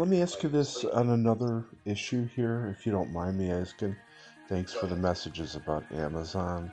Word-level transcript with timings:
Let 0.00 0.08
me 0.08 0.22
ask 0.22 0.42
you 0.42 0.48
this 0.48 0.86
on 0.86 1.10
another 1.10 1.66
issue 1.84 2.26
here, 2.34 2.74
if 2.74 2.86
you 2.86 2.92
don't 2.92 3.12
mind 3.12 3.36
me 3.36 3.50
asking. 3.50 3.94
Thanks 4.48 4.72
for 4.72 4.86
the 4.86 4.96
messages 4.96 5.56
about 5.56 5.84
Amazon. 5.92 6.72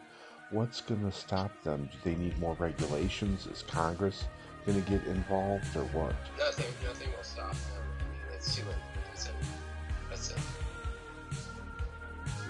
What's 0.51 0.79
going 0.79 1.03
to 1.03 1.11
stop 1.11 1.51
them? 1.61 1.89
Do 1.91 1.97
they 2.09 2.15
need 2.15 2.39
more 2.39 2.53
regulations? 2.53 3.45
Is 3.47 3.63
Congress 3.67 4.29
going 4.65 4.81
to 4.81 4.89
get 4.89 5.05
involved 5.07 5.75
or 5.75 5.83
what? 5.91 6.15
Nothing, 6.39 6.73
nothing 6.85 7.09
will 7.17 7.21
stop 7.21 7.51
them. 7.51 7.83
I 7.99 8.13
mean, 8.13 8.21
it's 8.33 8.55
too 8.55 8.63
That's 9.09 9.25
it. 9.25 9.33
That's 10.09 10.31
it. 10.31 10.37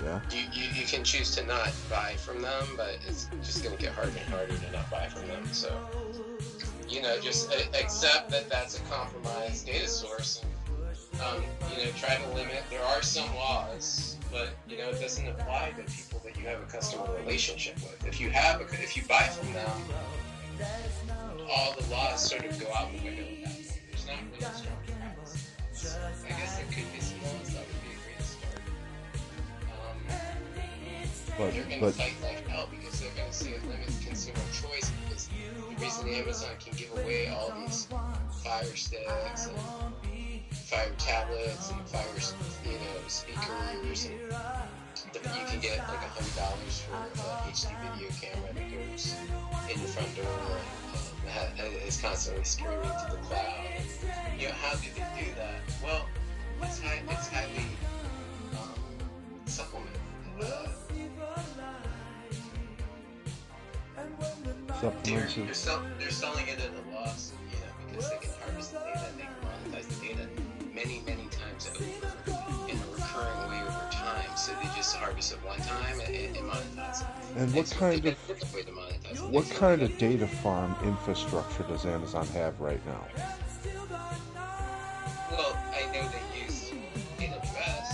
Yeah? 0.04 0.22
You, 0.30 0.44
you, 0.54 0.70
you 0.80 0.86
can 0.86 1.04
choose 1.04 1.32
to 1.38 1.46
not 1.48 1.72
buy 1.90 2.14
from 2.18 2.40
them, 2.44 2.68
but 2.78 3.00
it's 3.08 3.30
just 3.42 3.64
going 3.64 3.76
to 3.76 3.82
get 3.82 3.94
harder 3.94 4.12
and 4.12 4.30
harder 4.32 4.54
to 4.54 4.72
not 4.72 4.92
buy 4.92 5.08
from 5.08 5.28
them. 5.28 5.44
So, 5.52 5.76
you 6.88 7.02
know, 7.02 7.20
just 7.20 7.52
accept 7.74 8.30
that 8.30 8.48
that's 8.48 8.78
a 8.78 8.82
compromised 8.82 9.66
data 9.66 9.88
source. 9.88 10.44
And, 10.44 10.52
um, 11.22 11.44
you 11.72 11.86
know, 11.86 11.92
try 11.96 12.16
to 12.16 12.28
limit. 12.34 12.64
There 12.70 12.84
are 12.84 13.02
some 13.02 13.34
laws, 13.36 14.18
but 14.32 14.50
you 14.68 14.78
know, 14.78 14.90
it 14.90 15.00
doesn't 15.02 15.28
apply 15.28 15.74
to 15.78 15.84
people 15.92 16.22
that 16.24 16.38
you 16.38 16.46
have 16.46 16.62
a 16.62 16.66
customer 16.66 17.06
relationship 17.20 17.76
with. 17.76 18.06
If 18.06 18.20
you 18.20 18.30
have, 18.30 18.62
a, 18.62 18.64
if 18.66 18.96
you 18.96 19.04
buy 19.08 19.24
from 19.24 19.54
them, 19.54 19.72
all 21.50 21.76
the 21.80 21.90
laws 21.92 22.30
sort 22.30 22.46
of 22.46 22.60
go 22.60 22.68
out 22.74 22.92
the 22.92 23.04
window 23.04 23.24
at 23.24 23.44
that 23.46 23.54
point. 23.54 23.82
There's 23.92 24.08
not 24.08 24.18
really 24.32 24.56
strong 24.56 24.78
practice. 25.00 25.50
I 26.26 26.30
guess 26.30 26.58
there 26.58 26.66
could 26.66 26.94
be 26.94 27.00
some 27.00 27.22
laws 27.22 27.50
that 27.54 27.64
would 27.66 27.82
be 27.84 27.94
a 27.94 28.00
great 28.04 28.22
start. 28.22 28.62
Um, 29.64 29.98
But, 31.38 31.54
they're 31.54 31.64
going 31.64 31.82
to 31.82 31.92
fight 31.92 32.16
like 32.24 32.48
hell 32.48 32.68
because 32.72 33.00
they're 33.00 33.12
going 33.16 33.30
to 33.30 33.34
say 33.36 33.52
it 33.52 33.64
limits 33.68 34.04
consumer 34.04 34.40
choice 34.54 34.92
because 35.04 35.28
the 35.28 35.84
reason 35.84 36.10
Amazon 36.10 36.50
can 36.60 36.74
give 36.76 36.92
away 36.98 37.28
all 37.30 37.54
these 37.62 37.88
Fire 38.44 38.64
Sticks 38.76 39.48
and 39.48 39.58
Fire 40.68 40.92
tablets 40.98 41.72
and 41.72 41.80
Fire, 41.88 42.04
you 42.66 42.72
know, 42.72 43.08
speakers 43.08 44.08
and 44.08 44.20
the, 45.14 45.20
you 45.20 45.46
can 45.48 45.62
get 45.62 45.78
like 45.88 46.04
a 46.04 46.10
hundred 46.12 46.36
dollars 46.36 46.84
for 46.84 46.98
a 46.98 47.48
HD 47.48 47.72
video 47.96 48.10
camera 48.20 48.52
that 48.54 48.68
goes 48.70 49.16
in 49.72 49.80
your 49.80 49.88
front 49.88 50.14
door 50.18 50.58
and, 51.40 51.62
uh, 51.62 51.88
is 51.88 52.02
constantly 52.02 52.44
streaming 52.44 52.82
to 52.82 53.08
the 53.12 53.18
cloud. 53.24 53.64
You 54.38 54.48
know, 54.50 54.54
how 54.56 54.76
do 54.76 54.90
they 54.94 55.24
do 55.24 55.32
that? 55.38 55.62
Well, 55.82 56.06
it's, 56.62 56.82
high, 56.82 57.02
it's 57.12 57.30
highly 57.30 57.64
um, 58.52 58.74
supplemented. 59.46 60.02
Uh, 60.42 60.68
they're, 65.04 65.28
they're, 65.34 65.54
sell, 65.54 65.82
they're 65.98 66.12
selling 66.12 66.46
it 66.50 66.60
at 66.60 66.72
a 66.72 66.94
loss, 66.94 67.27
just 75.28 75.42
it 75.42 75.48
one 75.48 75.60
time 75.60 76.00
and, 76.06 76.16
and 76.38 76.50
monetize 76.50 77.02
it. 77.02 77.08
And 77.36 77.54
what 77.54 77.70
kind 77.72 78.06
of 78.06 78.06
a 78.06 78.34
different 78.34 78.54
way 78.54 78.64
to 78.64 78.72
monetize 78.72 79.26
it. 79.26 79.30
what 79.30 79.50
kind 79.50 79.82
of 79.82 79.98
data 79.98 80.28
farm 80.28 80.76
infrastructure 80.84 81.64
does 81.64 81.86
Amazon 81.86 82.26
have 82.28 82.60
right 82.62 82.80
now? 82.86 83.04
Well, 85.32 85.58
I 85.74 85.86
know 85.92 86.08
they 86.08 86.44
use 86.44 86.72
AWS. 87.20 87.90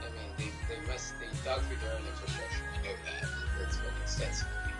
I 0.00 0.08
mean, 0.08 0.30
they, 0.38 0.74
they 0.74 0.80
must 0.86 1.14
they 1.20 1.26
dug 1.44 1.60
through 1.62 1.76
their 1.84 1.92
own 1.92 2.06
infrastructure. 2.06 2.64
I 2.72 2.82
know 2.82 2.96
that. 3.04 3.28
It's 3.66 3.76
been 3.76 3.92
extensively 4.02 4.72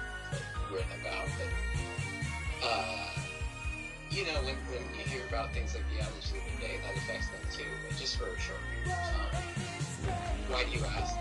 written 0.72 0.88
about. 1.02 1.28
But 1.36 2.66
uh, 2.66 3.08
you 4.10 4.24
know, 4.24 4.40
when, 4.42 4.56
when 4.72 4.82
you 4.96 5.04
hear 5.04 5.26
about 5.28 5.52
things 5.52 5.74
like 5.74 5.84
the 5.92 6.02
outage 6.02 6.32
the 6.32 6.38
other 6.38 6.60
day, 6.60 6.80
that 6.82 6.96
affects 6.96 7.28
them 7.28 7.40
too, 7.52 7.70
but 7.86 7.98
just 7.98 8.16
for 8.16 8.24
a 8.24 8.40
short 8.40 8.58
period 8.72 8.88
of 8.88 9.32
time. 9.32 9.42
Why 10.48 10.64
do 10.64 10.70
you 10.70 10.84
ask? 10.84 11.14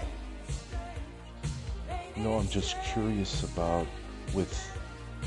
No, 2.20 2.38
I'm 2.38 2.50
just 2.50 2.76
curious 2.84 3.44
about 3.44 3.88
with 4.34 4.54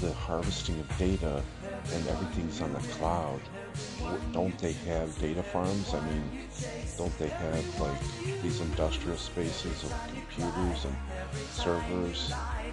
the 0.03 0.12
harvesting 0.12 0.78
of 0.78 0.98
data 0.98 1.42
and 1.91 2.06
everything's 2.06 2.60
on 2.60 2.75
the 2.75 2.80
cloud. 2.80 3.41
Don't 4.32 4.56
they 4.58 4.72
have 4.72 5.19
data 5.19 5.42
farms? 5.42 5.94
I 5.94 6.00
mean, 6.00 6.22
don't 6.98 7.16
they 7.19 7.28
have 7.28 7.81
like 7.81 8.42
these 8.42 8.60
industrial 8.60 9.16
spaces 9.16 9.84
of 9.84 9.94
computers 10.08 10.84
and 10.84 10.94
servers 11.50 12.31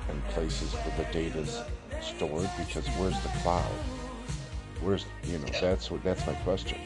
and 0.10 0.22
places 0.30 0.74
where 0.74 0.98
the 0.98 1.14
data's 1.14 1.62
stored? 2.02 2.50
Because 2.58 2.86
where's 2.98 3.20
the 3.22 3.30
cloud? 3.42 3.72
Where's 4.82 5.06
you 5.24 5.40
know 5.40 5.48
that's 5.62 5.90
what 5.90 6.04
that's 6.04 6.28
my 6.28 6.34
question. 6.34 6.78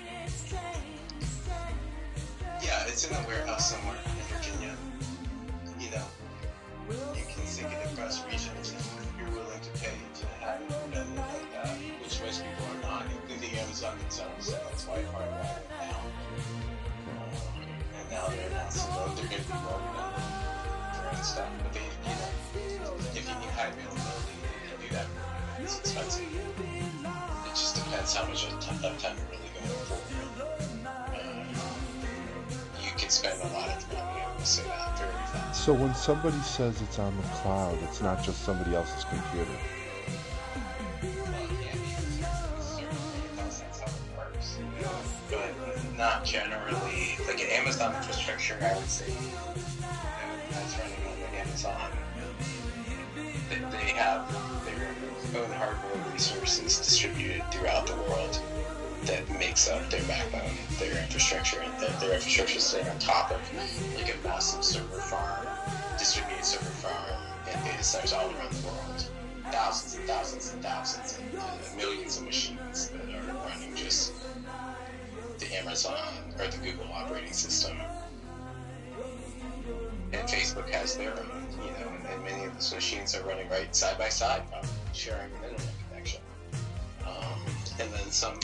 Yeah, 2.62 2.86
it's 2.86 3.10
in 3.10 3.16
a 3.18 3.28
warehouse 3.28 3.72
somewhere 3.72 3.98
you 6.90 7.24
can 7.28 7.46
sync 7.46 7.72
it 7.72 7.94
across 7.94 8.26
regions 8.26 8.76
if 8.76 9.14
you're 9.18 9.30
willing 9.32 9.62
to 9.62 9.72
pay 9.80 9.96
to 10.20 10.26
have 10.44 10.60
it 10.62 10.68
redundant 10.68 11.16
like 11.16 11.52
that, 11.54 11.78
which 12.04 12.20
most 12.20 12.44
people 12.44 12.66
are 12.76 12.82
not, 12.82 13.06
including 13.08 13.58
Amazon 13.58 13.98
themselves. 14.00 14.48
So 14.48 14.60
that's 14.68 14.88
why 14.88 15.04
part 15.14 15.24
of 15.24 15.32
that 15.32 15.64
now. 15.80 16.02
And 17.96 18.10
now 18.12 18.28
they're 18.28 18.50
announcing 18.50 18.92
that 18.92 19.16
they're 19.16 19.32
going 19.32 19.44
to 19.44 19.48
be 19.48 19.54
more 19.64 19.80
redundant 19.80 20.28
for 20.92 21.08
own 21.08 21.24
stuff. 21.24 21.50
But 21.64 21.72
they, 21.72 21.88
you 21.88 22.80
know, 22.84 22.92
if 23.16 23.24
you 23.24 23.36
need 23.40 23.54
high 23.56 23.72
availability, 23.72 24.36
they 24.44 24.52
can 24.68 24.76
do 24.84 24.90
that. 24.92 25.08
It's 25.64 25.80
expensive. 25.80 26.28
It 26.28 27.56
just 27.56 27.76
depends 27.80 28.12
how 28.14 28.28
much 28.28 28.44
uptime 28.52 29.16
you're 29.16 29.32
really 29.32 29.52
going 29.56 29.88
for. 29.88 30.04
Uh, 30.84 31.48
you 32.84 32.92
can 32.98 33.10
spend 33.10 33.40
a 33.40 33.48
lot 33.56 33.72
of 33.72 33.88
money, 33.94 34.22
will 34.36 34.44
say 34.44 34.68
that. 34.68 34.83
So 35.63 35.72
when 35.72 35.96
somebody 35.96 36.38
says 36.40 36.81
it's 36.81 37.00
on 37.00 37.16
the 37.16 37.24
cloud, 37.40 37.78
it's 37.84 38.01
not 38.01 38.22
just 38.22 38.44
somebody 38.44 38.75
else's 38.75 39.06
computer. 39.06 39.50
But 45.29 45.97
not 45.97 46.25
generally. 46.25 47.16
Like 47.25 47.40
an 47.40 47.50
Amazon 47.51 47.96
infrastructure, 47.96 48.57
I 48.62 48.75
would 48.75 48.90
say, 48.90 49.13
that's 50.51 50.78
running 50.79 50.97
on 51.07 51.34
Amazon. 51.34 51.91
They, 53.50 53.56
they 53.56 53.94
have 53.94 54.30
their 54.66 55.41
own 55.41 55.50
hardware 55.51 56.12
resources 56.12 56.78
distributed 56.78 57.41
throughout 57.53 57.88
the 57.88 57.95
world 57.95 58.41
that 59.13 59.40
makes 59.40 59.69
up 59.69 59.88
their 59.90 60.01
backbone, 60.03 60.50
their 60.79 60.97
infrastructure, 61.03 61.62
and 61.62 61.72
their, 61.79 61.90
their 62.00 62.13
infrastructure 62.16 62.57
is 62.57 62.63
sitting 62.63 62.88
on 62.88 62.97
top 62.97 63.29
of 63.31 63.40
like 63.96 64.13
a 64.13 64.28
massive 64.28 64.63
server 64.63 65.01
farm, 65.01 65.46
distributed 66.00 66.44
server 66.44 66.66
farm, 66.66 67.22
and 67.47 67.63
data 67.63 67.84
centers 67.84 68.13
all 68.13 68.25
around 68.25 68.51
the 68.53 68.68
world. 68.68 69.09
Thousands 69.51 69.96
and 69.97 70.07
thousands 70.07 70.53
and 70.53 70.63
thousands 70.63 71.19
and 71.19 71.78
millions 71.78 72.18
of 72.18 72.24
machines 72.24 72.90
that 72.90 73.29
are 73.29 73.34
running 73.47 73.75
just 73.75 74.13
the 75.38 75.56
Amazon 75.57 76.34
or 76.40 76.47
the 76.47 76.57
Google 76.57 76.91
operating 76.91 77.34
system. 77.34 77.78
And 80.12 80.28
Facebook 80.28 80.69
has 80.69 80.97
their 80.97 81.12
own, 81.12 81.47
you 81.57 81.72
know, 81.72 81.91
and, 82.09 82.24
many 82.24 82.45
of 82.45 82.53
those 82.53 82.74
machines 82.74 83.16
are 83.16 83.24
running 83.24 83.48
right 83.50 83.75
side 83.75 83.98
by 83.98 84.09
side, 84.09 84.42
sharing 84.94 85.31
an 85.31 85.44
internet 85.44 85.74
connection. 85.89 86.21
Um, 87.06 87.39
and 87.80 87.92
then 87.92 88.12
some 88.12 88.39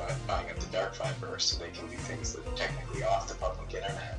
by 0.00 0.14
buying 0.26 0.50
up 0.50 0.58
the 0.58 0.66
dark 0.72 0.94
fiber 0.94 1.38
so 1.38 1.62
they 1.62 1.70
can 1.70 1.86
do 1.88 1.96
things 1.96 2.32
that 2.34 2.46
are 2.46 2.56
technically 2.56 3.02
off 3.02 3.28
the 3.28 3.34
public 3.34 3.74
internet. 3.74 4.18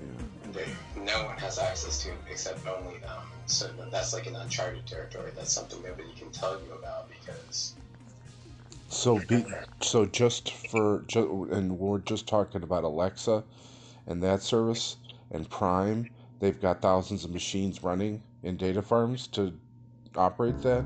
Yeah. 0.00 0.52
They, 0.52 0.66
no 1.00 1.24
one 1.24 1.36
has 1.38 1.58
access 1.58 2.02
to 2.04 2.10
except 2.30 2.66
only 2.66 2.98
them. 2.98 3.22
So 3.46 3.70
that's 3.90 4.12
like 4.12 4.26
an 4.26 4.36
uncharted 4.36 4.86
territory. 4.86 5.32
That's 5.36 5.52
something 5.52 5.82
nobody 5.82 6.08
can 6.16 6.30
tell 6.30 6.52
you 6.52 6.72
about 6.72 7.08
because 7.10 7.74
So 8.88 9.18
be 9.18 9.44
so 9.80 10.06
just 10.06 10.52
for 10.52 11.04
ju- 11.06 11.48
and 11.50 11.78
we're 11.78 11.98
just 11.98 12.26
talking 12.26 12.62
about 12.62 12.84
Alexa 12.84 13.44
and 14.06 14.22
that 14.22 14.42
service 14.42 14.96
and 15.30 15.48
Prime. 15.48 16.08
They've 16.40 16.60
got 16.60 16.80
thousands 16.80 17.24
of 17.24 17.30
machines 17.30 17.82
running 17.82 18.22
in 18.42 18.56
data 18.56 18.80
farms 18.80 19.26
to 19.28 19.52
operate 20.16 20.60
that. 20.62 20.84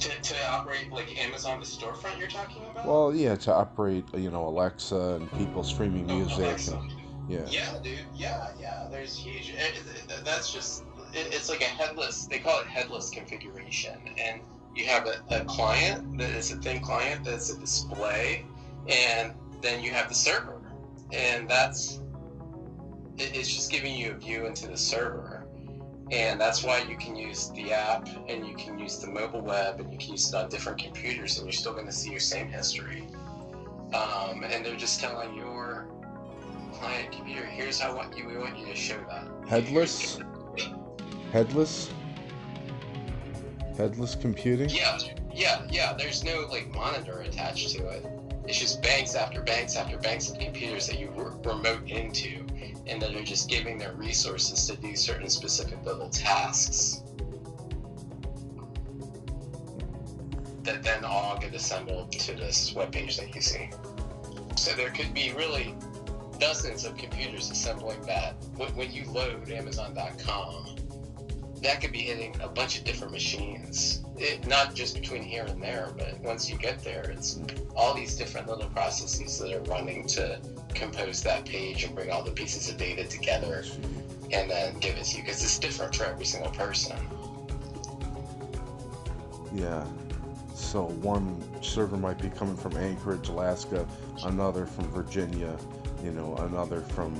To, 0.00 0.20
to 0.22 0.48
operate 0.50 0.90
like 0.92 1.16
Amazon 1.18 1.60
the 1.60 1.66
storefront 1.66 2.18
you're 2.18 2.28
talking 2.28 2.62
about. 2.70 2.86
Well, 2.86 3.14
yeah, 3.14 3.36
to 3.36 3.52
operate 3.54 4.04
you 4.14 4.30
know 4.30 4.46
Alexa 4.48 4.96
and 4.96 5.30
people 5.32 5.62
streaming 5.62 6.10
Oh, 6.10 6.16
music. 6.16 6.38
Alexa. 6.38 6.76
And, 6.78 6.92
yeah. 7.28 7.46
Yeah, 7.48 7.78
dude. 7.82 7.98
Yeah, 8.14 8.48
yeah. 8.60 8.88
There's 8.90 9.16
huge. 9.16 9.50
It, 9.50 9.76
it- 10.08 10.24
that's 10.24 10.52
just. 10.52 10.84
It, 11.12 11.32
it's 11.34 11.48
like 11.48 11.60
a 11.60 11.64
headless. 11.64 12.26
They 12.26 12.38
call 12.38 12.60
it 12.60 12.66
headless 12.66 13.10
configuration, 13.10 13.98
and 14.18 14.40
you 14.76 14.84
have 14.86 15.06
a, 15.06 15.22
a 15.30 15.44
client 15.44 16.18
that 16.18 16.30
is 16.30 16.52
a 16.52 16.56
thin 16.56 16.80
client 16.80 17.24
that's 17.24 17.50
a 17.50 17.58
display, 17.58 18.44
and 18.88 19.32
then 19.60 19.82
you 19.82 19.90
have 19.90 20.08
the 20.08 20.14
server, 20.14 20.60
and 21.12 21.48
that's. 21.48 22.00
It, 23.18 23.34
it's 23.36 23.52
just 23.52 23.70
giving 23.70 23.94
you 23.96 24.12
a 24.12 24.14
view 24.14 24.46
into 24.46 24.66
the 24.68 24.76
server, 24.76 25.39
And 26.10 26.40
that's 26.40 26.64
why 26.64 26.78
you 26.78 26.96
can 26.96 27.14
use 27.14 27.50
the 27.50 27.72
app 27.72 28.08
and 28.28 28.46
you 28.46 28.54
can 28.56 28.78
use 28.78 28.98
the 28.98 29.06
mobile 29.06 29.42
web 29.42 29.78
and 29.78 29.92
you 29.92 29.98
can 29.98 30.10
use 30.12 30.28
it 30.28 30.34
on 30.34 30.48
different 30.48 30.82
computers 30.82 31.38
and 31.38 31.46
you're 31.46 31.52
still 31.52 31.72
going 31.72 31.86
to 31.86 31.92
see 31.92 32.10
your 32.10 32.20
same 32.20 32.48
history. 32.48 33.06
Um, 33.94 34.44
and 34.44 34.64
they're 34.64 34.76
just 34.76 35.00
telling 35.00 35.36
your 35.36 35.86
client 36.72 37.12
computer, 37.12 37.44
here's 37.44 37.78
how 37.78 37.94
what 37.94 38.16
you 38.16 38.26
we 38.26 38.36
want 38.36 38.58
you 38.58 38.66
to 38.66 38.74
show 38.74 38.98
that. 39.08 39.26
Headless? 39.48 40.18
Headless? 41.32 41.90
Headless 43.76 44.14
computing? 44.16 44.68
Yeah, 44.68 44.98
yeah, 45.32 45.62
yeah. 45.70 45.92
There's 45.92 46.24
no 46.24 46.46
like 46.50 46.68
monitor 46.74 47.20
attached 47.20 47.70
to 47.70 47.86
it. 47.88 48.06
It's 48.46 48.58
just 48.58 48.82
banks 48.82 49.14
after 49.14 49.42
banks 49.42 49.76
after 49.76 49.96
banks 49.98 50.28
of 50.28 50.38
computers 50.38 50.88
that 50.88 50.98
you 50.98 51.08
remote 51.44 51.88
into, 51.88 52.44
and 52.86 53.00
that 53.00 53.14
are 53.14 53.22
just 53.22 53.48
giving 53.48 53.78
their 53.78 53.92
resources 53.94 54.66
to 54.66 54.76
do 54.76 54.94
certain 54.96 55.28
specific 55.28 55.84
little 55.84 56.08
tasks. 56.10 57.02
That 60.62 60.82
then 60.82 61.04
all 61.04 61.38
get 61.38 61.54
assembled 61.54 62.12
to 62.12 62.34
this 62.34 62.74
web 62.74 62.92
page 62.92 63.16
that 63.16 63.34
you 63.34 63.40
see. 63.40 63.70
So 64.56 64.72
there 64.74 64.90
could 64.90 65.14
be 65.14 65.32
really 65.32 65.74
dozens 66.38 66.84
of 66.84 66.96
computers 66.96 67.50
assembling 67.50 68.00
that. 68.02 68.34
When 68.74 68.92
you 68.92 69.04
load 69.10 69.50
Amazon.com, 69.50 70.76
that 71.62 71.80
could 71.80 71.92
be 71.92 72.00
hitting 72.00 72.34
a 72.40 72.48
bunch 72.48 72.78
of 72.78 72.84
different 72.84 73.12
machines. 73.12 74.02
It, 74.16 74.46
not 74.46 74.74
just 74.74 74.94
between 74.94 75.22
here 75.22 75.44
and 75.44 75.62
there, 75.62 75.88
but 75.96 76.18
once 76.20 76.50
you 76.50 76.56
get 76.56 76.82
there, 76.82 77.10
it's 77.10 77.40
all 77.76 77.94
these 77.94 78.16
different 78.16 78.48
little 78.48 78.68
processes 78.70 79.38
that 79.38 79.52
are 79.52 79.62
running 79.62 80.06
to 80.08 80.40
compose 80.74 81.22
that 81.22 81.44
page 81.44 81.84
and 81.84 81.94
bring 81.94 82.10
all 82.10 82.22
the 82.22 82.30
pieces 82.30 82.70
of 82.70 82.76
data 82.76 83.06
together 83.06 83.64
and 84.32 84.50
then 84.50 84.78
give 84.78 84.96
it 84.96 85.04
to 85.04 85.16
you 85.16 85.22
because 85.22 85.42
it's 85.42 85.58
different 85.58 85.94
for 85.94 86.04
every 86.04 86.24
single 86.24 86.50
person. 86.52 86.96
Yeah. 89.54 89.84
So 90.54 90.84
one 90.84 91.42
server 91.62 91.96
might 91.96 92.20
be 92.20 92.30
coming 92.30 92.56
from 92.56 92.76
Anchorage, 92.76 93.28
Alaska, 93.28 93.86
another 94.24 94.66
from 94.66 94.84
Virginia, 94.90 95.56
you 96.02 96.12
know, 96.12 96.36
another 96.36 96.80
from 96.80 97.14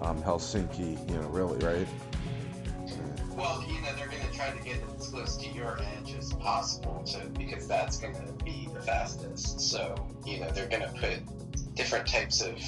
um, 0.00 0.22
Helsinki, 0.22 1.08
you 1.10 1.16
know, 1.16 1.28
really, 1.28 1.58
right? 1.58 1.86
Well, 3.40 3.64
you 3.66 3.80
know, 3.80 3.88
they're 3.96 4.06
going 4.06 4.20
to 4.20 4.36
try 4.36 4.50
to 4.50 4.62
get 4.62 4.82
as 4.98 5.08
close 5.08 5.38
to 5.38 5.48
your 5.48 5.78
edge 5.96 6.14
as 6.14 6.30
possible 6.34 7.02
to, 7.06 7.26
because 7.38 7.66
that's 7.66 7.96
going 7.96 8.14
to 8.14 8.44
be 8.44 8.68
the 8.74 8.82
fastest. 8.82 9.60
So, 9.60 9.94
you 10.26 10.40
know, 10.40 10.50
they're 10.50 10.68
going 10.68 10.82
to 10.82 10.92
put 10.92 11.74
different 11.74 12.06
types 12.06 12.42
of 12.42 12.58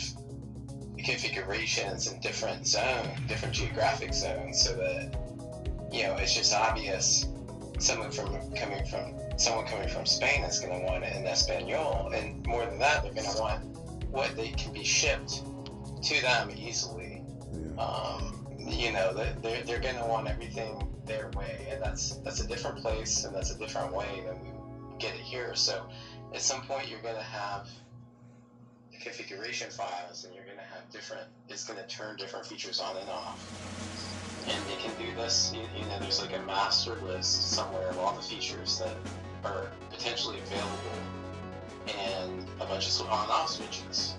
configurations 0.96 2.10
in 2.10 2.18
different 2.20 2.66
zones, 2.66 3.06
different 3.28 3.54
geographic 3.54 4.14
zones, 4.14 4.62
so 4.62 4.74
that, 4.76 5.14
you 5.92 6.04
know, 6.04 6.14
it's 6.14 6.34
just 6.34 6.54
obvious 6.54 7.26
someone 7.78 8.10
from 8.10 8.28
coming 8.54 8.86
from 8.86 9.14
someone 9.36 9.66
coming 9.66 9.88
from 9.88 10.06
Spain 10.06 10.42
is 10.44 10.58
going 10.58 10.80
to 10.80 10.86
want 10.86 11.04
it 11.04 11.14
in 11.14 11.26
Espanol, 11.26 12.10
and 12.14 12.46
more 12.46 12.64
than 12.64 12.78
that, 12.78 13.02
they're 13.02 13.12
going 13.12 13.30
to 13.30 13.38
want 13.38 13.62
what 14.08 14.34
they 14.36 14.48
can 14.52 14.72
be 14.72 14.84
shipped 14.84 15.42
to 16.02 16.22
them 16.22 16.50
easily. 16.56 17.22
Yeah. 17.52 17.82
Um, 17.82 18.41
you 18.66 18.92
know, 18.92 19.12
they're, 19.12 19.62
they're 19.62 19.80
going 19.80 19.96
to 19.96 20.04
want 20.04 20.28
everything 20.28 20.88
their 21.06 21.30
way, 21.36 21.66
and 21.70 21.82
that's 21.82 22.16
that's 22.18 22.40
a 22.40 22.46
different 22.46 22.78
place 22.78 23.24
and 23.24 23.34
that's 23.34 23.50
a 23.50 23.58
different 23.58 23.92
way 23.92 24.22
than 24.26 24.40
we 24.40 24.50
get 24.98 25.14
it 25.14 25.20
here. 25.20 25.54
So, 25.54 25.88
at 26.34 26.40
some 26.40 26.62
point, 26.62 26.88
you're 26.88 27.02
going 27.02 27.16
to 27.16 27.22
have 27.22 27.68
configuration 29.00 29.70
files, 29.70 30.24
and 30.24 30.34
you're 30.34 30.44
going 30.44 30.58
to 30.58 30.74
have 30.74 30.88
different. 30.90 31.24
It's 31.48 31.64
going 31.64 31.78
to 31.78 31.86
turn 31.86 32.16
different 32.16 32.46
features 32.46 32.80
on 32.80 32.96
and 32.96 33.08
off, 33.08 34.46
and 34.48 34.64
they 34.66 34.76
can 34.76 34.92
do 35.04 35.14
this. 35.16 35.52
You, 35.54 35.62
you 35.76 35.86
know, 35.86 35.98
there's 36.00 36.20
like 36.20 36.36
a 36.36 36.42
master 36.42 36.94
list 37.02 37.52
somewhere 37.52 37.88
of 37.88 37.98
all 37.98 38.14
the 38.14 38.22
features 38.22 38.78
that 38.78 38.96
are 39.44 39.66
potentially 39.90 40.38
available, 40.38 40.76
and 41.98 42.46
a 42.60 42.66
bunch 42.66 42.88
of 42.88 43.08
on-off 43.08 43.50
switches 43.50 44.14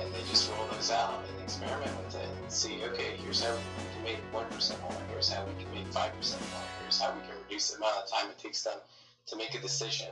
and 0.00 0.12
they 0.14 0.20
just 0.28 0.50
roll 0.50 0.66
those 0.72 0.90
out 0.90 1.22
and 1.28 1.42
experiment 1.42 1.92
with 2.04 2.14
it 2.16 2.28
and 2.40 2.52
see, 2.52 2.82
okay, 2.84 3.16
here's 3.22 3.42
how 3.42 3.52
we 3.54 3.60
can 3.94 4.02
make 4.04 4.32
1% 4.32 4.82
more, 4.82 4.92
here's 5.10 5.28
how 5.28 5.44
we 5.44 5.62
can 5.62 5.72
make 5.74 5.86
5% 5.90 5.94
more, 5.94 6.66
here's 6.82 7.00
how 7.00 7.12
we 7.12 7.20
can 7.20 7.36
reduce 7.44 7.70
the 7.70 7.76
amount 7.76 7.96
of 8.04 8.10
time 8.10 8.30
it 8.30 8.38
takes 8.38 8.62
them 8.62 8.78
to 9.26 9.36
make 9.36 9.54
a 9.54 9.60
decision, 9.60 10.08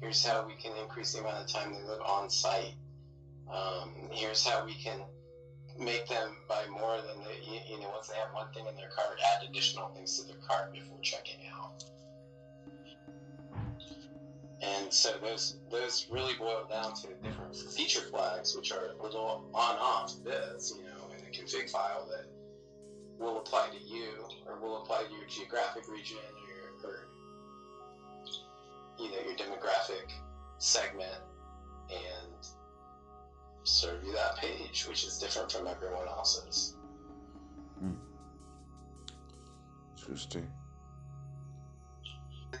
here's 0.00 0.24
how 0.24 0.46
we 0.46 0.54
can 0.54 0.72
increase 0.76 1.12
the 1.12 1.20
amount 1.20 1.44
of 1.44 1.48
time 1.48 1.72
they 1.72 1.82
live 1.82 2.00
on 2.00 2.28
site, 2.28 2.74
um, 3.52 4.08
here's 4.10 4.46
how 4.46 4.64
we 4.64 4.74
can 4.74 5.00
make 5.78 6.06
them 6.08 6.36
buy 6.48 6.64
more 6.70 6.96
than 6.96 7.24
they, 7.24 7.70
you 7.70 7.80
know, 7.80 7.90
once 7.90 8.08
they 8.08 8.16
have 8.16 8.32
one 8.32 8.52
thing 8.52 8.66
in 8.68 8.76
their 8.76 8.90
cart, 8.90 9.18
add 9.34 9.48
additional 9.48 9.88
things 9.94 10.18
to 10.18 10.26
their 10.26 10.36
cart 10.46 10.72
before 10.72 10.98
checking 11.02 11.46
out. 11.46 11.51
And 14.62 14.92
so 14.92 15.18
those 15.20 15.56
those 15.70 16.06
really 16.08 16.34
boil 16.34 16.66
down 16.70 16.94
to 16.94 17.08
different 17.22 17.56
feature 17.56 18.02
flags, 18.02 18.54
which 18.56 18.70
are 18.70 18.94
little 19.00 19.50
on-off 19.52 20.22
bits, 20.22 20.72
you 20.76 20.84
know, 20.84 21.10
in 21.18 21.24
a 21.24 21.30
config 21.30 21.68
file 21.68 22.06
that 22.08 22.26
will 23.18 23.38
apply 23.38 23.70
to 23.70 23.78
you 23.78 24.28
or 24.46 24.60
will 24.60 24.82
apply 24.82 25.02
to 25.02 25.14
your 25.14 25.26
geographic 25.28 25.88
region 25.88 26.18
or, 26.84 26.88
your, 26.88 26.94
or 26.94 27.08
you 29.00 29.10
know 29.10 29.18
your 29.26 29.34
demographic 29.34 30.12
segment, 30.58 31.20
and 31.90 32.46
serve 33.64 34.04
you 34.04 34.12
that 34.12 34.36
page, 34.36 34.86
which 34.88 35.04
is 35.04 35.18
different 35.18 35.50
from 35.50 35.66
everyone 35.66 36.06
else's. 36.06 36.76
Hmm. 37.80 37.94
Interesting. 39.98 40.48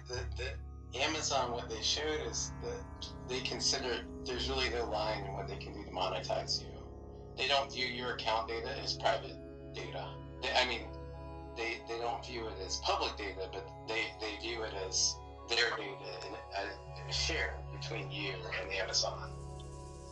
The, 0.08 0.18
the, 0.36 0.44
Amazon, 1.22 1.52
what 1.52 1.70
they 1.70 1.80
showed 1.80 2.26
is 2.28 2.50
that 2.64 3.06
they 3.28 3.38
consider 3.42 4.00
there's 4.24 4.48
really 4.48 4.68
no 4.70 4.90
line 4.90 5.22
in 5.22 5.32
what 5.34 5.46
they 5.46 5.54
can 5.54 5.72
do 5.72 5.84
to 5.84 5.90
monetize 5.92 6.60
you. 6.60 6.66
They 7.38 7.46
don't 7.46 7.72
view 7.72 7.86
your 7.86 8.14
account 8.14 8.48
data 8.48 8.76
as 8.82 8.94
private 8.94 9.36
data. 9.72 10.04
They, 10.42 10.50
I 10.50 10.66
mean, 10.66 10.80
they, 11.56 11.78
they 11.88 12.00
don't 12.00 12.26
view 12.26 12.48
it 12.48 12.54
as 12.66 12.78
public 12.78 13.16
data, 13.16 13.48
but 13.52 13.64
they, 13.86 14.02
they 14.20 14.36
view 14.44 14.64
it 14.64 14.72
as 14.84 15.14
their 15.48 15.70
data 15.76 15.94
and 16.26 16.34
uh, 16.34 17.04
a, 17.06 17.08
a 17.08 17.12
share 17.12 17.54
between 17.72 18.10
you 18.10 18.32
and 18.60 18.72
Amazon. 18.72 19.30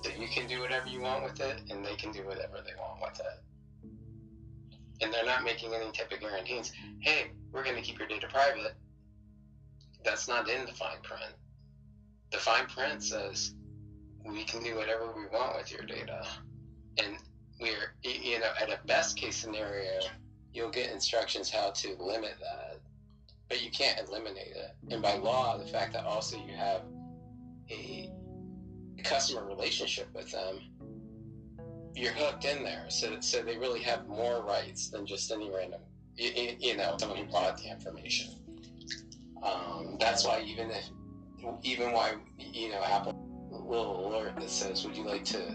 So 0.04 0.12
you 0.16 0.28
can 0.28 0.46
do 0.46 0.61
whatever 0.61 0.87
you 0.87 1.00
want 1.00 1.25
with 1.25 1.40
it, 1.40 1.61
and 1.70 1.85
they 1.85 1.96
can 1.96 2.12
do 2.12 2.25
whatever 2.25 2.58
they 2.64 2.78
want 2.78 3.00
with 3.02 3.18
it. 3.18 5.02
And 5.02 5.12
they're 5.12 5.26
not 5.26 5.42
making 5.42 5.75
any 5.75 5.90
type 5.90 6.12
of 6.12 6.20
guarantees. 6.20 6.73
Hey, 7.00 7.32
we're 7.50 7.64
going 7.64 7.75
to 7.75 7.82
keep 7.82 7.99
your 7.99 8.06
data 8.06 8.28
private 8.28 8.76
that's 10.04 10.28
not 10.28 10.49
in 10.49 10.66
the 10.66 10.73
fine 10.73 11.00
print. 11.02 11.35
The 12.33 12.38
fine 12.38 12.66
print 12.66 13.02
says 13.02 13.54
we 14.25 14.45
can 14.45 14.62
do 14.62 14.76
whatever 14.76 15.07
we 15.16 15.26
want 15.26 15.57
with 15.57 15.73
your 15.73 15.83
data. 15.83 16.26
And 16.99 17.16
we're, 17.61 17.95
you 18.02 18.38
know, 18.38 18.52
at 18.61 18.71
a 18.71 18.78
best 18.87 19.16
case 19.16 19.37
scenario, 19.37 20.00
you'll 20.52 20.71
get 20.71 20.90
instructions 20.90 21.50
how 21.50 21.71
to 21.71 21.95
limit 21.99 22.35
that, 22.40 22.80
but 23.49 23.62
you 23.62 23.71
can't 23.71 24.09
eliminate 24.09 24.54
it. 24.57 24.76
And 24.90 25.02
by 25.02 25.16
law, 25.16 25.59
the 25.59 25.66
fact 25.66 25.92
that 25.92 26.04
also 26.04 26.37
you 26.37 26.54
have 26.54 26.83
a 27.71 28.11
customer 29.02 29.45
relationship 29.47 30.09
with 30.14 30.30
them, 30.30 30.61
you're 31.95 32.12
hooked 32.12 32.45
in 32.45 32.62
there. 32.62 32.87
So, 32.88 33.21
so 33.21 33.42
they 33.42 33.57
really 33.57 33.83
have 33.83 34.07
more 34.07 34.42
rights 34.42 34.88
than 34.90 35.07
just 35.07 35.30
any 35.30 35.50
random, 35.50 35.80
you, 36.16 36.57
you 36.59 36.76
know, 36.76 36.97
someone 36.99 37.19
who 37.19 37.25
bought 37.26 37.59
the 37.59 37.71
information. 37.71 38.35
Um, 39.42 39.97
that's 39.99 40.25
why 40.26 40.42
even 40.42 40.70
if, 40.70 40.90
even 41.62 41.92
why 41.92 42.14
you 42.38 42.70
know 42.70 42.82
Apple 42.82 43.14
will 43.50 44.09
alert 44.09 44.37
that 44.37 44.50
says, 44.50 44.85
"Would 44.85 44.97
you 44.97 45.04
like 45.04 45.25
to 45.26 45.54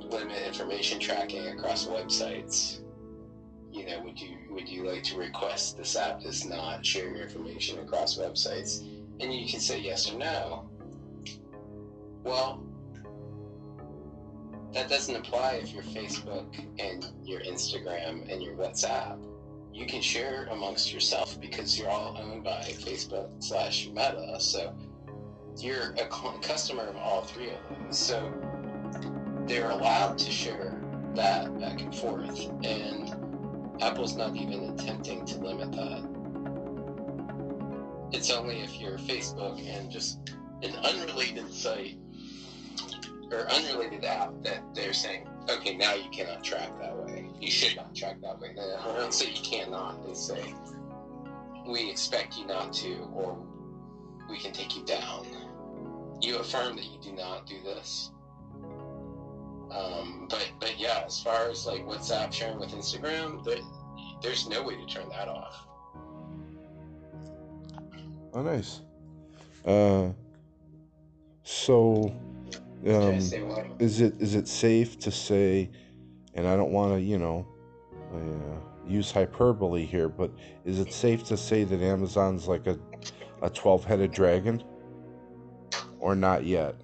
limit 0.00 0.42
information 0.46 0.98
tracking 0.98 1.46
across 1.48 1.86
websites?" 1.86 2.80
You 3.70 3.86
know, 3.86 4.02
would 4.02 4.20
you 4.20 4.36
would 4.50 4.68
you 4.68 4.86
like 4.86 5.02
to 5.04 5.18
request 5.18 5.76
this 5.76 5.96
app 5.96 6.20
does 6.22 6.44
not 6.44 6.84
share 6.84 7.08
your 7.08 7.22
information 7.22 7.78
across 7.80 8.18
websites? 8.18 8.82
And 9.20 9.32
you 9.32 9.46
can 9.48 9.60
say 9.60 9.78
yes 9.78 10.10
or 10.10 10.18
no. 10.18 10.68
Well, 12.24 12.62
that 14.72 14.88
doesn't 14.88 15.14
apply 15.14 15.60
if 15.62 15.72
your 15.72 15.82
Facebook 15.82 16.46
and 16.78 17.06
your 17.24 17.40
Instagram 17.40 18.30
and 18.32 18.42
your 18.42 18.54
WhatsApp 18.54 19.18
you 19.72 19.86
can 19.86 20.02
share 20.02 20.46
amongst 20.50 20.92
yourself 20.92 21.40
because 21.40 21.78
you're 21.78 21.88
all 21.88 22.16
owned 22.20 22.44
by 22.44 22.60
Facebook 22.60 23.30
slash 23.42 23.88
Meta. 23.88 24.36
So 24.38 24.74
you're 25.58 25.94
a 25.98 26.06
customer 26.40 26.84
of 26.84 26.96
all 26.96 27.22
three 27.22 27.50
of 27.50 27.58
them. 27.68 27.92
So 27.92 28.32
they're 29.46 29.70
allowed 29.70 30.18
to 30.18 30.30
share 30.30 30.80
that 31.14 31.58
back 31.58 31.80
and 31.80 31.94
forth. 31.94 32.48
And 32.64 33.82
Apple's 33.82 34.16
not 34.16 34.36
even 34.36 34.70
attempting 34.70 35.24
to 35.26 35.38
limit 35.38 35.72
that. 35.72 36.08
It's 38.12 38.30
only 38.30 38.60
if 38.60 38.78
you're 38.78 38.98
Facebook 38.98 39.66
and 39.66 39.90
just 39.90 40.18
an 40.62 40.76
unrelated 40.84 41.52
site 41.52 41.96
or 43.30 43.50
unrelated 43.50 44.04
app 44.04 44.34
that 44.42 44.62
they're 44.74 44.92
saying, 44.92 45.26
okay, 45.48 45.74
now 45.74 45.94
you 45.94 46.10
cannot 46.10 46.44
track 46.44 46.78
that. 46.78 46.94
You 47.42 47.50
should 47.50 47.76
not 47.76 47.94
track 47.94 48.20
that 48.22 48.40
way. 48.40 48.54
I 48.56 48.96
don't 48.96 49.12
say 49.12 49.30
you 49.30 49.42
cannot. 49.42 50.06
They 50.06 50.14
say 50.14 50.54
we 51.66 51.90
expect 51.90 52.38
you 52.38 52.46
not 52.46 52.72
to, 52.74 52.94
or 53.12 53.36
we 54.30 54.38
can 54.38 54.52
take 54.52 54.76
you 54.76 54.84
down. 54.84 55.26
You 56.20 56.38
affirm 56.38 56.76
that 56.76 56.84
you 56.84 57.00
do 57.02 57.12
not 57.12 57.46
do 57.46 57.56
this. 57.64 58.12
Um, 59.72 60.28
but 60.30 60.52
but 60.60 60.78
yeah, 60.78 61.02
as 61.04 61.20
far 61.20 61.50
as 61.50 61.66
like 61.66 61.84
WhatsApp 61.84 62.32
sharing 62.32 62.60
with 62.60 62.70
Instagram, 62.70 63.44
there, 63.44 63.58
there's 64.22 64.48
no 64.48 64.62
way 64.62 64.76
to 64.76 64.86
turn 64.86 65.08
that 65.08 65.26
off. 65.26 65.66
Oh, 68.34 68.42
nice. 68.42 68.82
Uh, 69.64 70.10
so, 71.42 72.14
um, 72.86 73.14
is 73.80 74.00
it 74.00 74.14
is 74.20 74.36
it 74.36 74.46
safe 74.46 74.96
to 75.00 75.10
say, 75.10 75.70
and 76.34 76.46
I 76.46 76.56
don't 76.56 76.72
want 76.72 76.94
to, 76.94 77.00
you 77.00 77.18
know, 77.18 77.46
uh, 78.14 78.88
use 78.88 79.10
hyperbole 79.10 79.84
here, 79.84 80.08
but 80.08 80.30
is 80.64 80.78
it 80.78 80.92
safe 80.92 81.24
to 81.24 81.36
say 81.36 81.64
that 81.64 81.80
Amazon's 81.80 82.48
like 82.48 82.66
a 82.66 82.78
a 83.42 83.50
twelve 83.50 83.84
headed 83.84 84.12
dragon, 84.12 84.62
or 85.98 86.14
not 86.14 86.44
yet? 86.44 86.76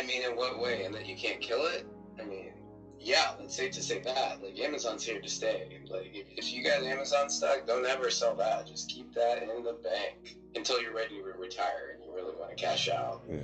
I 0.00 0.02
mean, 0.06 0.22
in 0.22 0.36
what 0.36 0.58
way? 0.60 0.84
And 0.84 0.94
that 0.94 1.06
you 1.06 1.16
can't 1.16 1.40
kill 1.40 1.66
it? 1.66 1.86
I 2.18 2.24
mean, 2.24 2.52
yeah, 2.98 3.32
it's 3.40 3.56
safe 3.56 3.72
to 3.72 3.82
say 3.82 4.00
that. 4.00 4.42
Like 4.42 4.58
Amazon's 4.58 5.04
here 5.04 5.20
to 5.20 5.28
stay. 5.28 5.80
Like 5.88 6.10
if, 6.14 6.26
if 6.36 6.52
you 6.52 6.64
got 6.64 6.82
Amazon 6.82 7.28
stock, 7.28 7.66
don't 7.66 7.86
ever 7.86 8.10
sell 8.10 8.34
that. 8.36 8.66
Just 8.66 8.88
keep 8.88 9.12
that 9.14 9.42
in 9.42 9.62
the 9.62 9.78
bank 9.84 10.36
until 10.54 10.80
you're 10.80 10.94
ready 10.94 11.16
to 11.16 11.22
retire 11.38 11.94
and 11.94 12.04
you 12.04 12.14
really 12.14 12.34
want 12.36 12.56
to 12.56 12.62
cash 12.62 12.88
out. 12.88 13.22
Yeah. 13.28 13.38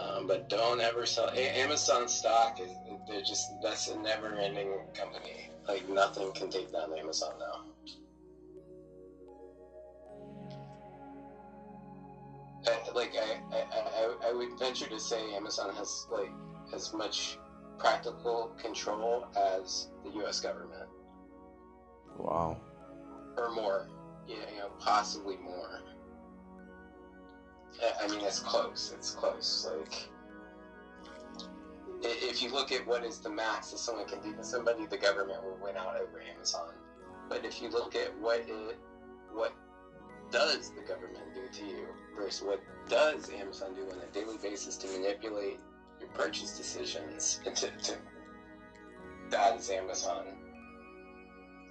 Um, 0.00 0.26
but 0.26 0.48
don't 0.48 0.80
ever 0.80 1.04
sell 1.04 1.28
a- 1.28 1.58
Amazon 1.58 2.08
stock. 2.08 2.60
Is, 2.60 2.70
they're 3.08 3.20
just 3.20 3.50
that's 3.62 3.88
a 3.88 3.98
never-ending 3.98 4.72
company. 4.94 5.50
Like 5.68 5.88
nothing 5.88 6.32
can 6.32 6.48
take 6.50 6.72
down 6.72 6.96
Amazon 6.98 7.34
now. 7.38 7.64
I, 12.66 12.90
like 12.92 13.12
I, 13.16 13.40
I, 13.56 13.64
I, 13.72 14.28
I 14.28 14.32
would 14.32 14.58
venture 14.58 14.88
to 14.88 15.00
say 15.00 15.34
Amazon 15.34 15.74
has 15.74 16.06
like 16.10 16.30
as 16.74 16.92
much 16.92 17.38
practical 17.78 18.54
control 18.60 19.26
as 19.36 19.88
the 20.04 20.10
U.S. 20.20 20.40
government. 20.40 20.88
Wow. 22.18 22.58
Or 23.36 23.50
more, 23.52 23.88
yeah, 24.28 24.36
you 24.52 24.58
know, 24.58 24.70
possibly 24.78 25.36
more. 25.36 25.80
I 27.82 28.08
mean, 28.08 28.20
it's 28.20 28.40
close. 28.40 28.92
It's 28.96 29.12
close. 29.12 29.68
Like, 29.70 30.08
if 32.02 32.42
you 32.42 32.50
look 32.50 32.72
at 32.72 32.86
what 32.86 33.04
is 33.04 33.18
the 33.18 33.30
max 33.30 33.70
that 33.70 33.78
someone 33.78 34.06
can 34.06 34.22
do 34.22 34.34
to 34.34 34.44
somebody, 34.44 34.86
the 34.86 34.98
government 34.98 35.42
will 35.42 35.58
win 35.62 35.76
out 35.76 35.96
over 35.96 36.20
Amazon. 36.34 36.74
But 37.28 37.44
if 37.44 37.62
you 37.62 37.70
look 37.70 37.94
at 37.94 38.16
what 38.18 38.40
it, 38.40 38.78
what 39.32 39.54
does 40.30 40.70
the 40.70 40.82
government 40.82 41.34
do 41.34 41.58
to 41.58 41.64
you 41.64 41.86
versus 42.16 42.42
what 42.42 42.60
does 42.88 43.30
Amazon 43.30 43.74
do 43.74 43.82
on 43.82 43.98
a 43.98 44.12
daily 44.12 44.36
basis 44.38 44.76
to 44.78 44.86
manipulate 44.88 45.58
your 46.00 46.08
purchase 46.10 46.56
decisions, 46.56 47.40
to, 47.44 47.70
to 47.70 47.96
that 49.30 49.56
is 49.56 49.70
Amazon. 49.70 50.26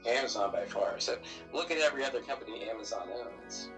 Amazon 0.07 0.51
by 0.51 0.65
far. 0.65 0.99
So 0.99 1.17
look 1.53 1.71
at 1.71 1.77
every 1.79 2.05
other 2.05 2.21
company 2.21 2.69
Amazon 2.69 3.09
owns 3.13 3.69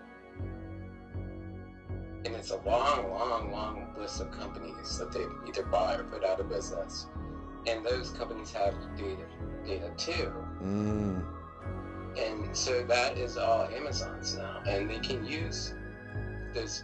and 2.25 2.35
it's 2.35 2.51
a 2.51 2.57
long, 2.57 3.09
long, 3.09 3.51
long 3.51 3.87
list 3.97 4.21
of 4.21 4.31
companies 4.31 4.97
that 4.99 5.11
they 5.11 5.25
either 5.47 5.63
buy 5.63 5.95
or 5.95 6.03
put 6.03 6.23
out 6.23 6.39
of 6.39 6.49
business, 6.49 7.07
and 7.67 7.85
those 7.85 8.11
companies 8.11 8.51
have 8.51 8.75
data, 8.95 9.25
data 9.65 9.91
too. 9.97 10.31
Mm. 10.61 11.23
And 12.17 12.55
so 12.55 12.83
that 12.83 13.17
is 13.17 13.37
all 13.37 13.67
Amazon's 13.69 14.35
now, 14.35 14.61
and 14.67 14.89
they 14.89 14.99
can 14.99 15.25
use 15.25 15.73
this. 16.53 16.83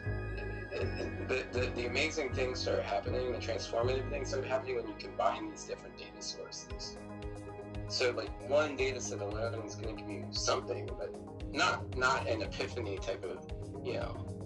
The, 1.28 1.44
the, 1.52 1.72
the 1.76 1.88
amazing 1.88 2.34
things 2.34 2.68
are 2.68 2.82
happening, 2.82 3.32
the 3.32 3.40
transformative 3.40 4.10
things 4.10 4.34
are 4.34 4.44
happening 4.44 4.76
when 4.76 4.88
you 4.88 4.94
combine 5.00 5.50
these 5.50 5.64
different 5.64 5.98
data 5.98 6.22
sources. 6.22 6.98
So, 7.88 8.12
like 8.12 8.30
one 8.50 8.76
data 8.76 9.02
set 9.02 9.22
alone 9.22 9.66
is 9.66 9.76
going 9.76 9.96
to 9.96 10.02
give 10.02 10.12
you 10.12 10.26
something, 10.32 10.90
but 10.98 11.14
not 11.54 11.98
not 11.98 12.28
an 12.28 12.42
epiphany 12.42 12.98
type 12.98 13.26
of, 13.26 13.46
you 13.84 13.94
know, 13.94 14.37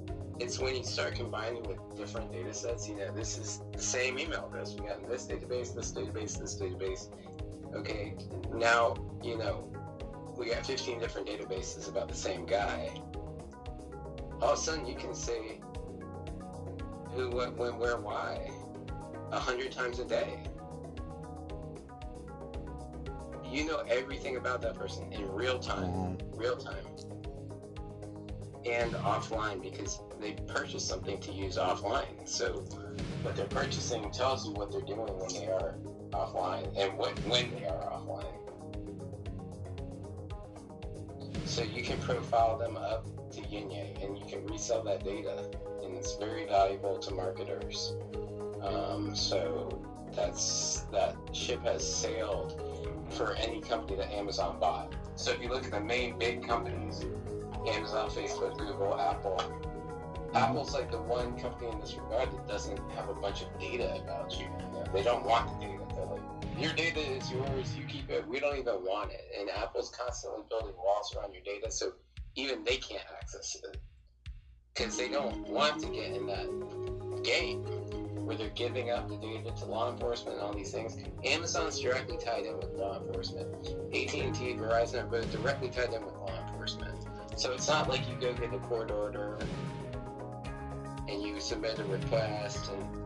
it's 0.41 0.57
when 0.57 0.75
you 0.75 0.83
start 0.83 1.13
combining 1.13 1.61
with 1.63 1.77
different 1.95 2.31
data 2.31 2.53
sets, 2.53 2.89
you 2.89 2.95
know, 2.95 3.11
this 3.11 3.37
is 3.37 3.61
the 3.71 3.81
same 3.81 4.17
email 4.17 4.47
address. 4.47 4.73
We 4.73 4.87
got 4.87 4.99
in 4.99 5.07
this 5.07 5.27
database, 5.27 5.75
this 5.75 5.91
database, 5.91 6.39
this 6.39 6.55
database. 6.59 7.09
Okay, 7.75 8.15
now, 8.53 8.95
you 9.23 9.37
know, 9.37 9.71
we 10.37 10.47
got 10.47 10.65
15 10.65 10.99
different 10.99 11.27
databases 11.27 11.87
about 11.87 12.09
the 12.09 12.15
same 12.15 12.45
guy. 12.45 12.89
All 14.41 14.53
of 14.53 14.57
a 14.57 14.61
sudden, 14.61 14.87
you 14.87 14.95
can 14.95 15.13
say 15.13 15.61
who, 17.13 17.29
what, 17.29 17.55
when, 17.55 17.77
where, 17.77 17.97
why, 17.97 18.49
a 19.31 19.39
hundred 19.39 19.71
times 19.71 19.99
a 19.99 20.05
day. 20.05 20.39
You 23.45 23.65
know 23.65 23.83
everything 23.89 24.37
about 24.37 24.61
that 24.63 24.75
person 24.75 25.11
in 25.11 25.29
real 25.29 25.59
time, 25.59 25.89
mm-hmm. 25.89 26.39
real 26.39 26.55
time 26.55 26.85
and 28.65 28.91
offline 28.93 29.61
because 29.61 29.99
they 30.21 30.33
purchase 30.47 30.85
something 30.85 31.19
to 31.19 31.31
use 31.31 31.57
offline. 31.57 32.27
So 32.27 32.63
what 33.23 33.35
they're 33.35 33.45
purchasing 33.47 34.11
tells 34.11 34.45
you 34.45 34.53
what 34.53 34.71
they're 34.71 34.81
doing 34.81 35.17
when 35.17 35.33
they 35.33 35.47
are 35.47 35.75
offline 36.11 36.71
and 36.77 36.97
what 36.97 37.17
when 37.27 37.51
they 37.55 37.65
are 37.65 37.91
offline. 37.91 38.37
So 41.45 41.63
you 41.63 41.83
can 41.83 41.97
profile 41.99 42.57
them 42.57 42.77
up 42.77 43.05
to 43.31 43.41
Yinye 43.41 44.03
and 44.03 44.17
you 44.17 44.25
can 44.25 44.45
resell 44.45 44.83
that 44.83 45.03
data 45.03 45.49
and 45.83 45.95
it's 45.95 46.15
very 46.15 46.45
valuable 46.45 46.97
to 46.99 47.13
marketers. 47.13 47.93
Um, 48.61 49.15
so 49.15 49.81
that's 50.15 50.85
that 50.91 51.15
ship 51.33 51.63
has 51.63 51.85
sailed 51.85 52.61
for 53.09 53.33
any 53.35 53.59
company 53.61 53.97
that 53.97 54.13
Amazon 54.13 54.59
bought. 54.59 54.93
So 55.15 55.31
if 55.31 55.41
you 55.41 55.49
look 55.49 55.65
at 55.65 55.71
the 55.71 55.81
main 55.81 56.17
big 56.17 56.47
companies, 56.47 57.03
Amazon, 57.67 58.09
Facebook, 58.09 58.57
Google, 58.57 58.99
Apple. 58.99 59.39
Mm-hmm. 60.33 60.37
Apple's 60.37 60.73
like 60.73 60.89
the 60.89 61.01
one 61.01 61.37
company 61.37 61.69
in 61.71 61.79
this 61.81 61.95
regard 61.95 62.31
that 62.31 62.47
doesn't 62.47 62.79
have 62.95 63.09
a 63.09 63.13
bunch 63.13 63.41
of 63.41 63.59
data 63.59 64.01
about 64.01 64.39
you. 64.39 64.47
They 64.93 65.03
don't 65.03 65.25
want 65.25 65.59
the 65.59 65.65
data. 65.65 65.83
They're 65.93 66.05
like, 66.05 66.21
your 66.57 66.71
data 66.73 66.99
is 66.99 67.29
yours. 67.29 67.75
You 67.75 67.83
keep 67.85 68.09
it. 68.09 68.25
We 68.27 68.39
don't 68.39 68.57
even 68.57 68.75
want 68.75 69.11
it. 69.11 69.25
And 69.37 69.49
Apple's 69.49 69.89
constantly 69.89 70.43
building 70.49 70.75
walls 70.77 71.13
around 71.17 71.33
your 71.33 71.43
data, 71.43 71.69
so 71.69 71.91
even 72.35 72.63
they 72.63 72.77
can't 72.77 73.03
access 73.19 73.55
it 73.55 73.77
because 74.73 74.97
they 74.97 75.09
don't 75.09 75.49
want 75.49 75.81
to 75.81 75.87
get 75.87 76.15
in 76.15 76.25
that 76.27 77.23
game 77.23 77.63
where 78.25 78.37
they're 78.37 78.49
giving 78.49 78.89
up 78.89 79.09
the 79.09 79.17
data 79.17 79.51
to 79.51 79.65
law 79.65 79.91
enforcement 79.91 80.37
and 80.37 80.45
all 80.45 80.53
these 80.53 80.71
things. 80.71 80.95
Amazon's 81.25 81.79
directly 81.79 82.17
tied 82.17 82.45
in 82.45 82.55
with 82.57 82.69
law 82.75 83.01
enforcement. 83.01 83.47
AT&T, 83.93 84.55
Verizon 84.55 85.03
are 85.03 85.07
both 85.07 85.29
directly 85.31 85.69
tied 85.69 85.91
in 85.93 86.05
with 86.05 86.15
law 86.15 86.33
enforcement. 86.47 86.95
So 87.35 87.51
it's 87.51 87.67
not 87.67 87.89
like 87.89 88.07
you 88.07 88.15
go 88.15 88.33
get 88.33 88.53
a 88.53 88.59
court 88.59 88.91
order 88.91 89.37
and 91.11 91.21
you 91.21 91.39
submit 91.39 91.77
a 91.79 91.83
request 91.85 92.71
and 92.71 93.01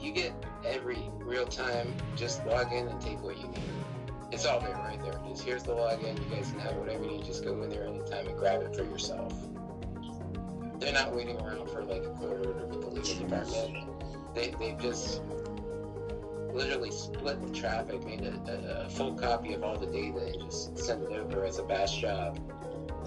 you 0.00 0.12
get 0.12 0.32
every 0.66 0.98
real 1.18 1.46
time, 1.46 1.94
just 2.16 2.44
log 2.46 2.72
in 2.72 2.88
and 2.88 3.00
take 3.00 3.22
what 3.22 3.38
you 3.38 3.46
need. 3.48 3.60
It's 4.32 4.46
all 4.46 4.60
there 4.60 4.74
right 4.74 5.00
there. 5.02 5.20
Just 5.28 5.42
here's 5.42 5.62
the 5.62 5.72
login. 5.72 6.18
You 6.18 6.36
guys 6.36 6.50
can 6.50 6.60
have 6.60 6.76
whatever 6.76 7.04
you 7.04 7.10
need. 7.10 7.24
Just 7.24 7.44
go 7.44 7.62
in 7.62 7.70
there 7.70 7.86
anytime 7.86 8.26
and 8.26 8.38
grab 8.38 8.62
it 8.62 8.74
for 8.74 8.84
yourself. 8.84 9.34
They're 10.78 10.92
not 10.92 11.14
waiting 11.14 11.38
around 11.40 11.68
for 11.68 11.84
like 11.84 12.04
a 12.04 12.10
court 12.10 12.46
order 12.46 12.66
with 12.66 12.80
the 12.80 12.88
legal 12.88 13.14
department. 13.14 14.34
They, 14.34 14.54
they've 14.58 14.78
just 14.78 15.20
literally 16.52 16.90
split 16.90 17.44
the 17.46 17.52
traffic, 17.52 18.04
made 18.04 18.22
a, 18.22 18.84
a, 18.86 18.88
full 18.88 19.14
copy 19.14 19.52
of 19.52 19.62
all 19.62 19.76
the 19.76 19.86
data, 19.86 20.32
and 20.32 20.40
just 20.40 20.78
sent 20.78 21.02
it 21.02 21.12
over 21.12 21.44
as 21.44 21.58
a 21.58 21.62
batch 21.62 22.00
job 22.00 22.38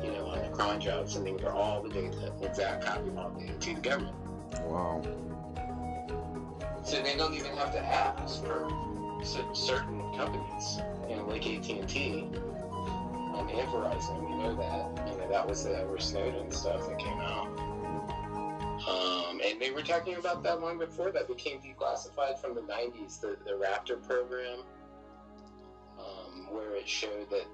you 0.04 0.12
know, 0.12 0.26
on 0.28 0.40
the 0.40 0.50
cron 0.50 0.80
job, 0.80 1.10
sending 1.10 1.38
for 1.38 1.52
all 1.52 1.82
the 1.82 1.90
data, 1.90 2.34
exact 2.42 2.86
copy 2.86 3.08
of 3.08 3.18
all 3.18 3.30
the 3.32 3.46
data 3.46 3.58
to 3.60 3.74
the 3.76 3.82
government. 3.82 4.16
Wow. 4.64 5.02
So 6.84 7.02
they 7.02 7.16
don't 7.16 7.34
even 7.34 7.56
have 7.56 7.72
to 7.72 7.80
ask 7.80 8.44
for 8.44 8.70
certain 9.54 10.02
companies, 10.16 10.80
you 11.10 11.16
know, 11.16 11.26
like 11.28 11.48
AT 11.48 11.70
and 11.70 11.88
T 11.88 12.28
and 13.50 13.68
Verizon. 13.70 14.30
We 14.30 14.38
know 14.38 14.56
that. 14.56 15.08
You 15.08 15.18
know, 15.18 15.30
that 15.30 15.48
was 15.48 15.64
the 15.64 15.78
Edward 15.78 16.02
Snowden 16.02 16.52
stuff 16.52 16.88
that 16.88 17.00
came 17.00 17.20
out. 17.20 17.48
Um, 18.88 19.40
and 19.46 19.62
they 19.62 19.72
were 19.72 19.82
talking 19.82 20.16
about 20.16 20.44
that 20.44 20.62
long 20.62 20.78
before 20.78 21.12
that 21.12 21.28
became 21.28 21.60
declassified 21.60 22.40
from 22.40 22.56
the 22.56 22.62
90s, 22.62 23.20
the, 23.22 23.38
the 23.46 23.52
Raptor 23.52 24.02
program, 24.06 24.60
um, 25.98 26.48
where 26.52 26.76
it 26.76 26.88
showed 26.88 27.30
that 27.30 27.46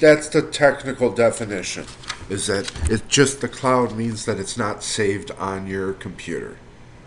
That's 0.00 0.28
the 0.28 0.40
technical 0.42 1.10
definition. 1.12 1.84
Is 2.30 2.46
that 2.46 2.72
it 2.90 3.06
just 3.08 3.40
the 3.40 3.48
cloud 3.48 3.94
means 3.96 4.24
that 4.24 4.38
it's 4.38 4.56
not 4.56 4.82
saved 4.82 5.30
on 5.32 5.66
your 5.66 5.92
computer, 5.92 6.56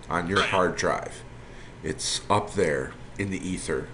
on 0.09 0.27
your 0.27 0.39
Right. 0.39 0.49
hard 0.49 0.75
drive. 0.75 1.23
It's 1.81 2.21
up 2.29 2.53
there 2.53 2.93
in 3.17 3.31
the 3.31 3.39
ether. 3.49 3.87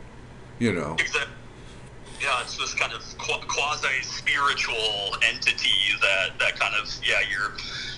You 0.59 0.73
know. 0.73 0.97
Exactly. 0.99 1.33
Yeah, 2.19 2.41
it's 2.41 2.57
this 2.57 2.73
kind 2.73 2.91
of 2.91 3.01
quasi 3.47 4.01
spiritual 4.01 5.15
entity 5.23 5.95
that, 6.01 6.37
that 6.39 6.59
kind 6.59 6.75
of 6.75 6.89
yeah 7.01 7.21
your 7.31 7.53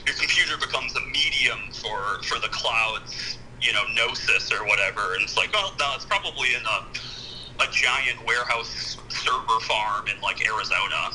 your 0.06 0.16
computer 0.16 0.58
becomes 0.58 0.96
a 0.96 1.02
medium 1.02 1.60
for 1.74 2.22
for 2.24 2.38
the 2.40 2.50
cloud's 2.50 3.40
you 3.60 3.74
know 3.74 3.82
gnosis 3.96 4.52
or 4.52 4.64
whatever, 4.68 5.16
and 5.16 5.24
it's 5.24 5.36
like 5.38 5.52
well 5.52 5.74
no, 5.80 5.94
it's 5.96 6.06
probably 6.06 6.54
in 6.54 6.62
a 6.62 7.64
a 7.64 7.72
giant 7.72 8.24
warehouse 8.28 8.91
server 9.24 9.60
farm 9.62 10.08
in 10.08 10.20
like 10.22 10.46
Arizona. 10.46 11.10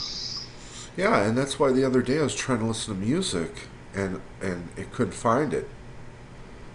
Yeah, 0.97 1.23
and 1.23 1.37
that's 1.37 1.59
why 1.59 1.73
the 1.73 1.85
other 1.85 2.03
day 2.03 2.21
I 2.21 2.23
was 2.23 2.35
trying 2.35 2.61
to 2.61 2.65
listen 2.65 2.95
to 2.95 3.01
music 3.01 3.69
and 3.95 4.21
and 4.41 4.69
it 4.77 4.93
couldn't 4.93 5.15
find 5.15 5.53
it. 5.53 5.69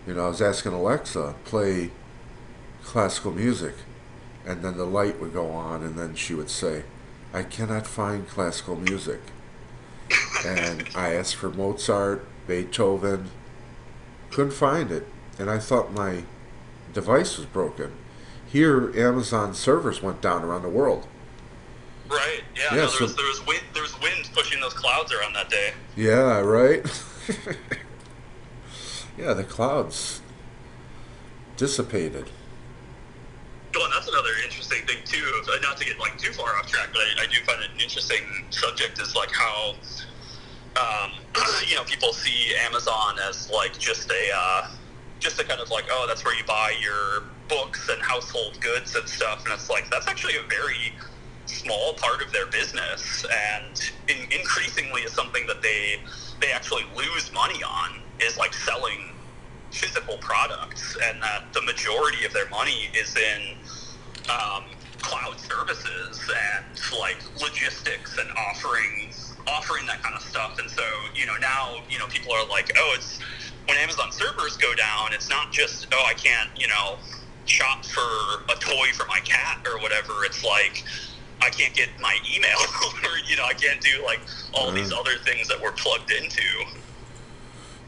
You 0.08 0.16
know, 0.16 0.26
I 0.26 0.30
was 0.30 0.42
asking 0.42 0.74
Alexa 0.74 1.36
play 1.46 1.92
classical 2.84 3.32
music, 3.32 3.76
and 4.46 4.64
then 4.64 4.76
the 4.78 4.86
light 4.86 5.20
would 5.20 5.34
go 5.34 5.52
on, 5.52 5.84
and 5.84 5.98
then 5.98 6.16
she 6.16 6.34
would 6.34 6.50
say, 6.50 6.84
"I 7.34 7.44
cannot 7.44 7.86
find 7.88 8.28
classical 8.28 8.76
music." 8.76 9.22
And 10.46 10.90
I 10.96 11.14
asked 11.14 11.36
for 11.36 11.50
Mozart, 11.50 12.26
Beethoven, 12.48 13.30
couldn't 14.32 14.54
find 14.54 14.92
it, 14.92 15.08
and 15.38 15.50
I 15.50 15.60
thought 15.60 15.94
my 15.94 16.24
device 16.94 17.38
was 17.38 17.46
broken. 17.46 17.92
Here, 18.46 18.92
Amazon 18.98 19.54
servers 19.54 20.02
went 20.02 20.20
down 20.20 20.44
around 20.44 20.64
the 20.64 20.70
world. 20.70 21.08
Right. 22.12 22.42
Yeah. 22.56 22.64
Yeah, 22.76 22.82
no, 22.82 22.88
so- 22.88 23.06
was 23.06 23.16
there 23.16 23.26
was 23.26 23.46
wind 23.48 23.62
there 23.74 23.84
was 23.84 24.00
wind 24.02 24.30
pushing 24.34 24.60
those 24.60 24.74
clouds 24.74 25.14
around 25.14 25.34
that 25.34 25.50
day. 25.50 25.72
Yeah, 25.96 26.40
right? 26.40 26.86
yeah, 29.18 29.34
the 29.34 29.44
clouds 29.44 30.22
dissipated. 31.58 32.30
Well, 33.74 33.86
and 33.86 33.94
that's 33.94 34.08
another 34.10 34.30
interesting 34.44 34.86
thing 34.86 34.98
too. 35.06 35.24
uh, 35.50 35.58
Not 35.62 35.78
to 35.78 35.86
get 35.86 35.98
like 36.00 36.18
too 36.18 36.34
far 36.34 36.58
off 36.58 36.68
track, 36.68 36.90
but 36.92 37.00
I, 37.02 37.24
I 37.24 37.26
do 37.28 37.42
find 37.46 37.62
it 37.64 37.70
an 37.74 37.80
interesting 37.80 38.24
subject. 38.50 39.00
Is 39.00 39.16
like 39.16 39.32
how, 39.32 39.76
um, 40.76 41.12
you 41.68 41.76
know, 41.76 41.84
people 41.86 42.12
see 42.12 42.54
Amazon 42.66 43.18
as 43.30 43.50
like 43.50 43.78
just 43.80 44.12
a, 44.12 44.30
uh, 44.36 44.68
just 45.20 45.40
a 45.40 45.46
kind 45.46 45.62
of 45.62 45.70
like, 45.70 45.86
oh, 45.90 46.06
that's 46.08 46.26
where 46.26 46.36
you 46.36 46.44
buy 46.44 46.74
your 46.82 47.24
books 47.48 47.88
and 47.90 48.02
household 48.02 48.60
goods 48.60 48.96
and 48.96 49.08
stuff. 49.08 49.46
And 49.46 49.54
it's 49.54 49.70
like 49.70 49.90
that's 49.90 50.08
actually 50.08 50.36
a 50.36 50.44
very 50.50 50.92
small 51.52 51.94
part 51.94 52.22
of 52.22 52.32
their 52.32 52.48
business, 52.48 53.26
and 53.26 53.92
in, 54.08 54.32
increasingly 54.32 55.02
is 55.02 55.12
something 55.12 55.46
that 55.48 55.62
they 55.62 56.02
they 56.40 56.52
actually 56.52 56.86
lose 56.96 57.32
money 57.34 57.62
on 57.64 58.00
is 58.20 58.38
like 58.38 58.54
selling 58.54 59.12
physical 59.72 60.18
products, 60.18 60.98
and 61.04 61.22
that 61.22 61.44
the 61.54 61.62
majority 61.62 62.26
of 62.26 62.34
their 62.34 62.50
money 62.50 62.90
is 62.98 63.16
in 63.16 63.56
um, 64.30 64.64
cloud 65.02 65.40
services 65.40 66.30
and 66.30 66.66
like 67.00 67.18
logistics 67.42 68.18
and 68.18 68.30
offering 68.50 69.12
offering 69.48 69.86
that 69.88 70.02
kind 70.04 70.16
of 70.16 70.22
stuff. 70.22 70.58
And 70.60 70.70
so 70.70 70.84
you 71.16 71.26
know 71.26 71.36
now 71.42 71.84
you 71.90 72.00
know 72.00 72.08
people 72.08 72.32
are 72.34 72.48
like, 72.48 72.72
oh, 72.78 72.94
it's 72.96 73.20
when 73.68 73.78
Amazon 73.78 74.12
servers 74.12 74.58
go 74.58 74.74
down, 74.76 75.14
it's 75.14 75.30
not 75.30 75.52
just 75.52 75.88
oh 75.92 76.06
I 76.08 76.14
can't 76.14 76.50
you 76.58 76.68
know 76.68 76.98
shop 77.46 77.84
for 77.86 78.44
a 78.50 78.56
toy 78.60 78.88
for 78.94 79.06
my 79.08 79.20
cat 79.20 79.66
or 79.66 79.80
whatever. 79.82 80.24
It's 80.24 80.44
like 80.44 80.84
I 81.42 81.50
can't 81.50 81.74
get 81.74 81.90
my 82.00 82.16
email 82.36 82.58
or 83.04 83.18
you 83.28 83.36
know 83.38 83.46
I 83.46 83.54
can't 83.54 83.82
do 83.82 84.04
like 84.06 84.20
all 84.54 84.72
these 84.72 84.92
other 84.94 85.18
things 85.26 85.48
that 85.48 85.62
we're 85.62 85.72
plugged 85.72 86.12
into. 86.12 86.44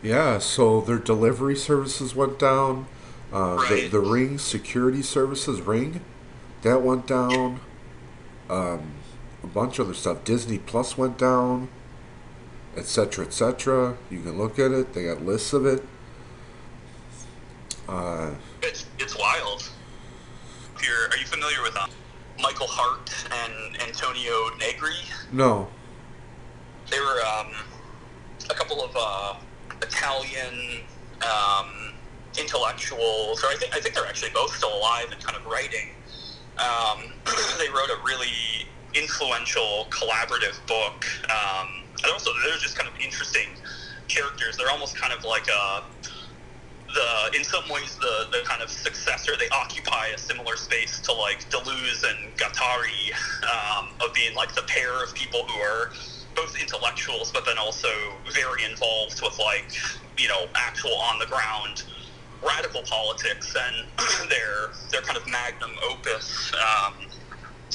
Yeah, 0.02 0.38
so 0.40 0.82
their 0.82 0.98
delivery 1.00 1.56
services 1.56 2.16
went 2.16 2.38
down. 2.40 2.88
Uh, 3.32 3.56
Right. 3.56 3.70
the, 3.70 3.88
the 3.88 4.00
Ring 4.00 4.38
security 4.38 5.02
services, 5.02 5.62
Ring, 5.62 6.02
that 6.62 6.82
went 6.84 7.08
down. 7.08 7.62
Um, 8.50 8.92
a 9.44 9.48
bunch 9.48 9.80
of 9.80 9.88
other 9.88 9.96
stuff. 9.96 10.24
Disney 10.24 10.58
Plus 10.60 10.98
went 10.98 11.18
down, 11.18 11.70
etc., 12.78 13.26
etc. 13.26 13.98
You 14.12 14.20
can 14.22 14.38
look 14.38 14.60
at 14.60 14.72
it. 14.72 14.94
They 14.94 15.06
got 15.06 15.26
lists 15.26 15.54
of 15.54 15.66
it. 15.66 15.84
Uh, 17.88 18.32
It's 18.62 18.86
it's 19.00 19.18
wild. 19.18 19.70
If 20.76 20.88
you're, 20.88 21.10
are 21.10 21.18
you 21.18 21.26
familiar 21.26 21.62
with 21.62 21.76
um, 21.78 21.90
Michael 22.44 22.68
Hardt 22.68 23.10
and 23.32 23.82
Antonio 23.82 24.50
Negri? 24.60 24.92
no. 25.32 25.68
They 26.92 27.00
were 27.00 27.22
um, 27.26 27.48
a 28.52 28.54
couple 28.54 28.84
of 28.84 28.92
uh, 28.96 29.36
Italian 29.82 30.82
um, 31.24 31.94
intellectuals, 32.38 33.42
or 33.42 33.48
I 33.48 33.56
think 33.58 33.74
I 33.74 33.80
think 33.80 33.96
they're 33.96 34.06
actually 34.06 34.32
both 34.32 34.54
still 34.54 34.78
alive 34.78 35.08
and 35.12 35.24
kind 35.24 35.38
of 35.38 35.46
writing. 35.46 35.90
Um, 36.60 37.14
they 37.58 37.70
wrote 37.70 37.90
a 37.90 37.98
really 38.06 38.68
influential 38.94 39.88
collaborative 39.90 40.60
book. 40.68 41.06
Um, 41.32 41.84
and 42.04 42.12
also, 42.12 42.32
they're 42.46 42.58
just 42.58 42.78
kind 42.78 42.88
of 42.88 43.00
interesting 43.00 43.48
characters. 44.08 44.58
They're 44.58 44.70
almost 44.70 44.96
kind 44.96 45.14
of 45.14 45.24
like 45.24 45.48
a 45.48 45.84
the 46.94 47.38
in 47.38 47.44
some 47.44 47.64
ways 47.70 47.98
the 47.98 48.28
the 48.32 48.46
kind 48.46 48.62
of 48.62 48.70
successor. 48.70 49.34
They 49.38 49.50
occupy 49.50 50.08
a 50.16 50.18
similar 50.18 50.56
space 50.56 51.00
to 51.02 51.14
like 51.14 51.50
Deleuze 51.50 52.04
and 52.04 52.36
Guattari 52.38 53.12
um, 53.44 53.90
of 54.02 54.14
being 54.14 54.36
like 54.36 54.54
the 54.56 54.64
pair 54.68 55.04
of 55.04 55.14
people 55.14 55.46
who 55.50 55.60
are 55.60 55.92
both 56.36 56.56
intellectuals, 56.60 57.32
but 57.32 57.46
then 57.46 57.58
also 57.58 57.90
very 58.34 58.64
involved 58.70 59.22
with 59.22 59.38
like 59.40 59.72
you 60.18 60.28
know 60.28 60.46
actual 60.56 60.96
on 61.12 61.20
the 61.20 61.26
ground 61.28 61.84
radical 62.42 62.84
politics. 62.90 63.56
And 63.56 64.30
their 64.30 64.72
their 64.92 65.02
kind 65.02 65.18
of 65.18 65.26
magnum 65.28 65.72
opus 65.90 66.52
um, 66.54 67.08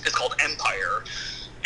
is 0.07 0.14
called 0.14 0.35
Empire, 0.42 1.02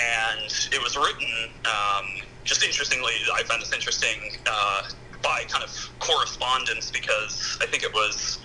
and 0.00 0.50
it 0.72 0.82
was 0.82 0.96
written. 0.96 1.52
Um, 1.64 2.06
just 2.44 2.64
interestingly, 2.64 3.12
I 3.34 3.44
found 3.44 3.62
this 3.62 3.72
interesting 3.72 4.18
uh, 4.50 4.82
by 5.22 5.42
kind 5.48 5.64
of 5.64 5.70
correspondence 5.98 6.90
because 6.90 7.58
I 7.62 7.66
think 7.66 7.82
it 7.82 7.92
was 7.92 8.38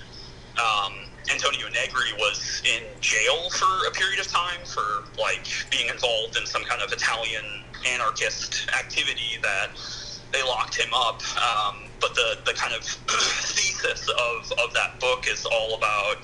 um, 0.58 0.94
Antonio 1.32 1.68
Negri 1.70 2.13
was 2.18 2.62
in 2.66 2.84
jail 3.00 3.50
for 3.52 3.70
a 3.88 3.92
period 3.92 4.20
of 4.20 4.28
time 4.28 4.66
for 4.66 5.06
like 5.22 5.46
being 5.70 5.88
involved 5.90 6.38
in 6.38 6.46
some 6.46 6.63
kind 6.63 6.82
of 6.82 6.92
Italian 6.92 7.46
anarchist 7.94 8.70
activity 8.78 9.38
that 9.44 9.78
they 10.34 10.42
locked 10.44 10.78
him 10.80 10.90
up. 10.94 11.22
Um, 11.38 11.90
but 12.02 12.13
the, 12.16 12.42
the 12.46 12.54
kind 12.54 12.74
of 12.74 12.84
thesis 13.54 14.10
of, 14.10 14.52
of 14.66 14.74
that 14.74 15.00
book 15.00 15.26
is 15.30 15.46
all 15.46 15.78
about, 15.78 16.18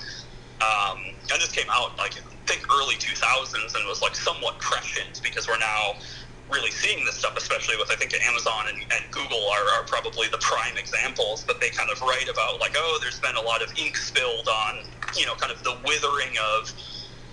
um, 0.60 0.98
and 1.32 1.40
this 1.40 1.52
came 1.52 1.68
out 1.70 1.98
like 1.98 2.14
I 2.18 2.22
think 2.46 2.66
early 2.72 2.96
2000s 2.96 3.74
and 3.74 3.86
was 3.86 4.02
like 4.02 4.14
somewhat 4.14 4.58
prescient 4.60 5.20
because 5.22 5.48
we're 5.48 5.58
now 5.58 5.94
really 6.54 6.70
seeing 6.70 7.04
this 7.04 7.16
stuff, 7.16 7.36
especially 7.36 7.76
with 7.76 7.90
I 7.90 7.96
think 7.96 8.14
Amazon 8.14 8.70
and, 8.70 8.78
and 8.78 9.02
Google 9.10 9.44
are, 9.50 9.66
are 9.76 9.84
probably 9.84 10.28
the 10.28 10.38
prime 10.38 10.78
examples. 10.78 11.44
But 11.44 11.60
they 11.60 11.70
kind 11.70 11.90
of 11.90 12.00
write 12.00 12.28
about 12.30 12.60
like, 12.60 12.74
oh, 12.78 12.98
there's 13.02 13.20
been 13.20 13.36
a 13.36 13.42
lot 13.42 13.62
of 13.62 13.76
ink 13.78 13.96
spilled 13.96 14.48
on 14.48 14.86
you 15.18 15.26
know 15.26 15.34
kind 15.34 15.52
of 15.52 15.62
the 15.64 15.76
withering 15.84 16.34
of 16.54 16.72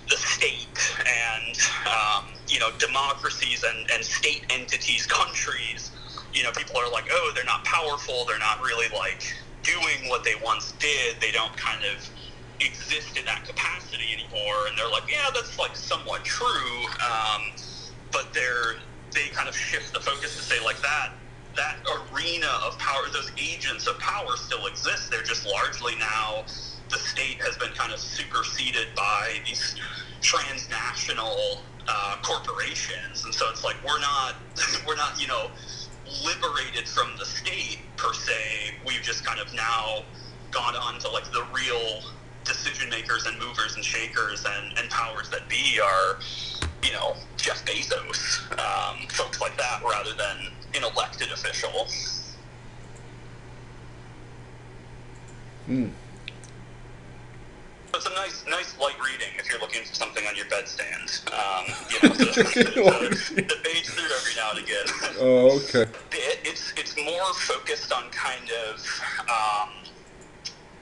the 0.09 0.17
state 0.17 0.97
and 0.99 1.55
um, 1.87 2.25
you 2.47 2.59
know 2.59 2.69
democracies 2.79 3.63
and, 3.63 3.89
and 3.91 4.03
state 4.03 4.45
entities, 4.49 5.05
countries. 5.21 5.91
You 6.33 6.43
know, 6.43 6.51
people 6.51 6.77
are 6.77 6.89
like, 6.89 7.05
oh, 7.11 7.31
they're 7.35 7.45
not 7.45 7.63
powerful. 7.65 8.25
They're 8.25 8.39
not 8.39 8.61
really 8.61 8.87
like 8.97 9.21
doing 9.63 10.09
what 10.09 10.23
they 10.23 10.33
once 10.43 10.73
did. 10.79 11.19
They 11.19 11.31
don't 11.31 11.55
kind 11.57 11.83
of 11.85 12.09
exist 12.61 13.17
in 13.17 13.25
that 13.25 13.45
capacity 13.45 14.13
anymore. 14.13 14.67
And 14.67 14.77
they're 14.77 14.89
like, 14.89 15.09
yeah, 15.11 15.29
that's 15.33 15.59
like 15.59 15.75
somewhat 15.75 16.23
true. 16.23 16.85
Um, 17.03 17.51
but 18.11 18.33
they're 18.33 18.75
they 19.13 19.27
kind 19.29 19.49
of 19.49 19.55
shift 19.55 19.93
the 19.93 19.99
focus 19.99 20.35
to 20.35 20.41
say 20.41 20.63
like 20.63 20.81
that 20.81 21.13
that 21.55 21.77
arena 22.13 22.47
of 22.65 22.77
power, 22.79 23.03
those 23.11 23.31
agents 23.37 23.87
of 23.87 23.99
power 23.99 24.37
still 24.37 24.67
exist. 24.67 25.11
They're 25.11 25.23
just 25.23 25.45
largely 25.45 25.95
now 25.95 26.45
the 26.89 26.97
state 26.97 27.41
has 27.41 27.57
been 27.57 27.71
kind 27.71 27.93
of 27.93 27.99
superseded 27.99 28.87
by 28.95 29.39
these 29.45 29.75
transnational 30.21 31.61
uh, 31.87 32.17
corporations, 32.21 33.25
and 33.25 33.33
so 33.33 33.49
it's 33.49 33.63
like 33.63 33.75
we're 33.85 33.99
not 33.99 34.35
we're 34.87 34.95
not 34.95 35.19
you 35.19 35.27
know 35.27 35.49
liberated 36.25 36.87
from 36.87 37.15
the 37.17 37.25
state 37.25 37.79
per 37.97 38.13
se. 38.13 38.75
We've 38.85 39.01
just 39.01 39.25
kind 39.25 39.39
of 39.39 39.53
now 39.53 40.03
gone 40.51 40.75
on 40.75 40.99
to 40.99 41.09
like 41.09 41.31
the 41.31 41.45
real 41.53 42.01
decision 42.43 42.89
makers 42.89 43.25
and 43.25 43.39
movers 43.39 43.75
and 43.75 43.85
shakers 43.85 44.45
and, 44.45 44.77
and 44.77 44.89
powers 44.89 45.29
that 45.29 45.47
be 45.47 45.79
are 45.79 46.19
you 46.83 46.91
know, 46.91 47.15
Jeff 47.37 47.63
Bezos, 47.65 48.41
um, 48.57 49.07
folks 49.09 49.39
like 49.39 49.55
that, 49.57 49.81
rather 49.83 50.13
than 50.13 50.51
an 50.75 50.83
elected 50.83 51.31
official. 51.31 51.87
Hmm. 55.65 55.87
It's 57.93 58.05
a 58.05 58.13
nice, 58.15 58.45
nice 58.49 58.79
light 58.79 58.95
reading 59.03 59.27
if 59.37 59.49
you're 59.49 59.59
looking 59.59 59.83
for 59.83 59.93
something 59.93 60.25
on 60.25 60.35
your 60.35 60.45
bedstand. 60.45 61.21
Um, 61.31 61.65
you 61.89 62.09
know, 62.09 62.15
the, 62.15 62.25
the, 63.35 63.41
the, 63.41 63.55
page 63.63 63.85
through 63.87 64.09
every 64.15 64.35
now 64.35 64.51
and 64.51 64.59
again. 64.59 65.17
Oh, 65.19 65.59
okay. 65.59 65.91
It, 66.11 66.39
it's 66.43 66.73
it's 66.77 66.95
more 66.97 67.33
focused 67.33 67.91
on 67.91 68.09
kind 68.09 68.49
of, 68.69 68.79
um, 69.23 69.69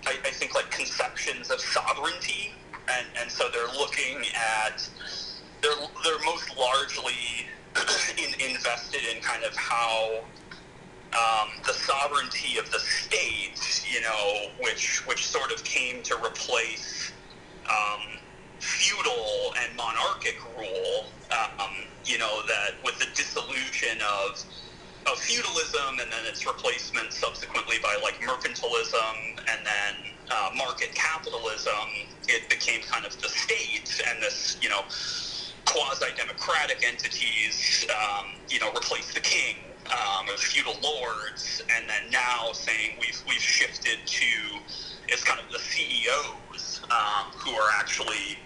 I, 0.05 0.17
I 0.23 0.31
think 0.31 0.53
like 0.55 0.69
conceptions 0.69 1.49
of 1.49 1.59
sovereignty, 1.59 2.53
and 2.87 3.07
and 3.19 3.29
so 3.29 3.49
they're 3.51 3.67
looking 3.67 4.23
at 4.35 4.87
they're 5.61 5.71
they're 6.03 6.25
most 6.25 6.57
largely 6.57 7.47
in, 8.17 8.49
invested 8.49 9.01
in 9.13 9.21
kind 9.21 9.43
of 9.43 9.55
how 9.55 10.23
um, 11.13 11.49
the 11.65 11.73
sovereignty 11.73 12.57
of 12.57 12.71
the 12.71 12.79
state, 12.79 13.83
you 13.91 14.01
know, 14.01 14.51
which 14.61 15.05
which 15.07 15.27
sort 15.27 15.51
of 15.51 15.63
came 15.63 16.01
to 16.03 16.15
replace 16.17 17.11
um, 17.69 18.19
feudal 18.59 19.53
and 19.61 19.75
monarchic 19.75 20.37
rule. 20.57 21.05
Um, 21.31 21.85
you 22.05 22.17
know 22.17 22.41
that 22.47 22.83
with 22.83 22.97
the 22.99 23.07
dissolution 23.13 23.97
of 24.01 24.43
of 25.05 25.17
feudalism 25.19 25.99
and 26.01 26.11
then 26.11 26.25
its 26.25 26.45
replacement 26.45 27.13
subsequently 27.13 27.77
by 27.81 27.97
like 28.03 28.15
mercantilism 28.19 29.37
and 29.37 29.65
then 29.65 30.11
uh, 30.31 30.49
market 30.55 30.93
capitalism, 30.93 31.73
it 32.27 32.49
became 32.49 32.81
kind 32.81 33.05
of 33.05 33.19
the 33.21 33.29
state 33.29 34.01
and 34.09 34.21
this, 34.21 34.57
you 34.61 34.69
know, 34.69 34.81
quasi-democratic 35.69 36.83
entities, 36.87 37.85
um, 37.91 38.25
you 38.49 38.59
know, 38.59 38.71
replace 38.75 39.13
the 39.13 39.21
king 39.21 39.57
um, 39.93 40.27
or 40.29 40.37
feudal 40.37 40.75
lords, 40.83 41.61
and 41.77 41.89
then 41.89 42.11
now 42.11 42.51
saying 42.53 42.97
we've 42.99 43.21
we've 43.27 43.41
shifted 43.41 43.99
to 44.05 44.25
it's 45.09 45.23
kind 45.23 45.39
of 45.39 45.51
the 45.51 45.59
CEOs 45.59 46.81
um, 46.91 47.31
who 47.37 47.51
are 47.51 47.69
actually 47.79 48.37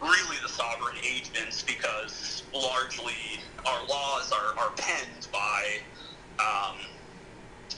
really 0.00 0.38
the 0.42 0.48
sovereign 0.48 0.98
agents 1.04 1.62
because 1.62 2.44
largely 2.54 3.42
our 3.66 3.86
laws 3.88 4.32
are, 4.32 4.64
are 4.64 4.72
penned 4.78 5.28
by 5.32 5.62
um, 6.40 6.76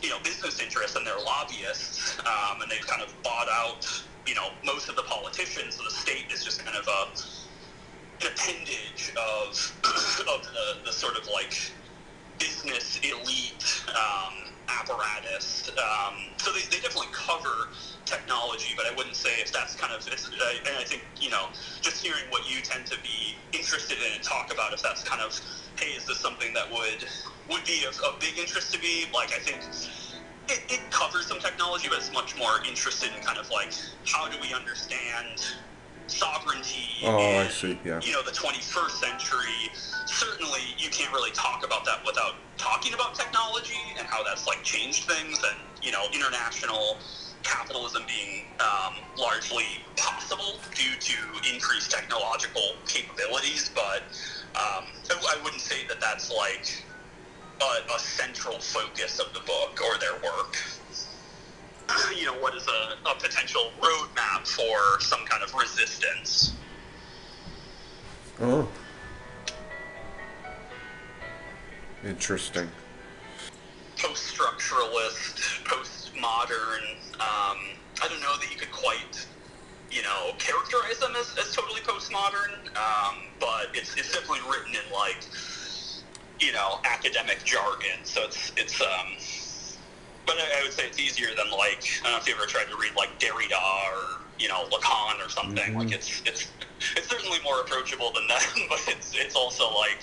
you 0.03 0.11
know 0.11 0.19
business 0.25 0.61
interests 0.61 0.97
and 0.97 1.07
their 1.07 1.19
lobbyists, 1.25 2.19
um, 2.21 2.63
and 2.63 2.71
they've 2.71 2.87
kind 2.87 3.03
of 3.03 3.15
bought 3.23 3.49
out 3.53 3.87
you 4.27 4.35
know 4.35 4.49
most 4.65 4.89
of 4.89 4.97
the 4.97 5.05
politicians. 5.05 5.77
So 5.77 5.85
the 5.85 5.91
state 5.95 6.33
is 6.33 6.45
just 6.45 6.65
kind 6.65 6.77
of 6.77 6.87
a 6.89 7.01
appendage 8.21 9.13
of 9.17 9.51
of 10.33 10.43
the, 10.43 10.85
the 10.85 10.93
sort 10.93 11.17
of 11.17 11.29
like 11.33 11.73
business 12.39 13.01
elite 13.03 13.85
um, 13.89 14.53
apparatus. 14.69 15.71
Um, 15.71 16.15
so 16.37 16.53
they, 16.53 16.61
they 16.71 16.81
definitely 16.81 17.13
cover 17.13 17.69
technology, 18.05 18.75
but 18.77 18.87
I 18.87 18.95
wouldn't 18.97 19.17
say 19.17 19.31
if 19.41 19.53
that's 19.53 19.75
kind 19.75 19.93
of, 19.93 20.07
it's, 20.07 20.29
uh, 20.29 20.69
and 20.69 20.77
I 20.79 20.85
think, 20.85 21.05
you 21.21 21.31
know, 21.31 21.49
just 21.81 22.05
hearing 22.05 22.25
what 22.31 22.49
you 22.49 22.61
tend 22.63 22.87
to 22.87 22.97
be 23.03 23.37
interested 23.53 23.99
in 23.99 24.15
and 24.15 24.23
talk 24.23 24.53
about, 24.53 24.73
if 24.73 24.83
that's 24.83 25.03
kind 25.03 25.23
of, 25.23 25.39
hey, 25.79 25.93
is 25.93 26.07
this 26.07 26.19
something 26.19 26.53
that 26.55 26.71
would, 26.71 27.05
would 27.51 27.65
be 27.65 27.85
of, 27.85 27.99
of 28.01 28.21
big 28.21 28.39
interest 28.39 28.73
to 28.75 28.81
me? 28.81 29.07
Like, 29.13 29.33
I 29.33 29.39
think 29.39 29.61
it, 30.49 30.61
it 30.69 30.91
covers 30.91 31.27
some 31.27 31.41
technology, 31.41 31.89
but 31.89 31.99
it's 31.99 32.13
much 32.13 32.37
more 32.39 32.63
interested 32.69 33.11
in 33.17 33.23
kind 33.23 33.39
of 33.39 33.51
like, 33.51 33.73
how 34.05 34.29
do 34.29 34.37
we 34.41 34.55
understand 34.55 35.43
sovereignty. 36.07 36.88
Oh, 37.05 37.19
in, 37.19 37.47
I 37.47 37.49
see. 37.49 37.79
Yeah. 37.85 38.01
You 38.03 38.12
know, 38.12 38.23
the 38.23 38.33
21st 38.33 38.90
century. 38.90 39.71
Certainly, 40.07 40.61
you 40.79 40.88
can't 40.90 41.12
really 41.12 41.33
talk 41.33 41.64
about 41.64 41.85
that 41.85 42.05
without 42.07 42.35
talking 42.57 42.95
about 42.95 43.14
technology 43.14 43.79
and 43.99 44.07
how 44.07 44.23
that's 44.23 44.47
like 44.47 44.62
changed 44.62 45.05
things, 45.05 45.38
and 45.38 45.59
you 45.83 45.92
know, 45.92 46.05
international 46.12 46.99
capitalism 47.42 48.03
being 48.07 48.45
um, 48.61 48.95
largely 49.19 49.64
possible 49.97 50.59
due 50.75 50.97
to 50.99 51.14
increased 51.53 51.90
technological 51.90 52.75
capabilities. 52.87 53.71
But 53.75 54.03
um, 54.55 54.85
I, 55.11 55.37
I 55.38 55.42
wouldn't 55.42 55.62
say 55.62 55.87
that 55.88 56.01
that's 56.01 56.33
like 56.33 56.83
a, 57.61 57.95
a 57.95 57.99
central 57.99 58.59
focus 58.59 59.19
of 59.19 59.33
the 59.33 59.40
book 59.40 59.81
or 59.85 59.99
their 59.99 60.14
work 60.23 60.57
you 62.16 62.27
know, 62.27 62.35
what 62.35 62.55
is 62.55 62.66
a, 62.66 63.09
a 63.09 63.14
potential 63.14 63.70
roadmap 63.81 64.46
for 64.46 65.01
some 65.01 65.25
kind 65.27 65.42
of 65.42 65.55
resistance. 65.55 66.55
Oh. 68.40 68.68
Interesting. 72.05 72.68
Post 73.99 74.37
structuralist, 74.37 75.64
post-modern. 75.64 76.83
Um, 77.14 77.59
I 78.03 78.09
don't 78.09 78.20
know 78.20 78.37
that 78.38 78.49
you 78.51 78.59
could 78.59 78.70
quite, 78.70 79.27
you 79.90 80.03
know, 80.03 80.33
characterize 80.38 80.99
them 80.99 81.12
as, 81.18 81.35
as 81.38 81.55
totally 81.55 81.81
postmodern, 81.81 82.53
um, 82.77 83.16
but 83.40 83.68
it's, 83.75 83.96
it's 83.96 84.12
definitely 84.12 84.40
written 84.51 84.75
in 84.75 84.92
like, 84.92 85.16
you 86.38 86.53
know, 86.53 86.79
academic 86.85 87.42
jargon. 87.44 88.05
So 88.05 88.22
it's 88.25 88.53
it's 88.57 88.81
um, 88.83 89.16
but 90.27 90.37
I, 90.37 90.61
I 90.61 90.62
would 90.65 90.73
say 90.73 90.87
it's 90.87 90.99
easier 90.99 91.29
than 91.37 91.51
like 91.51 91.89
I 92.01 92.11
don't 92.11 92.12
know 92.12 92.19
if 92.19 92.29
you 92.29 92.35
ever 92.35 92.47
tried 92.47 92.69
to 92.69 92.77
read 92.77 92.95
like 92.97 93.19
Derrida 93.19 93.57
or 93.57 94.21
you 94.39 94.49
know 94.49 94.67
Lacan 94.71 95.25
or 95.25 95.31
something. 95.31 95.57
Mm-hmm. 95.57 95.79
Like 95.79 95.93
it's 95.93 96.23
it's 96.27 96.49
it's 96.97 97.09
certainly 97.09 97.39
more 97.43 97.61
approachable 97.61 98.12
than 98.12 98.27
that, 98.29 98.45
but 98.69 98.83
it's 98.89 99.15
it's 99.15 99.37
also 99.37 99.73
like 99.75 99.99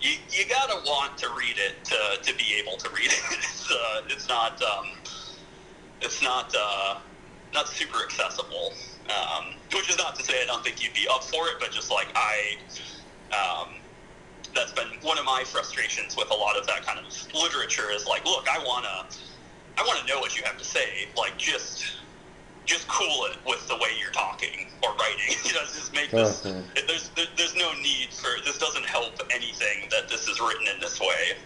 you, 0.00 0.16
you 0.30 0.44
gotta 0.48 0.82
want 0.84 1.16
to 1.18 1.28
read 1.38 1.56
it 1.58 1.84
to, 1.84 2.22
to 2.22 2.36
be 2.36 2.54
able 2.54 2.76
to 2.78 2.88
read 2.90 3.12
it. 3.12 3.22
It's 3.32 3.70
uh, 3.70 4.02
it's 4.08 4.28
not 4.28 4.60
um, 4.62 4.86
it's 6.00 6.22
not 6.22 6.52
uh, 6.58 6.98
not 7.54 7.68
super 7.68 8.02
accessible. 8.02 8.72
Um, 9.08 9.54
which 9.74 9.90
is 9.90 9.98
not 9.98 10.14
to 10.16 10.24
say 10.24 10.42
I 10.42 10.46
don't 10.46 10.62
think 10.62 10.82
you'd 10.82 10.94
be 10.94 11.06
up 11.10 11.24
for 11.24 11.48
it, 11.48 11.54
but 11.60 11.70
just 11.70 11.90
like 11.90 12.08
I. 12.14 12.56
Um, 13.32 13.74
that's 14.54 14.72
been 14.72 14.88
one 15.02 15.18
of 15.18 15.24
my 15.24 15.42
frustrations 15.44 16.16
with 16.16 16.30
a 16.30 16.34
lot 16.34 16.56
of 16.56 16.66
that 16.66 16.84
kind 16.84 16.98
of 16.98 17.34
literature 17.34 17.90
is 17.90 18.06
like, 18.06 18.24
look, 18.24 18.46
I 18.48 18.62
wanna, 18.64 19.06
I 19.78 19.84
wanna 19.86 20.06
know 20.06 20.20
what 20.20 20.36
you 20.36 20.42
have 20.44 20.58
to 20.58 20.64
say. 20.64 21.08
Like, 21.16 21.36
just, 21.38 21.84
just 22.66 22.86
cool 22.88 23.26
it 23.26 23.36
with 23.46 23.66
the 23.68 23.76
way 23.76 23.88
you're 24.00 24.10
talking 24.12 24.66
or 24.82 24.90
writing. 24.94 25.36
you 25.44 25.52
know, 25.54 25.60
just 25.60 25.94
make 25.94 26.10
this. 26.10 26.44
Uh-huh. 26.44 26.60
There's, 26.86 27.08
there, 27.10 27.26
there's 27.36 27.54
no 27.56 27.72
need 27.74 28.08
for 28.12 28.30
this. 28.44 28.58
Doesn't 28.58 28.84
help 28.86 29.14
anything 29.30 29.88
that 29.90 30.08
this 30.08 30.28
is 30.28 30.40
written 30.40 30.66
in 30.74 30.80
this 30.80 31.00
way. 31.00 31.36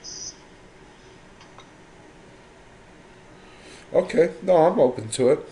Okay, 3.95 4.33
no, 4.43 4.57
I'm 4.57 4.79
open 4.81 5.09
to 5.11 5.31
it. 5.31 5.49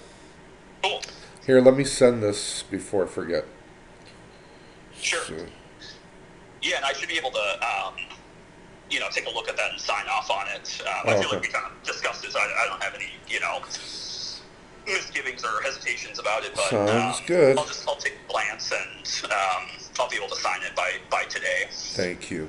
Cool. 0.83 1.01
Here, 1.47 1.61
let 1.61 1.77
me 1.77 1.85
send 1.85 2.23
this 2.23 2.63
before 2.65 3.05
I 3.05 3.09
forget. 3.09 3.45
Sure. 5.01 5.21
So- 5.21 5.47
Yeah, 6.63 6.77
and 6.77 6.85
I 6.85 6.93
should 6.95 7.09
be 7.09 7.17
able 7.17 7.31
to, 7.31 7.59
um, 7.65 7.95
you 8.91 9.01
know, 9.01 9.07
take 9.11 9.27
a 9.27 9.31
look 9.31 9.49
at 9.49 9.57
that 9.57 9.73
and 9.73 9.81
sign 9.81 10.05
off 10.11 10.31
on 10.31 10.47
it. 10.49 10.81
Um, 10.83 10.89
I 10.89 11.01
Oh, 11.15 11.19
feel 11.19 11.27
okay. 11.27 11.37
like 11.37 11.43
we 11.43 11.49
kind 11.49 11.67
of 11.67 11.83
discussed 11.83 12.23
this. 12.23 12.37
I, 12.37 12.41
I 12.41 12.67
don't 12.69 12.83
have 12.83 12.95
any, 12.95 13.09
you 13.29 13.41
know, 13.41 13.61
misgivings 14.87 15.45
or 15.45 15.63
hesitations 15.63 16.19
about 16.19 16.45
it. 16.45 16.53
But 16.55 16.65
Sounds 16.71 17.19
um, 17.21 17.25
good. 17.27 17.59
I'll 17.59 17.65
just 17.67 17.89
I'll 17.89 17.97
take 17.97 18.15
a 18.29 18.33
glance 18.33 18.71
and 18.73 19.31
um, 19.33 19.69
I'll 19.99 20.09
be 20.09 20.17
able 20.17 20.29
to 20.29 20.37
sign 20.37 20.61
it 20.63 20.75
by 20.77 20.93
by 21.11 21.25
today. 21.25 21.67
Thank 21.71 22.31
you. 22.31 22.49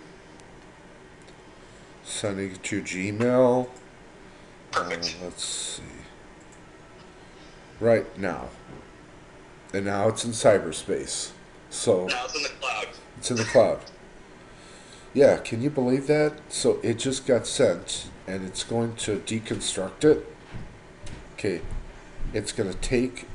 Sending 2.03 2.51
it 2.51 2.63
to 2.63 2.81
Gmail. 2.81 3.67
Uh, 3.67 3.69
Perfect. 4.71 5.17
let's 5.23 5.43
see. 5.43 5.83
Right 7.79 8.17
now. 8.17 8.49
And 9.73 9.85
now 9.85 10.07
it's 10.09 10.23
in 10.23 10.31
cyberspace. 10.31 11.31
So 11.69 12.05
now 12.07 12.25
it's 12.25 12.35
in 12.35 12.43
the 12.43 12.49
cloud. 12.61 12.87
it's 13.17 13.31
in 13.31 13.37
the 13.37 13.43
cloud. 13.45 13.79
Yeah, 15.15 15.37
can 15.37 15.61
you 15.61 15.69
believe 15.69 16.07
that? 16.07 16.33
So 16.49 16.77
it 16.83 16.99
just 16.99 17.25
got 17.25 17.47
sent 17.47 18.09
and 18.27 18.45
it's 18.45 18.65
going 18.65 18.97
to 18.97 19.19
deconstruct 19.19 20.03
it. 20.03 20.35
Okay. 21.33 21.61
It's 22.33 22.51
going 22.51 22.69
to 22.69 22.77
take 22.79 23.25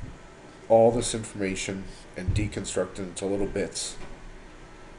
all 0.69 0.91
this 0.91 1.15
information 1.15 1.85
and 2.19 2.35
deconstruct 2.35 2.99
it 2.99 3.05
into 3.05 3.25
little 3.25 3.47
bits. 3.47 3.97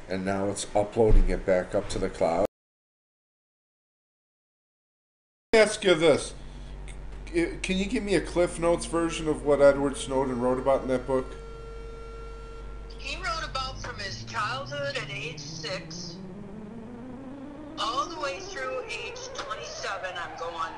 And 0.09 0.25
now 0.25 0.47
it's 0.47 0.65
uploading 0.75 1.29
it 1.29 1.45
back 1.45 1.75
up 1.75 1.87
to 1.89 1.99
the 1.99 2.09
cloud. 2.09 2.47
Let 5.53 5.59
me 5.59 5.59
ask 5.59 5.83
you 5.83 5.93
this. 5.93 6.33
Can 7.27 7.77
you 7.77 7.85
give 7.85 8.01
me 8.01 8.15
a 8.15 8.21
Cliff 8.21 8.59
Notes 8.59 8.87
version 8.87 9.27
of 9.27 9.45
what 9.45 9.61
Edward 9.61 9.97
Snowden 9.97 10.41
wrote 10.41 10.57
about 10.57 10.81
in 10.81 10.87
that 10.87 11.05
book? 11.05 11.27
He 12.97 13.17
wrote 13.17 13.47
about 13.47 13.79
from 13.83 13.99
his 13.99 14.23
childhood 14.23 14.97
at 14.97 15.11
age 15.11 15.39
six 15.39 16.15
all 17.81 18.05
the 18.05 18.19
way 18.19 18.39
through 18.39 18.83
age 18.87 19.19
27. 19.33 20.11
I'm 20.15 20.39
going, 20.39 20.73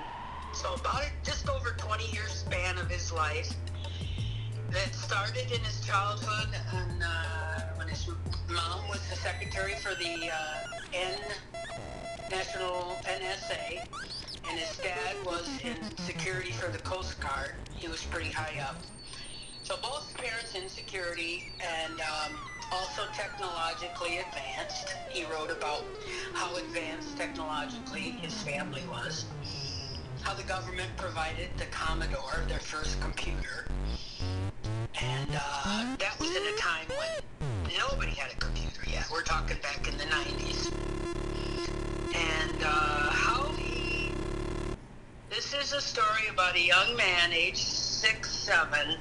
so 0.54 0.74
about 0.76 1.04
a, 1.04 1.08
just 1.24 1.50
over 1.50 1.72
20 1.78 2.06
year 2.12 2.28
span 2.28 2.78
of 2.78 2.90
his 2.90 3.12
life 3.12 3.54
that 4.72 4.96
started 4.96 5.52
in 5.52 5.60
his 5.62 5.82
childhood 5.86 6.50
and 6.74 7.04
uh, 7.04 7.62
when 7.76 7.88
his 7.88 8.08
mom 8.50 8.88
was 8.90 9.02
the 9.10 9.16
secretary 9.16 9.76
for 9.76 9.94
the 9.96 10.30
uh, 10.30 10.94
N 10.94 11.20
National 12.32 12.96
NSA 13.04 13.86
and 14.50 14.60
his 14.60 14.78
dad 14.78 15.16
was 15.26 15.48
in 15.64 15.76
security 15.98 16.52
for 16.52 16.72
the 16.72 16.80
Coast 16.80 17.20
Guard. 17.20 17.52
He 17.76 17.88
was 17.88 18.04
pretty 18.06 18.32
high 18.32 18.62
up. 18.62 18.78
So 19.64 19.76
both 19.82 20.14
parents 20.18 20.56
in 20.56 20.70
security 20.70 21.52
and 21.62 22.00
um, 22.02 22.38
also 22.74 23.04
technologically 23.14 24.18
advanced. 24.18 24.96
He 25.10 25.26
wrote 25.26 25.52
about 25.52 25.84
how 26.34 26.56
advanced 26.56 27.16
technologically 27.18 28.02
his 28.02 28.34
family 28.42 28.82
was. 28.90 29.26
How 30.22 30.34
the 30.34 30.44
government 30.44 30.90
provided 30.98 31.50
the 31.58 31.66
Commodore, 31.66 32.44
their 32.48 32.60
first 32.60 33.00
computer. 33.00 33.68
And 35.00 35.30
uh, 35.36 35.96
that 35.98 36.20
was 36.20 36.30
in 36.30 36.44
a 36.44 36.58
time 36.58 36.88
when 36.90 37.78
nobody 37.78 38.12
had 38.12 38.32
a 38.32 38.36
computer 38.36 38.90
yet. 38.90 39.08
We're 39.12 39.22
talking 39.22 39.58
back 39.62 39.88
in 39.88 39.98
the 39.98 40.06
90s. 40.06 40.72
And 42.16 42.64
uh, 42.64 43.10
how 43.12 43.52
he 43.58 44.12
this 45.30 45.54
is 45.54 45.74
a 45.74 45.82
story 45.82 46.28
about 46.32 46.56
a 46.56 46.62
young 46.62 46.96
man, 46.96 47.34
age 47.34 47.58
six, 47.58 48.32
seven, 48.32 48.98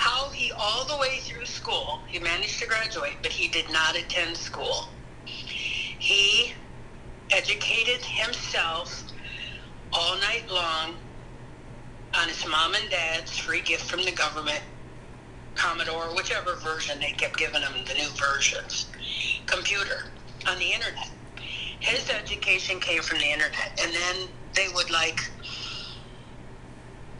how 0.00 0.30
he, 0.30 0.50
all 0.58 0.86
the 0.86 0.96
way 0.96 1.18
through 1.20 1.44
school, 1.44 2.00
he 2.08 2.18
managed 2.18 2.58
to 2.58 2.66
graduate, 2.66 3.18
but 3.22 3.30
he 3.30 3.48
did 3.48 3.70
not 3.70 3.94
attend 3.94 4.34
school. 4.34 4.88
He 5.26 6.54
educated 7.30 8.02
himself 8.02 9.04
all 9.92 10.16
night 10.16 10.44
long 10.50 10.94
on 12.14 12.28
his 12.28 12.46
mom 12.48 12.74
and 12.74 12.88
dad's 12.88 13.36
free 13.36 13.60
gift 13.60 13.90
from 13.90 14.02
the 14.02 14.12
government, 14.12 14.62
Commodore, 15.54 16.16
whichever 16.16 16.56
version 16.56 16.98
they 16.98 17.12
kept 17.12 17.36
giving 17.36 17.60
him, 17.60 17.84
the 17.86 17.92
new 17.92 18.08
versions, 18.16 18.86
computer 19.44 20.12
on 20.48 20.58
the 20.58 20.72
internet. 20.72 21.10
His 21.80 22.08
education 22.08 22.80
came 22.80 23.02
from 23.02 23.18
the 23.18 23.30
internet, 23.30 23.78
and 23.82 23.92
then 23.92 24.28
they 24.54 24.68
would 24.74 24.90
like 24.90 25.20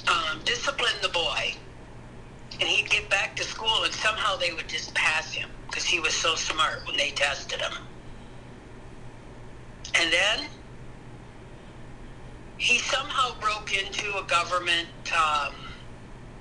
um, 0.08 0.40
discipline 0.46 0.94
the 1.02 1.10
boy, 1.10 1.54
and 2.60 2.68
he'd 2.68 2.90
get 2.90 3.08
back 3.08 3.34
to 3.36 3.44
school, 3.44 3.84
and 3.84 3.92
somehow 3.92 4.36
they 4.36 4.52
would 4.52 4.68
just 4.68 4.94
pass 4.94 5.32
him 5.32 5.48
because 5.66 5.84
he 5.84 5.98
was 5.98 6.14
so 6.14 6.34
smart 6.34 6.82
when 6.86 6.96
they 6.96 7.10
tested 7.10 7.60
him. 7.60 7.72
And 9.94 10.12
then 10.12 10.46
he 12.58 12.78
somehow 12.78 13.40
broke 13.40 13.72
into 13.72 14.16
a 14.18 14.24
government. 14.24 14.88
Um, 15.12 15.54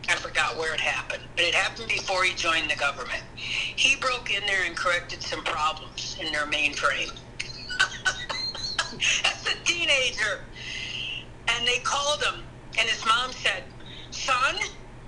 I 0.10 0.16
forgot 0.16 0.58
where 0.58 0.74
it 0.74 0.80
happened, 0.80 1.24
but 1.36 1.46
it 1.46 1.56
happened 1.56 1.88
before 1.88 2.24
he 2.24 2.34
joined 2.34 2.70
the 2.70 2.76
government. 2.76 3.24
He 3.36 3.96
broke 3.96 4.32
in 4.32 4.46
there 4.46 4.66
and 4.66 4.76
corrected 4.76 5.22
some 5.22 5.44
problems 5.44 6.18
in 6.20 6.32
their 6.34 6.46
mainframe. 6.48 7.18
As 9.26 9.48
a 9.48 9.64
teenager. 9.66 10.42
And 11.48 11.68
they 11.68 11.80
called 11.80 12.24
him, 12.24 12.44
and 12.78 12.90
his 12.90 13.06
mom 13.06 13.32
said, 13.32 13.64
Son, 14.12 14.56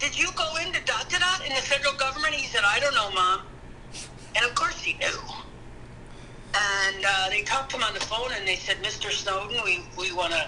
did 0.01 0.17
you 0.17 0.27
go 0.35 0.55
into 0.65 0.83
dot 0.85 1.07
to 1.11 1.19
dot 1.19 1.45
in 1.45 1.53
the 1.53 1.61
federal 1.61 1.93
government? 1.93 2.33
He 2.33 2.47
said, 2.47 2.61
I 2.65 2.79
don't 2.79 2.95
know, 2.95 3.11
Mom. 3.11 3.41
And 4.35 4.43
of 4.43 4.55
course 4.55 4.81
he 4.81 4.93
knew. 4.93 5.19
And 6.55 7.05
uh, 7.07 7.29
they 7.29 7.43
talked 7.43 7.69
to 7.71 7.77
him 7.77 7.83
on 7.83 7.93
the 7.93 7.99
phone, 7.99 8.31
and 8.35 8.47
they 8.47 8.55
said, 8.55 8.77
Mr. 8.77 9.11
Snowden, 9.11 9.61
we, 9.63 9.83
we 9.97 10.11
want 10.11 10.33
to 10.33 10.47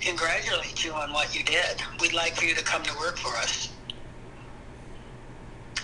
congratulate 0.00 0.82
you 0.82 0.92
on 0.92 1.12
what 1.12 1.36
you 1.36 1.44
did. 1.44 1.82
We'd 2.00 2.14
like 2.14 2.36
for 2.36 2.46
you 2.46 2.54
to 2.54 2.64
come 2.64 2.82
to 2.82 2.98
work 2.98 3.18
for 3.18 3.36
us. 3.36 3.70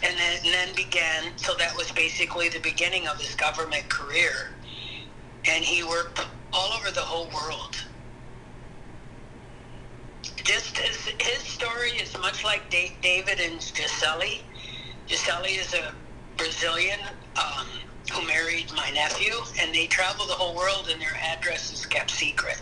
And 0.02 0.18
then, 0.18 0.38
and 0.44 0.52
then 0.54 0.74
began, 0.74 1.36
so 1.36 1.54
that 1.58 1.76
was 1.76 1.92
basically 1.92 2.48
the 2.48 2.60
beginning 2.60 3.06
of 3.06 3.20
his 3.20 3.34
government 3.34 3.88
career. 3.90 4.50
And 5.44 5.62
he 5.62 5.84
worked 5.84 6.26
all 6.52 6.72
over 6.72 6.90
the 6.90 7.00
whole 7.00 7.26
world. 7.26 7.81
Just 10.44 10.78
as 10.80 10.96
his 11.20 11.38
story 11.38 11.90
is 11.90 12.16
much 12.18 12.44
like 12.44 12.68
David 12.70 13.38
and 13.40 13.60
Gisele. 13.60 14.42
Gisele 15.06 15.44
is 15.44 15.74
a 15.74 15.94
Brazilian 16.36 16.98
um, 17.36 17.66
who 18.12 18.26
married 18.26 18.66
my 18.74 18.90
nephew, 18.90 19.32
and 19.60 19.72
they 19.74 19.86
travel 19.86 20.26
the 20.26 20.32
whole 20.32 20.56
world, 20.56 20.88
and 20.90 21.00
their 21.00 21.16
address 21.32 21.72
is 21.72 21.86
kept 21.86 22.10
secret. 22.10 22.60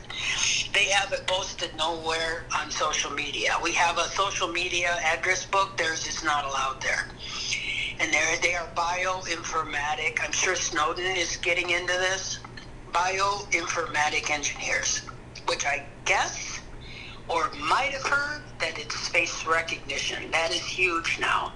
They 0.74 0.86
have 0.90 1.12
it 1.12 1.26
posted 1.26 1.74
nowhere 1.76 2.44
on 2.58 2.70
social 2.70 3.10
media. 3.10 3.52
We 3.62 3.72
have 3.72 3.96
a 3.98 4.08
social 4.08 4.48
media 4.48 4.90
address 5.04 5.46
book. 5.46 5.76
Theirs 5.78 6.06
is 6.06 6.22
not 6.22 6.44
allowed 6.44 6.82
there. 6.82 7.08
And 8.00 8.12
they 8.12 8.54
are 8.54 8.68
bioinformatic. 8.74 10.18
I'm 10.22 10.32
sure 10.32 10.56
Snowden 10.56 11.16
is 11.16 11.36
getting 11.36 11.70
into 11.70 11.92
this. 11.92 12.38
Bioinformatic 12.92 14.30
engineers, 14.30 15.02
which 15.46 15.64
I 15.66 15.86
guess 16.04 16.49
or 17.30 17.50
might 17.68 17.92
have 17.92 18.02
heard 18.02 18.42
that 18.58 18.78
it's 18.78 19.08
face 19.08 19.46
recognition. 19.46 20.30
That 20.32 20.50
is 20.50 20.62
huge 20.62 21.18
now. 21.20 21.52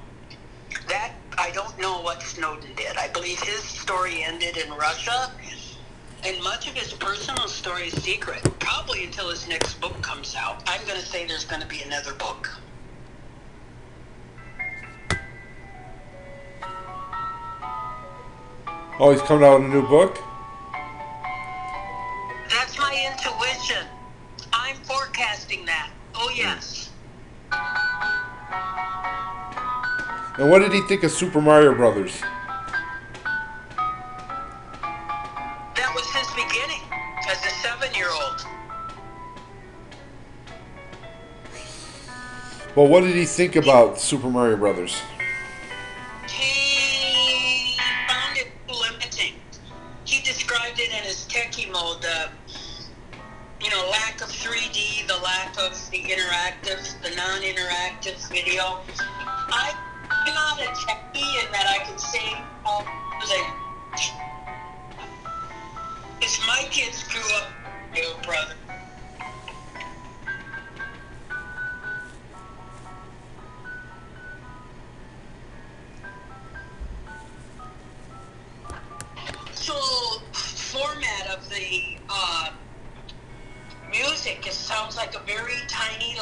That 0.89 1.13
I 1.37 1.51
don't 1.51 1.79
know 1.81 2.01
what 2.01 2.23
Snowden 2.23 2.71
did. 2.77 2.97
I 2.97 3.09
believe 3.09 3.41
his 3.41 3.63
story 3.63 4.23
ended 4.23 4.57
in 4.57 4.71
Russia, 4.73 5.33
And 6.25 6.43
much 6.43 6.69
of 6.69 6.75
his 6.75 6.93
personal 6.93 7.49
story 7.49 7.89
is 7.89 8.03
secret, 8.03 8.43
probably 8.59 9.05
until 9.05 9.29
his 9.29 9.47
next 9.49 9.81
book 9.81 10.01
comes 10.01 10.35
out. 10.35 10.63
I'm 10.67 10.81
going 10.87 10.99
to 10.99 11.05
say 11.05 11.27
there's 11.27 11.45
going 11.45 11.61
to 11.61 11.69
be 11.69 11.83
another 11.83 12.15
book. 12.15 12.49
Oh, 19.01 19.11
he's 19.11 19.21
coming 19.23 19.45
out 19.45 19.61
with 19.61 19.71
a 19.71 19.75
new 19.75 19.87
book? 19.89 20.19
That's 22.49 22.79
my 22.79 22.93
intuition. 23.11 23.87
I'm 24.64 24.77
forecasting 24.77 25.66
that. 25.66 25.90
Oh, 26.14 26.31
hmm. 26.33 26.38
yes. 26.38 26.90
And 30.38 30.50
what 30.50 30.61
did 30.61 30.72
he 30.72 30.81
think 30.88 31.03
of 31.03 31.11
Super 31.11 31.42
Mario 31.42 31.74
Brothers? 31.74 32.18
That 35.77 35.92
was 35.94 36.11
his 36.11 36.27
beginning 36.31 36.81
as 37.29 37.44
a 37.44 37.50
seven 37.50 37.94
year 37.94 38.09
old. 38.11 38.46
Well, 42.74 42.88
what 42.88 43.03
did 43.03 43.14
he 43.14 43.27
think 43.27 43.57
about 43.57 44.00
Super 44.00 44.31
Mario 44.31 44.57
Brothers? 44.57 44.98
You 53.64 53.70
know, 53.70 53.88
lack 53.90 54.20
of 54.20 54.29
3D, 54.29 55.07
the 55.07 55.16
lack 55.24 55.57
of 55.59 55.72
the 55.90 55.96
interactive, 55.96 57.00
the 57.00 57.16
non-interactive 57.16 58.29
video. 58.29 58.83
I, 59.48 59.72
I'm 60.11 60.35
not 60.35 60.61
a 60.61 60.66
techie 60.77 61.44
in 61.44 61.50
that 61.50 61.66
I 61.66 61.79
can 61.85 61.98
say 61.98 62.37
all 62.66 62.85
the 62.85 63.40
Because 66.20 66.38
my 66.46 66.68
kids 66.70 67.05
grew 67.05 67.22
up, 67.37 67.48
you 67.96 68.12
brother. 68.22 68.55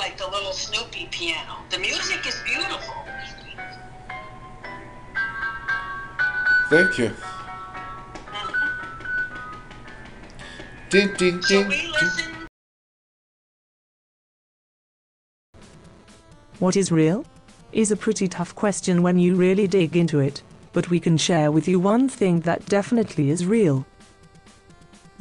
Like 0.02 0.18
the 0.18 0.26
little 0.26 0.52
Snoopy 0.52 1.06
piano. 1.12 1.58
The 1.70 1.78
music 1.78 2.26
is 2.26 2.34
beautiful. 2.44 2.94
Thank 6.68 6.98
you. 6.98 7.06
Uh-huh. 7.06 8.68
Ding, 10.90 11.14
ding, 11.14 11.40
So 11.42 11.60
ding. 11.60 11.68
we 11.68 11.86
listen 11.92 12.32
What 16.58 16.76
is 16.76 16.90
real? 16.90 17.24
Is 17.72 17.92
a 17.92 17.96
pretty 17.96 18.26
tough 18.26 18.56
question 18.56 19.02
when 19.02 19.20
you 19.20 19.36
really 19.36 19.68
dig 19.68 19.96
into 19.96 20.18
it, 20.18 20.42
but 20.72 20.90
we 20.90 20.98
can 20.98 21.16
share 21.16 21.52
with 21.52 21.68
you 21.68 21.78
one 21.78 22.08
thing 22.08 22.40
that 22.40 22.66
definitely 22.66 23.30
is 23.30 23.46
real. 23.46 23.86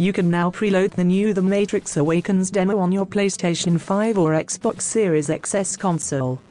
You 0.01 0.13
can 0.13 0.31
now 0.31 0.49
preload 0.49 0.93
the 0.93 1.03
new 1.03 1.31
The 1.31 1.43
Matrix 1.43 1.95
Awakens 1.95 2.49
demo 2.49 2.79
on 2.79 2.91
your 2.91 3.05
PlayStation 3.05 3.79
5 3.79 4.17
or 4.17 4.31
Xbox 4.31 4.81
Series 4.81 5.27
XS 5.27 5.77
console. 5.77 6.41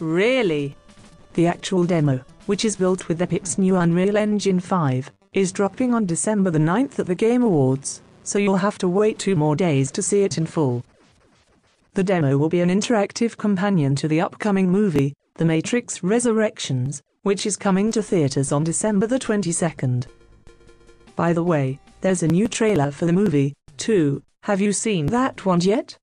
Really? 0.00 0.74
The 1.34 1.48
actual 1.48 1.84
demo, 1.84 2.24
which 2.46 2.64
is 2.64 2.74
built 2.74 3.08
with 3.08 3.20
Epic's 3.20 3.58
new 3.58 3.76
Unreal 3.76 4.16
Engine 4.16 4.58
5, 4.58 5.10
is 5.34 5.52
dropping 5.52 5.92
on 5.92 6.06
December 6.06 6.50
the 6.50 6.58
9th 6.58 6.98
at 6.98 7.04
the 7.04 7.14
Game 7.14 7.42
Awards, 7.42 8.00
so 8.24 8.38
you'll 8.38 8.56
have 8.56 8.78
to 8.78 8.88
wait 8.88 9.18
two 9.18 9.36
more 9.36 9.54
days 9.54 9.92
to 9.92 10.00
see 10.00 10.22
it 10.22 10.38
in 10.38 10.46
full. 10.46 10.82
The 11.92 12.04
demo 12.04 12.38
will 12.38 12.48
be 12.48 12.62
an 12.62 12.70
interactive 12.70 13.36
companion 13.36 13.94
to 13.96 14.08
the 14.08 14.22
upcoming 14.22 14.70
movie, 14.70 15.12
The 15.34 15.44
Matrix 15.44 16.02
Resurrections, 16.02 17.02
which 17.22 17.44
is 17.44 17.58
coming 17.58 17.92
to 17.92 18.02
theaters 18.02 18.50
on 18.50 18.64
December 18.64 19.06
the 19.06 19.18
22nd. 19.18 20.06
By 21.16 21.34
the 21.34 21.44
way, 21.44 21.80
there's 22.00 22.22
a 22.22 22.28
new 22.28 22.48
trailer 22.48 22.90
for 22.90 23.06
the 23.06 23.12
movie, 23.12 23.54
too. 23.76 24.22
Have 24.44 24.60
you 24.60 24.72
seen 24.72 25.06
that 25.06 25.44
one 25.44 25.60
yet? 25.60 25.98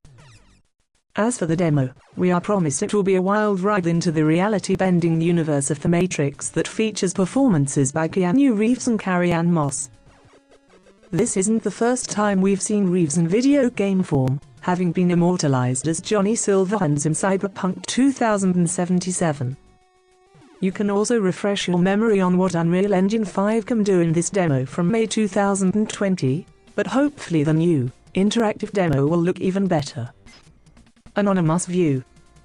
As 1.15 1.37
for 1.37 1.45
the 1.45 1.55
demo, 1.55 1.91
we 2.15 2.31
are 2.31 2.41
promised 2.41 2.81
it 2.81 2.93
will 2.93 3.03
be 3.03 3.15
a 3.15 3.21
wild 3.21 3.59
ride 3.59 3.85
into 3.85 4.11
the 4.11 4.25
reality 4.25 4.75
bending 4.75 5.21
universe 5.21 5.69
of 5.69 5.79
The 5.81 5.89
Matrix 5.89 6.49
that 6.49 6.67
features 6.67 7.13
performances 7.13 7.91
by 7.91 8.07
Keanu 8.07 8.57
Reeves 8.57 8.87
and 8.87 8.99
Carrie 8.99 9.31
Ann 9.31 9.53
Moss. 9.53 9.91
This 11.11 11.37
isn't 11.37 11.61
the 11.61 11.69
first 11.69 12.09
time 12.09 12.41
we've 12.41 12.61
seen 12.61 12.89
Reeves 12.89 13.17
in 13.17 13.27
video 13.27 13.69
game 13.69 14.01
form, 14.01 14.41
having 14.61 14.91
been 14.91 15.11
immortalized 15.11 15.87
as 15.87 16.01
Johnny 16.01 16.33
Silverhands 16.33 17.05
in 17.05 17.13
Cyberpunk 17.13 17.85
2077. 17.85 19.55
You 20.63 20.71
can 20.71 20.89
also 20.89 21.19
refresh 21.19 21.67
your 21.67 21.77
memory 21.77 22.21
on 22.21 22.37
what 22.37 22.55
Unreal 22.55 22.93
Engine 22.93 23.25
5 23.25 23.65
can 23.65 23.83
do 23.83 23.99
in 23.99 24.13
this 24.13 24.29
demo 24.29 24.65
from 24.65 24.89
May 24.89 25.05
2020, 25.05 26.45
but 26.73 26.87
hopefully 26.87 27.43
the 27.43 27.53
new, 27.53 27.91
interactive 28.15 28.71
demo 28.71 29.05
will 29.05 29.17
look 29.17 29.41
even 29.41 29.67
better. 29.67 30.13
Anonymous 31.17 31.65
View 31.65 32.01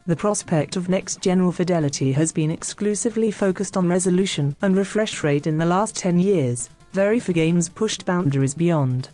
The 0.07 0.16
prospect 0.16 0.74
of 0.74 0.88
next 0.88 1.20
general 1.20 1.52
fidelity 1.52 2.11
has 2.11 2.33
been 2.33 2.50
exclusively 2.50 3.31
focused 3.31 3.76
on 3.76 3.88
resolution 3.88 4.57
and 4.62 4.76
refresh 4.76 5.22
rate 5.22 5.46
in 5.46 5.57
the 5.57 5.64
last 5.64 5.94
10 5.94 6.18
years, 6.18 6.70
very 6.90 7.20
few 7.20 7.35
games 7.35 7.68
pushed 7.68 8.04
boundaries 8.04 8.52
beyond. 8.52 9.11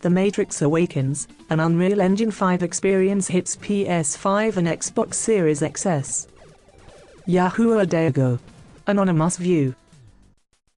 The 0.00 0.08
Matrix 0.08 0.62
Awakens, 0.62 1.28
an 1.50 1.60
Unreal 1.60 2.00
Engine 2.00 2.30
5 2.30 2.62
experience 2.62 3.28
hits 3.28 3.56
PS5 3.56 4.56
and 4.56 4.66
Xbox 4.66 5.12
Series 5.12 5.60
XS. 5.60 6.26
Yahoo 7.28 7.78
a 7.78 7.84
day 7.84 8.06
ago. 8.06 8.38
Anonymous 8.86 9.36
View. 9.36 9.74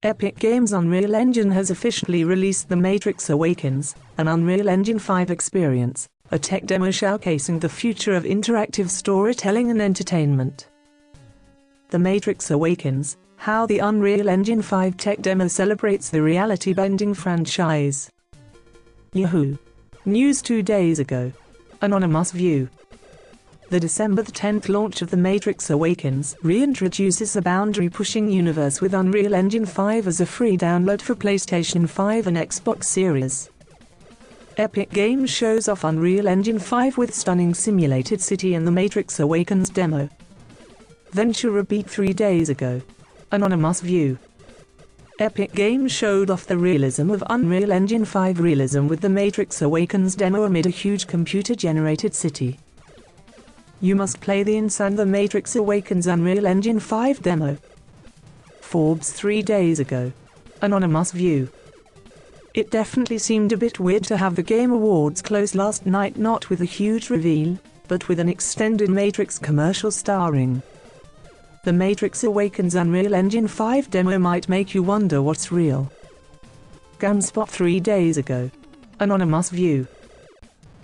Epic 0.02 0.38
Games 0.38 0.74
Unreal 0.74 1.14
Engine 1.14 1.50
has 1.50 1.70
officially 1.70 2.24
released 2.24 2.68
The 2.68 2.76
Matrix 2.76 3.30
Awakens, 3.30 3.94
an 4.18 4.28
Unreal 4.28 4.68
Engine 4.68 4.98
5 4.98 5.30
experience, 5.30 6.10
a 6.30 6.38
tech 6.38 6.66
demo 6.66 6.88
showcasing 6.88 7.58
the 7.58 7.70
future 7.70 8.12
of 8.14 8.24
interactive 8.24 8.90
storytelling 8.90 9.70
and 9.70 9.80
entertainment. 9.80 10.68
The 11.88 11.98
Matrix 11.98 12.50
Awakens, 12.50 13.16
how 13.36 13.64
the 13.64 13.78
Unreal 13.78 14.28
Engine 14.28 14.60
5 14.60 14.98
tech 14.98 15.22
demo 15.22 15.48
celebrates 15.48 16.10
the 16.10 16.20
reality 16.20 16.74
bending 16.74 17.14
franchise. 17.14 18.10
Yahoo! 19.14 19.56
News 20.04 20.42
two 20.42 20.62
days 20.62 20.98
ago. 20.98 21.32
Anonymous 21.80 22.30
View. 22.32 22.68
The 23.72 23.80
December 23.80 24.20
the 24.20 24.32
10th 24.32 24.68
launch 24.68 25.00
of 25.00 25.08
The 25.08 25.16
Matrix 25.16 25.70
Awakens 25.70 26.36
reintroduces 26.42 27.36
a 27.36 27.40
boundary 27.40 27.88
pushing 27.88 28.30
universe 28.30 28.82
with 28.82 28.92
Unreal 28.92 29.34
Engine 29.34 29.64
5 29.64 30.06
as 30.06 30.20
a 30.20 30.26
free 30.26 30.58
download 30.58 31.00
for 31.00 31.14
PlayStation 31.14 31.88
5 31.88 32.26
and 32.26 32.36
Xbox 32.36 32.84
Series. 32.84 33.48
Epic 34.58 34.90
Games 34.90 35.30
shows 35.30 35.68
off 35.68 35.84
Unreal 35.84 36.28
Engine 36.28 36.58
5 36.58 36.98
with 36.98 37.14
stunning 37.14 37.54
simulated 37.54 38.20
city 38.20 38.52
in 38.52 38.66
The 38.66 38.70
Matrix 38.70 39.18
Awakens 39.18 39.70
demo. 39.70 40.10
VentureBeat 41.14 41.86
three 41.86 42.12
days 42.12 42.50
ago. 42.50 42.82
Anonymous 43.30 43.80
View. 43.80 44.18
Epic 45.18 45.54
Games 45.54 45.90
showed 45.90 46.28
off 46.28 46.44
the 46.44 46.58
realism 46.58 47.10
of 47.10 47.24
Unreal 47.30 47.72
Engine 47.72 48.04
5 48.04 48.38
realism 48.38 48.86
with 48.86 49.00
The 49.00 49.08
Matrix 49.08 49.62
Awakens 49.62 50.14
demo 50.14 50.44
amid 50.44 50.66
a 50.66 50.68
huge 50.68 51.06
computer 51.06 51.54
generated 51.54 52.12
city. 52.12 52.58
You 53.82 53.96
must 53.96 54.20
play 54.20 54.44
the 54.44 54.56
insane 54.56 54.94
The 54.94 55.04
Matrix 55.04 55.56
Awakens 55.56 56.06
Unreal 56.06 56.46
Engine 56.46 56.78
5 56.78 57.20
demo. 57.20 57.58
Forbes 58.60 59.10
three 59.10 59.42
days 59.42 59.80
ago. 59.80 60.12
Anonymous 60.60 61.10
View. 61.10 61.48
It 62.54 62.70
definitely 62.70 63.18
seemed 63.18 63.50
a 63.50 63.56
bit 63.56 63.80
weird 63.80 64.04
to 64.04 64.18
have 64.18 64.36
the 64.36 64.44
Game 64.44 64.70
Awards 64.70 65.20
close 65.20 65.56
last 65.56 65.84
night 65.84 66.16
not 66.16 66.48
with 66.48 66.60
a 66.60 66.64
huge 66.64 67.10
reveal, 67.10 67.58
but 67.88 68.06
with 68.06 68.20
an 68.20 68.28
extended 68.28 68.88
Matrix 68.88 69.36
commercial 69.36 69.90
starring. 69.90 70.62
The 71.64 71.72
Matrix 71.72 72.22
Awakens 72.22 72.76
Unreal 72.76 73.16
Engine 73.16 73.48
5 73.48 73.90
demo 73.90 74.16
might 74.16 74.48
make 74.48 74.76
you 74.76 74.84
wonder 74.84 75.20
what's 75.20 75.50
real. 75.50 75.90
GameSpot 77.00 77.48
three 77.48 77.80
days 77.80 78.16
ago. 78.16 78.48
Anonymous 79.00 79.50
View. 79.50 79.88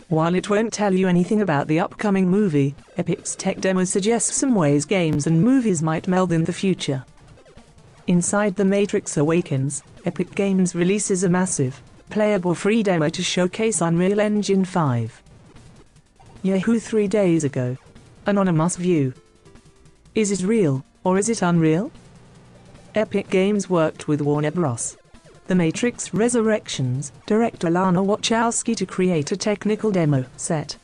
While 0.09 0.35
it 0.35 0.49
won't 0.49 0.73
tell 0.73 0.95
you 0.95 1.07
anything 1.07 1.43
about 1.43 1.69
the 1.69 1.81
upcoming 1.81 2.31
movie, 2.31 2.75
Epic's 2.97 3.37
tech 3.37 3.61
demo 3.61 3.85
suggests 3.85 4.35
some 4.35 4.55
ways 4.55 4.87
games 4.87 5.27
and 5.27 5.43
movies 5.43 5.83
might 5.83 6.09
meld 6.09 6.33
in 6.33 6.45
the 6.45 6.53
future. 6.53 7.05
Inside 8.07 8.57
The 8.57 8.65
Matrix 8.65 9.19
Awakens, 9.19 9.83
Epic 10.07 10.35
Games 10.35 10.75
releases 10.75 11.25
a 11.25 11.29
massive, 11.29 11.83
playable 12.09 12.55
free 12.55 12.83
demo 12.83 13.11
to 13.11 13.23
showcase 13.23 13.83
Unreal 13.83 14.19
Engine 14.19 14.65
5. 14.65 15.23
Yahoo 16.43 16.79
three 16.79 17.07
days 17.07 17.45
ago. 17.45 17.77
Anonymous 18.25 18.77
View. 18.77 19.13
Is 20.15 20.33
it 20.33 20.41
real, 20.43 20.87
or 21.05 21.19
is 21.19 21.29
it 21.29 21.43
unreal? 21.43 21.93
Epic 22.95 23.29
Games 23.29 23.69
worked 23.69 24.09
with 24.09 24.23
Warner 24.23 24.53
Bros. 24.53 24.97
The 25.49 25.55
Matrix 25.55 26.13
Resurrections, 26.13 27.11
director 27.25 27.71
Lana 27.71 28.03
Wachowski 28.03 28.77
to 28.77 28.85
create 28.85 29.33
a 29.33 29.37
technical 29.37 29.91
demo 29.91 30.27
set. 30.37 30.77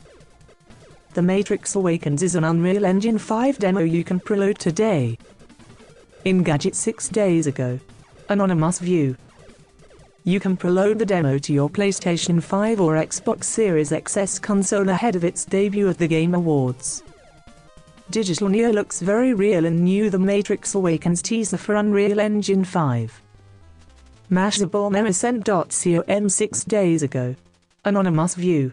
The 1.13 1.21
Matrix 1.21 1.75
Awakens 1.75 2.23
is 2.23 2.33
an 2.33 2.43
Unreal 2.43 2.83
Engine 2.83 3.19
5 3.19 3.59
demo 3.59 3.81
you 3.81 4.03
can 4.03 4.19
preload 4.19 4.57
today. 4.57 5.19
Engadget 6.25 6.73
6 6.73 7.09
days 7.09 7.45
ago. 7.45 7.79
Anonymous 8.27 8.79
View. 8.79 9.15
You 10.23 10.39
can 10.39 10.57
preload 10.57 10.97
the 10.97 11.05
demo 11.05 11.37
to 11.37 11.53
your 11.53 11.69
PlayStation 11.69 12.41
5 12.41 12.81
or 12.81 12.95
Xbox 12.95 13.43
Series 13.43 13.91
XS 13.91 14.41
console 14.41 14.89
ahead 14.89 15.15
of 15.15 15.23
its 15.23 15.45
debut 15.45 15.89
at 15.89 15.99
the 15.99 16.07
Game 16.07 16.33
Awards. 16.33 17.03
Digital 18.09 18.49
Neo 18.49 18.71
looks 18.71 18.99
very 18.99 19.35
real 19.35 19.67
and 19.67 19.83
new 19.83 20.09
The 20.09 20.17
Matrix 20.17 20.73
Awakens 20.73 21.21
teaser 21.21 21.57
for 21.57 21.75
Unreal 21.75 22.19
Engine 22.19 22.63
5. 22.63 23.21
Mashable 24.31 24.89
Memoscent.com 24.91 26.29
6 26.29 26.63
days 26.63 27.03
ago. 27.03 27.35
Anonymous 27.83 28.33
View. 28.33 28.71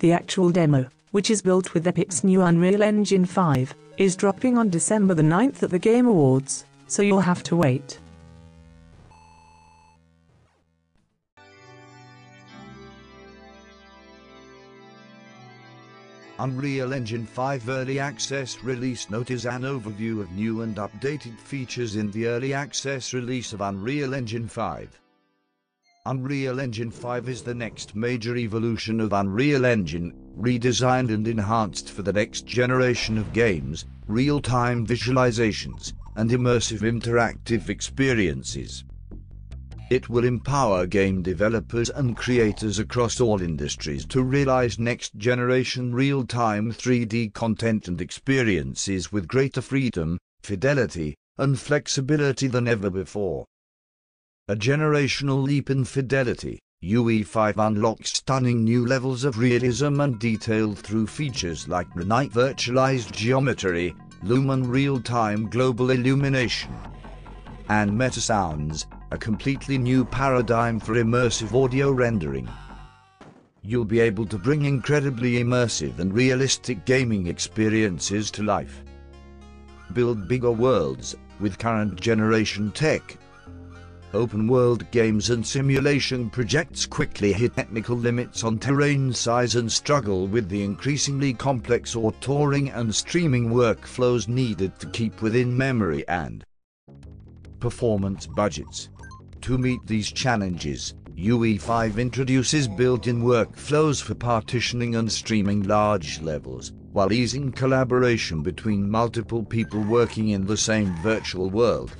The 0.00 0.12
actual 0.12 0.50
demo, 0.50 0.86
which 1.12 1.30
is 1.30 1.40
built 1.40 1.72
with 1.72 1.86
Epic's 1.86 2.22
new 2.22 2.42
Unreal 2.42 2.82
Engine 2.82 3.24
5, 3.24 3.74
is 3.96 4.16
dropping 4.16 4.58
on 4.58 4.68
December 4.68 5.14
the 5.14 5.22
9th 5.22 5.62
at 5.62 5.70
the 5.70 5.78
Game 5.78 6.06
Awards, 6.06 6.66
so 6.88 7.00
you'll 7.00 7.20
have 7.20 7.42
to 7.44 7.56
wait. 7.56 7.98
Unreal 16.40 16.92
Engine 16.92 17.26
5 17.26 17.68
Early 17.68 18.00
Access 18.00 18.64
Release 18.64 19.08
Note 19.08 19.30
is 19.30 19.46
an 19.46 19.62
overview 19.62 20.20
of 20.20 20.32
new 20.32 20.62
and 20.62 20.74
updated 20.78 21.38
features 21.38 21.94
in 21.94 22.10
the 22.10 22.26
early 22.26 22.52
access 22.52 23.14
release 23.14 23.52
of 23.52 23.60
Unreal 23.60 24.14
Engine 24.14 24.48
5. 24.48 25.00
Unreal 26.06 26.58
Engine 26.58 26.90
5 26.90 27.28
is 27.28 27.42
the 27.42 27.54
next 27.54 27.94
major 27.94 28.36
evolution 28.36 29.00
of 29.00 29.12
Unreal 29.12 29.64
Engine, 29.64 30.12
redesigned 30.36 31.14
and 31.14 31.28
enhanced 31.28 31.90
for 31.90 32.02
the 32.02 32.12
next 32.12 32.46
generation 32.46 33.16
of 33.16 33.32
games, 33.32 33.84
real-time 34.08 34.84
visualizations, 34.84 35.92
and 36.16 36.30
immersive 36.30 36.80
interactive 36.80 37.68
experiences. 37.68 38.82
It 39.94 40.08
will 40.08 40.24
empower 40.24 40.86
game 40.88 41.22
developers 41.22 41.88
and 41.88 42.16
creators 42.16 42.80
across 42.80 43.20
all 43.20 43.40
industries 43.40 44.04
to 44.06 44.24
realize 44.24 44.76
next 44.76 45.14
generation 45.14 45.94
real 45.94 46.26
time 46.26 46.72
3D 46.72 47.32
content 47.32 47.86
and 47.86 48.00
experiences 48.00 49.12
with 49.12 49.28
greater 49.28 49.60
freedom, 49.60 50.18
fidelity, 50.42 51.14
and 51.38 51.56
flexibility 51.56 52.48
than 52.48 52.66
ever 52.66 52.90
before. 52.90 53.44
A 54.48 54.56
generational 54.56 55.40
leap 55.40 55.70
in 55.70 55.84
fidelity, 55.84 56.58
UE5 56.82 57.56
unlocks 57.56 58.14
stunning 58.14 58.64
new 58.64 58.84
levels 58.84 59.22
of 59.22 59.38
realism 59.38 60.00
and 60.00 60.18
detail 60.18 60.74
through 60.74 61.06
features 61.06 61.68
like 61.68 61.88
Nanite 61.94 62.32
Virtualized 62.32 63.12
Geometry, 63.12 63.94
Lumen 64.24 64.68
Real 64.68 65.00
Time 65.00 65.48
Global 65.48 65.90
Illumination, 65.90 66.74
and 67.68 67.92
Metasounds, 67.92 68.86
a 69.14 69.18
completely 69.18 69.78
new 69.78 70.04
paradigm 70.04 70.80
for 70.80 70.94
immersive 70.94 71.54
audio 71.54 71.92
rendering. 71.92 72.48
You'll 73.62 73.84
be 73.84 74.00
able 74.00 74.26
to 74.26 74.36
bring 74.36 74.64
incredibly 74.64 75.34
immersive 75.34 76.00
and 76.00 76.12
realistic 76.12 76.84
gaming 76.84 77.28
experiences 77.28 78.32
to 78.32 78.42
life. 78.42 78.82
Build 79.92 80.26
bigger 80.26 80.50
worlds 80.50 81.14
with 81.38 81.60
current 81.60 82.00
generation 82.00 82.72
tech. 82.72 83.16
Open 84.12 84.48
world 84.48 84.90
games 84.90 85.30
and 85.30 85.46
simulation 85.46 86.28
projects 86.28 86.84
quickly 86.84 87.32
hit 87.32 87.54
technical 87.54 87.96
limits 87.96 88.42
on 88.42 88.58
terrain 88.58 89.12
size 89.12 89.54
and 89.54 89.70
struggle 89.70 90.26
with 90.26 90.48
the 90.48 90.64
increasingly 90.64 91.32
complex 91.32 91.94
authoring 91.94 92.76
and 92.76 92.92
streaming 92.92 93.50
workflows 93.50 94.26
needed 94.26 94.76
to 94.80 94.88
keep 94.88 95.22
within 95.22 95.56
memory 95.56 96.04
and 96.08 96.44
performance 97.60 98.26
budgets. 98.26 98.88
To 99.44 99.58
meet 99.58 99.86
these 99.86 100.10
challenges, 100.10 100.94
UE5 101.18 101.98
introduces 101.98 102.66
built-in 102.66 103.22
workflows 103.22 104.02
for 104.02 104.14
partitioning 104.14 104.96
and 104.96 105.12
streaming 105.12 105.64
large 105.64 106.22
levels, 106.22 106.72
while 106.92 107.12
easing 107.12 107.52
collaboration 107.52 108.40
between 108.42 108.90
multiple 108.90 109.44
people 109.44 109.82
working 109.82 110.30
in 110.30 110.46
the 110.46 110.56
same 110.56 110.96
virtual 111.02 111.50
world. 111.50 111.94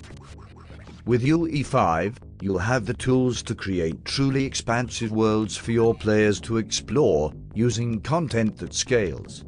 With 1.05 1.23
UE5, 1.23 2.17
you'll 2.41 2.57
have 2.57 2.87
the 2.87 2.95
tools 2.95 3.43
to 3.43 3.55
create 3.55 4.07
truly 4.07 4.47
expansive 4.47 5.13
worlds 5.13 5.55
for 5.55 5.73
your 5.73 5.95
players 5.95 6.41
to 6.41 6.57
explore, 6.57 7.31
using 7.53 8.01
content 8.01 8.57
that 8.57 8.73
scales. 8.73 9.45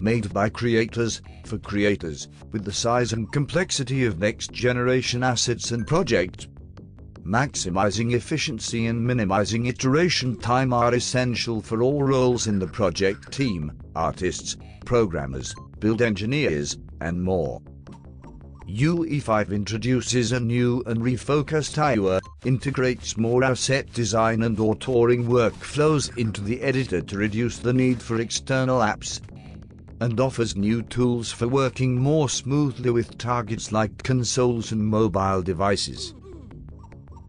Made 0.00 0.34
by 0.34 0.48
creators, 0.48 1.22
for 1.44 1.58
creators, 1.58 2.26
with 2.50 2.64
the 2.64 2.72
size 2.72 3.12
and 3.12 3.30
complexity 3.30 4.04
of 4.04 4.18
next 4.18 4.50
generation 4.50 5.22
assets 5.22 5.70
and 5.70 5.86
projects, 5.86 6.48
maximizing 7.28 8.14
efficiency 8.14 8.86
and 8.86 9.06
minimizing 9.06 9.66
iteration 9.66 10.34
time 10.34 10.72
are 10.72 10.94
essential 10.94 11.60
for 11.60 11.82
all 11.82 12.02
roles 12.02 12.46
in 12.46 12.58
the 12.58 12.66
project 12.66 13.30
team, 13.30 13.70
artists, 13.94 14.56
programmers, 14.86 15.54
build 15.78 16.00
engineers, 16.00 16.78
and 17.02 17.22
more. 17.22 17.60
UE5 18.66 19.50
introduces 19.50 20.32
a 20.32 20.40
new 20.40 20.82
and 20.86 21.00
refocused 21.00 21.76
IUA, 21.76 22.20
integrates 22.46 23.18
more 23.18 23.44
asset 23.44 23.92
design 23.92 24.42
and 24.42 24.56
authoring 24.56 25.26
workflows 25.26 26.16
into 26.16 26.40
the 26.40 26.62
editor 26.62 27.02
to 27.02 27.18
reduce 27.18 27.58
the 27.58 27.74
need 27.74 28.00
for 28.00 28.20
external 28.20 28.80
apps, 28.80 29.20
and 30.00 30.18
offers 30.18 30.56
new 30.56 30.80
tools 30.80 31.30
for 31.30 31.46
working 31.46 31.98
more 31.98 32.30
smoothly 32.30 32.88
with 32.88 33.18
targets 33.18 33.70
like 33.70 34.02
consoles 34.02 34.72
and 34.72 34.82
mobile 34.82 35.42
devices 35.42 36.14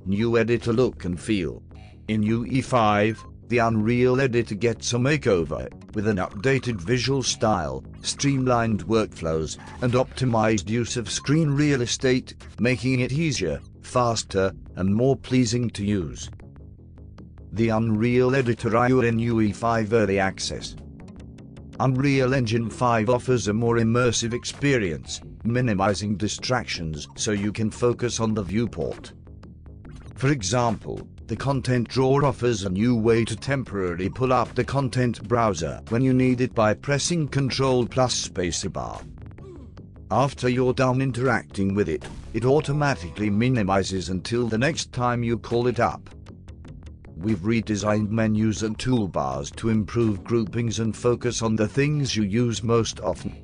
new 0.09 0.37
editor 0.37 0.73
look 0.73 1.05
and 1.05 1.19
feel. 1.19 1.61
In 2.07 2.23
UE5, 2.23 3.17
the 3.49 3.59
Unreal 3.59 4.19
Editor 4.19 4.55
gets 4.55 4.93
a 4.93 4.97
makeover, 4.97 5.69
with 5.93 6.07
an 6.07 6.17
updated 6.17 6.81
visual 6.81 7.23
style, 7.23 7.83
streamlined 8.01 8.85
workflows, 8.85 9.57
and 9.81 9.93
optimized 9.93 10.69
use 10.69 10.97
of 10.97 11.09
screen 11.09 11.49
real 11.51 11.81
estate, 11.81 12.35
making 12.59 12.99
it 12.99 13.11
easier, 13.11 13.59
faster, 13.81 14.51
and 14.75 14.93
more 14.93 15.15
pleasing 15.15 15.69
to 15.71 15.85
use. 15.85 16.29
The 17.53 17.69
Unreal 17.69 18.35
Editor 18.35 18.75
IO 18.77 19.01
in 19.01 19.17
UE5 19.17 19.93
Early 19.93 20.19
Access. 20.19 20.75
Unreal 21.79 22.33
Engine 22.33 22.69
5 22.69 23.09
offers 23.09 23.47
a 23.47 23.53
more 23.53 23.77
immersive 23.77 24.33
experience, 24.33 25.21
minimizing 25.43 26.17
distractions 26.17 27.07
so 27.15 27.31
you 27.31 27.51
can 27.51 27.71
focus 27.71 28.19
on 28.19 28.33
the 28.33 28.43
viewport. 28.43 29.13
For 30.19 30.33
example, 30.33 31.07
the 31.27 31.35
content 31.37 31.87
drawer 31.87 32.25
offers 32.25 32.65
a 32.65 32.69
new 32.69 32.93
way 32.93 33.23
to 33.23 33.37
temporarily 33.37 34.09
pull 34.09 34.33
up 34.33 34.53
the 34.53 34.65
content 34.65 35.25
browser 35.29 35.79
when 35.87 36.01
you 36.01 36.13
need 36.13 36.41
it 36.41 36.53
by 36.53 36.73
pressing 36.73 37.29
Ctrl 37.29 37.89
plus 37.89 38.27
spacebar. 38.27 39.01
After 40.11 40.49
you're 40.49 40.73
done 40.73 41.01
interacting 41.01 41.73
with 41.73 41.87
it, 41.87 42.03
it 42.33 42.43
automatically 42.43 43.29
minimizes 43.29 44.09
until 44.09 44.49
the 44.49 44.57
next 44.57 44.91
time 44.91 45.23
you 45.23 45.39
call 45.39 45.67
it 45.67 45.79
up. 45.79 46.09
We've 47.15 47.39
redesigned 47.39 48.09
menus 48.09 48.63
and 48.63 48.77
toolbars 48.77 49.55
to 49.55 49.69
improve 49.69 50.25
groupings 50.25 50.79
and 50.79 50.93
focus 50.93 51.41
on 51.41 51.55
the 51.55 51.69
things 51.69 52.13
you 52.13 52.23
use 52.23 52.61
most 52.61 52.99
often. 52.99 53.37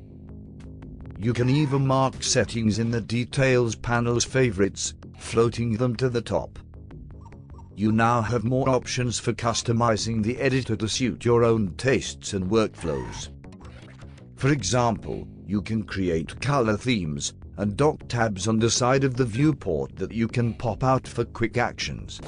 You 1.17 1.31
can 1.31 1.49
even 1.49 1.87
mark 1.87 2.21
settings 2.21 2.79
in 2.79 2.91
the 2.91 2.99
Details 2.99 3.75
panel's 3.75 4.25
favorites, 4.25 4.93
floating 5.17 5.77
them 5.77 5.95
to 5.95 6.09
the 6.09 6.21
top 6.21 6.59
you 7.77 7.91
now 7.91 8.21
have 8.21 8.43
more 8.43 8.69
options 8.69 9.19
for 9.19 9.33
customizing 9.33 10.23
the 10.23 10.37
editor 10.39 10.75
to 10.75 10.87
suit 10.87 11.25
your 11.25 11.43
own 11.43 11.73
tastes 11.75 12.33
and 12.33 12.49
workflows. 12.49 13.29
For 14.35 14.49
example, 14.49 15.27
you 15.45 15.61
can 15.61 15.83
create 15.83 16.39
color 16.41 16.77
themes 16.77 17.33
and 17.57 17.77
dock 17.77 17.99
tabs 18.07 18.47
on 18.47 18.59
the 18.59 18.69
side 18.69 19.03
of 19.03 19.15
the 19.15 19.25
viewport 19.25 19.95
that 19.97 20.11
you 20.11 20.27
can 20.27 20.53
pop 20.53 20.83
out 20.83 21.07
for 21.07 21.25
quick 21.25 21.57
actions. 21.57 22.21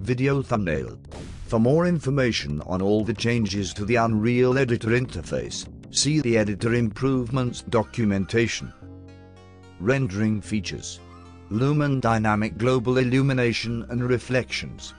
Video 0.00 0.42
thumbnail. 0.42 0.98
For 1.46 1.60
more 1.60 1.86
information 1.86 2.60
on 2.62 2.82
all 2.82 3.04
the 3.04 3.14
changes 3.14 3.72
to 3.74 3.84
the 3.84 3.96
Unreal 3.96 4.58
Editor 4.58 4.90
interface, 4.90 5.68
see 5.94 6.20
the 6.20 6.36
Editor 6.36 6.74
Improvements 6.74 7.62
documentation. 7.62 8.72
Rendering 9.78 10.40
features. 10.40 11.00
Lumen 11.54 12.00
Dynamic 12.00 12.58
Global 12.58 12.98
Illumination 12.98 13.86
and 13.88 14.02
Reflections. 14.02 14.92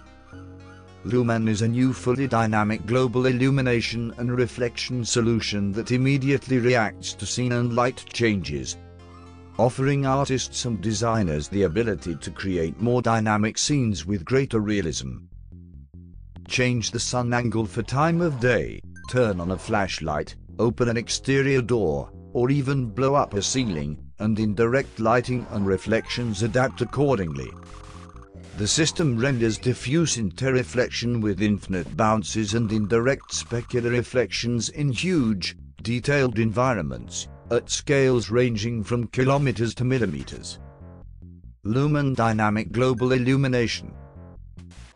Lumen 1.03 1.49
is 1.49 1.61
a 1.61 1.67
new 1.67 1.91
fully 1.91 2.29
dynamic 2.29 2.85
global 2.85 3.25
illumination 3.25 4.13
and 4.19 4.31
reflection 4.31 5.03
solution 5.03 5.73
that 5.73 5.91
immediately 5.91 6.59
reacts 6.59 7.13
to 7.15 7.25
scene 7.25 7.51
and 7.51 7.75
light 7.75 8.05
changes. 8.13 8.77
offering 9.57 10.05
artists 10.05 10.63
and 10.63 10.79
designers 10.79 11.49
the 11.49 11.63
ability 11.63 12.15
to 12.15 12.31
create 12.31 12.79
more 12.79 13.01
dynamic 13.01 13.57
scenes 13.57 14.05
with 14.05 14.23
greater 14.23 14.61
realism. 14.61 15.17
Change 16.47 16.91
the 16.91 16.99
sun 16.99 17.33
angle 17.33 17.65
for 17.65 17.83
time 17.83 18.21
of 18.21 18.39
day, 18.39 18.79
turn 19.09 19.41
on 19.41 19.51
a 19.51 19.57
flashlight, 19.57 20.37
open 20.57 20.87
an 20.87 20.95
exterior 20.95 21.61
door, 21.61 22.09
or 22.31 22.49
even 22.49 22.85
blow 22.85 23.13
up 23.13 23.33
a 23.33 23.41
ceiling, 23.41 24.04
and 24.19 24.39
indirect 24.39 24.99
lighting 24.99 25.45
and 25.51 25.65
reflections 25.65 26.43
adapt 26.43 26.81
accordingly. 26.81 27.51
The 28.57 28.67
system 28.67 29.17
renders 29.17 29.57
diffuse 29.57 30.15
interreflection 30.15 31.21
with 31.21 31.41
infinite 31.41 31.97
bounces 31.97 32.53
and 32.53 32.71
indirect 32.71 33.31
specular 33.31 33.91
reflections 33.91 34.69
in 34.69 34.91
huge, 34.91 35.57
detailed 35.81 36.39
environments, 36.39 37.27
at 37.51 37.69
scales 37.69 38.29
ranging 38.29 38.83
from 38.83 39.07
kilometers 39.07 39.75
to 39.75 39.83
millimeters. 39.83 40.59
Lumen 41.63 42.13
Dynamic 42.13 42.71
Global 42.71 43.11
Illumination 43.11 43.93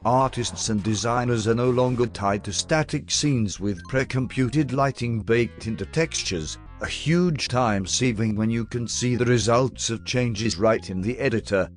Artists 0.06 0.70
and 0.70 0.82
designers 0.82 1.46
are 1.46 1.56
no 1.56 1.70
longer 1.70 2.08
tied 2.08 2.46
to 2.46 2.54
static 2.54 3.12
scenes 3.12 3.60
with 3.60 3.84
pre-computed 3.90 4.72
lighting 4.72 5.20
baked 5.20 5.68
into 5.68 5.86
textures, 5.86 6.58
a 6.82 6.88
huge 6.88 7.50
time 7.50 7.86
saving 7.86 8.36
when 8.36 8.50
you 8.50 8.66
can 8.66 8.88
see 8.88 9.16
the 9.16 9.26
results 9.26 9.90
of 9.90 10.06
changes 10.06 10.58
right 10.58 10.90
in 10.90 11.02
the 11.02 11.18
editor, 11.20 11.70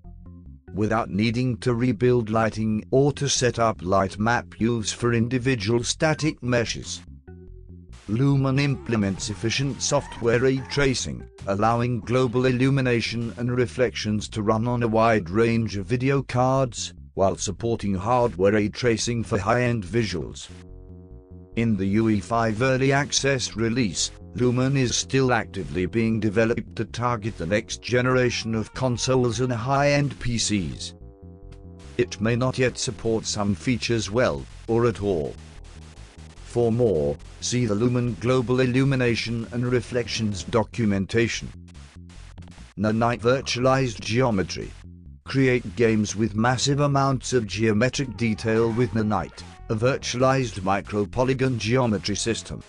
without 0.74 1.10
needing 1.10 1.56
to 1.58 1.74
rebuild 1.74 2.30
lighting 2.30 2.84
or 2.92 3.12
to 3.12 3.28
set 3.28 3.58
up 3.58 3.82
light 3.82 4.18
map 4.18 4.46
views 4.54 4.92
for 4.92 5.12
individual 5.12 5.82
static 5.82 6.40
meshes. 6.42 7.02
Lumen 8.08 8.58
implements 8.58 9.28
efficient 9.28 9.82
software 9.82 10.40
ray 10.40 10.58
tracing, 10.70 11.22
allowing 11.46 12.00
global 12.00 12.46
illumination 12.46 13.32
and 13.38 13.56
reflections 13.56 14.28
to 14.28 14.42
run 14.42 14.66
on 14.68 14.82
a 14.82 14.88
wide 14.88 15.30
range 15.30 15.76
of 15.76 15.86
video 15.86 16.22
cards, 16.22 16.94
while 17.14 17.36
supporting 17.36 17.94
hardware 17.94 18.52
ray 18.52 18.68
tracing 18.68 19.22
for 19.22 19.38
high-end 19.38 19.84
visuals. 19.84 20.48
In 21.56 21.76
the 21.76 21.96
UE5 21.96 22.62
early 22.62 22.92
access 22.92 23.56
release, 23.56 24.10
Lumen 24.36 24.74
is 24.74 24.96
still 24.96 25.34
actively 25.34 25.84
being 25.84 26.18
developed 26.18 26.74
to 26.76 26.86
target 26.86 27.36
the 27.36 27.44
next 27.44 27.82
generation 27.82 28.54
of 28.54 28.72
consoles 28.72 29.40
and 29.40 29.52
high-end 29.52 30.18
PCs. 30.18 30.94
It 31.98 32.18
may 32.22 32.36
not 32.36 32.58
yet 32.58 32.78
support 32.78 33.26
some 33.26 33.54
features 33.54 34.10
well, 34.10 34.46
or 34.66 34.86
at 34.86 35.02
all. 35.02 35.34
For 36.44 36.72
more, 36.72 37.18
see 37.42 37.66
the 37.66 37.74
Lumen 37.74 38.16
Global 38.18 38.60
Illumination 38.60 39.46
and 39.52 39.66
Reflections 39.66 40.44
documentation. 40.44 41.52
Nanite 42.78 43.20
Virtualized 43.20 44.00
Geometry 44.00 44.70
Create 45.24 45.76
games 45.76 46.16
with 46.16 46.34
massive 46.34 46.80
amounts 46.80 47.34
of 47.34 47.46
geometric 47.46 48.16
detail 48.16 48.72
with 48.72 48.90
Nanite, 48.92 49.42
a 49.68 49.74
virtualized 49.74 50.60
micropolygon 50.60 51.58
geometry 51.58 52.16
system. 52.16 52.62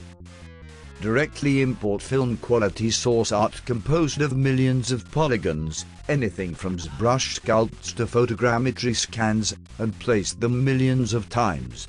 Directly 1.02 1.62
import 1.62 2.02
film 2.02 2.38
quality 2.38 2.90
source 2.90 3.32
art 3.32 3.62
composed 3.66 4.22
of 4.22 4.38
millions 4.38 4.92
of 4.92 5.10
polygons, 5.12 5.86
anything 6.08 6.56
from 6.56 6.78
ZBrush 6.78 7.40
sculpts 7.40 7.94
to 7.96 8.06
photogrammetry 8.06 8.96
scans, 8.96 9.54
and 9.80 9.98
place 10.00 10.34
them 10.34 10.64
millions 10.64 11.14
of 11.14 11.30
times. 11.30 11.88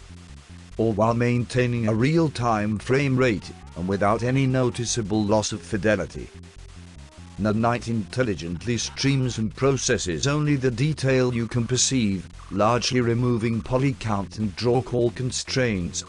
All 0.79 0.93
while 0.93 1.15
maintaining 1.15 1.87
a 1.87 1.95
real-time 1.95 2.79
frame 2.79 3.17
rate, 3.17 3.51
and 3.77 3.87
without 3.87 4.25
any 4.25 4.47
noticeable 4.47 5.23
loss 5.23 5.53
of 5.53 5.63
fidelity. 5.63 6.29
Nanite 7.41 7.89
intelligently 7.89 8.79
streams 8.79 9.39
and 9.39 9.55
processes 9.55 10.29
only 10.29 10.55
the 10.55 10.71
detail 10.71 11.35
you 11.35 11.49
can 11.49 11.67
perceive, 11.67 12.29
largely 12.53 13.01
removing 13.01 13.61
poly 13.61 13.95
count 13.99 14.39
and 14.39 14.55
draw 14.55 14.81
call 14.81 15.11
constraints, 15.11 16.05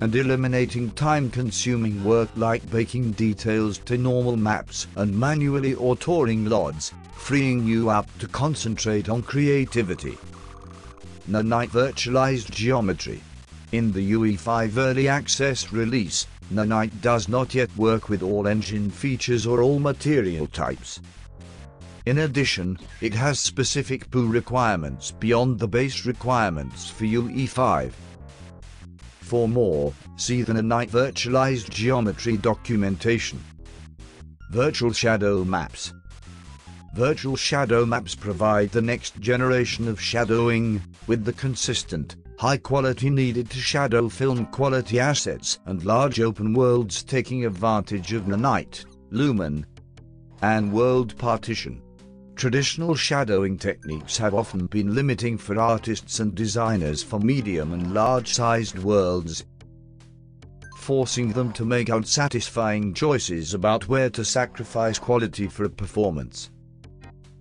and 0.00 0.14
eliminating 0.16 0.90
time-consuming 0.92 2.02
work 2.02 2.30
like 2.36 2.70
baking 2.70 3.12
details 3.12 3.76
to 3.78 3.98
normal 3.98 4.38
maps 4.38 4.86
and 4.96 5.18
manually 5.18 5.74
authoring 5.74 6.48
LODs, 6.48 6.94
freeing 7.12 7.66
you 7.66 7.90
up 7.90 8.06
to 8.18 8.26
concentrate 8.28 9.10
on 9.10 9.22
creativity. 9.22 10.16
Nanite 11.28 11.68
Virtualized 11.68 12.50
Geometry 12.50 13.20
In 13.72 13.92
the 13.92 14.12
UE5 14.12 14.78
Early 14.78 15.08
Access 15.08 15.72
release, 15.74 16.26
Nanite 16.52 17.00
does 17.00 17.28
not 17.28 17.54
yet 17.54 17.74
work 17.76 18.08
with 18.08 18.22
all 18.22 18.46
engine 18.46 18.90
features 18.90 19.46
or 19.46 19.62
all 19.62 19.78
material 19.78 20.46
types. 20.46 21.00
In 22.06 22.18
addition, 22.18 22.78
it 23.00 23.12
has 23.12 23.38
specific 23.38 24.10
POO 24.10 24.26
requirements 24.26 25.10
beyond 25.10 25.58
the 25.58 25.68
base 25.68 26.06
requirements 26.06 26.88
for 26.88 27.04
UE5. 27.04 27.92
For 29.20 29.46
more, 29.46 29.92
see 30.16 30.40
the 30.40 30.54
Nanite 30.54 30.90
Virtualized 30.90 31.68
Geometry 31.68 32.38
documentation. 32.38 33.44
Virtual 34.50 34.92
Shadow 34.92 35.44
Maps 35.44 35.92
Virtual 36.94 37.36
shadow 37.36 37.84
maps 37.84 38.14
provide 38.14 38.70
the 38.70 38.82
next 38.82 39.20
generation 39.20 39.86
of 39.86 40.00
shadowing, 40.00 40.82
with 41.06 41.24
the 41.24 41.32
consistent, 41.34 42.16
high 42.38 42.56
quality 42.56 43.10
needed 43.10 43.50
to 43.50 43.58
shadow 43.58 44.08
film 44.08 44.46
quality 44.46 45.00
assets 45.00 45.58
and 45.66 45.84
large 45.84 46.20
open 46.20 46.54
worlds 46.54 47.02
taking 47.02 47.44
advantage 47.44 48.12
of 48.12 48.26
Nanite, 48.26 48.84
Lumen, 49.10 49.66
and 50.42 50.72
World 50.72 51.18
Partition. 51.18 51.82
Traditional 52.36 52.94
shadowing 52.94 53.58
techniques 53.58 54.16
have 54.18 54.34
often 54.34 54.66
been 54.66 54.94
limiting 54.94 55.36
for 55.36 55.58
artists 55.58 56.20
and 56.20 56.32
designers 56.32 57.02
for 57.02 57.18
medium 57.18 57.72
and 57.72 57.92
large-sized 57.92 58.78
worlds, 58.78 59.44
forcing 60.76 61.32
them 61.32 61.52
to 61.54 61.64
make 61.64 61.88
unsatisfying 61.88 62.94
choices 62.94 63.52
about 63.52 63.88
where 63.88 64.10
to 64.10 64.24
sacrifice 64.24 64.96
quality 64.96 65.48
for 65.48 65.64
a 65.64 65.68
performance. 65.68 66.50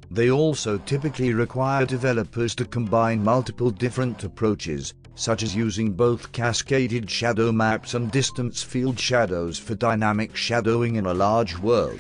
They 0.10 0.32
also 0.32 0.78
typically 0.78 1.34
require 1.34 1.86
developers 1.86 2.56
to 2.56 2.66
combine 2.66 3.24
multiple 3.24 3.72
different 3.72 4.24
approaches, 4.24 4.94
such 5.16 5.44
as 5.44 5.56
using 5.56 5.92
both 5.92 6.32
cascaded 6.32 7.10
shadow 7.10 7.52
maps 7.52 7.94
and 7.94 8.10
distance 8.12 8.64
field 8.64 9.00
shadows 9.00 9.58
for 9.60 9.76
dynamic 9.76 10.36
shadowing 10.36 10.96
in 10.96 11.06
a 11.06 11.14
large 11.14 11.58
world. 11.58 12.00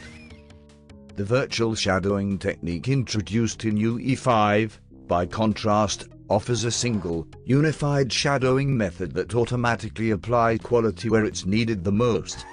The 1.16 1.26
virtual 1.26 1.76
shadowing 1.76 2.38
technique 2.38 2.88
introduced 2.88 3.66
in 3.66 3.76
UE5, 3.78 4.72
by 5.08 5.26
contrast, 5.26 6.08
offers 6.30 6.64
a 6.64 6.72
single, 6.72 7.28
unified 7.46 8.14
shadowing 8.14 8.76
method 8.78 9.14
that 9.14 9.34
automatically 9.34 10.12
applies 10.12 10.60
quality 10.60 11.10
where 11.10 11.26
it's 11.26 11.46
needed 11.46 11.84
the 11.84 11.92
most. 11.92 12.46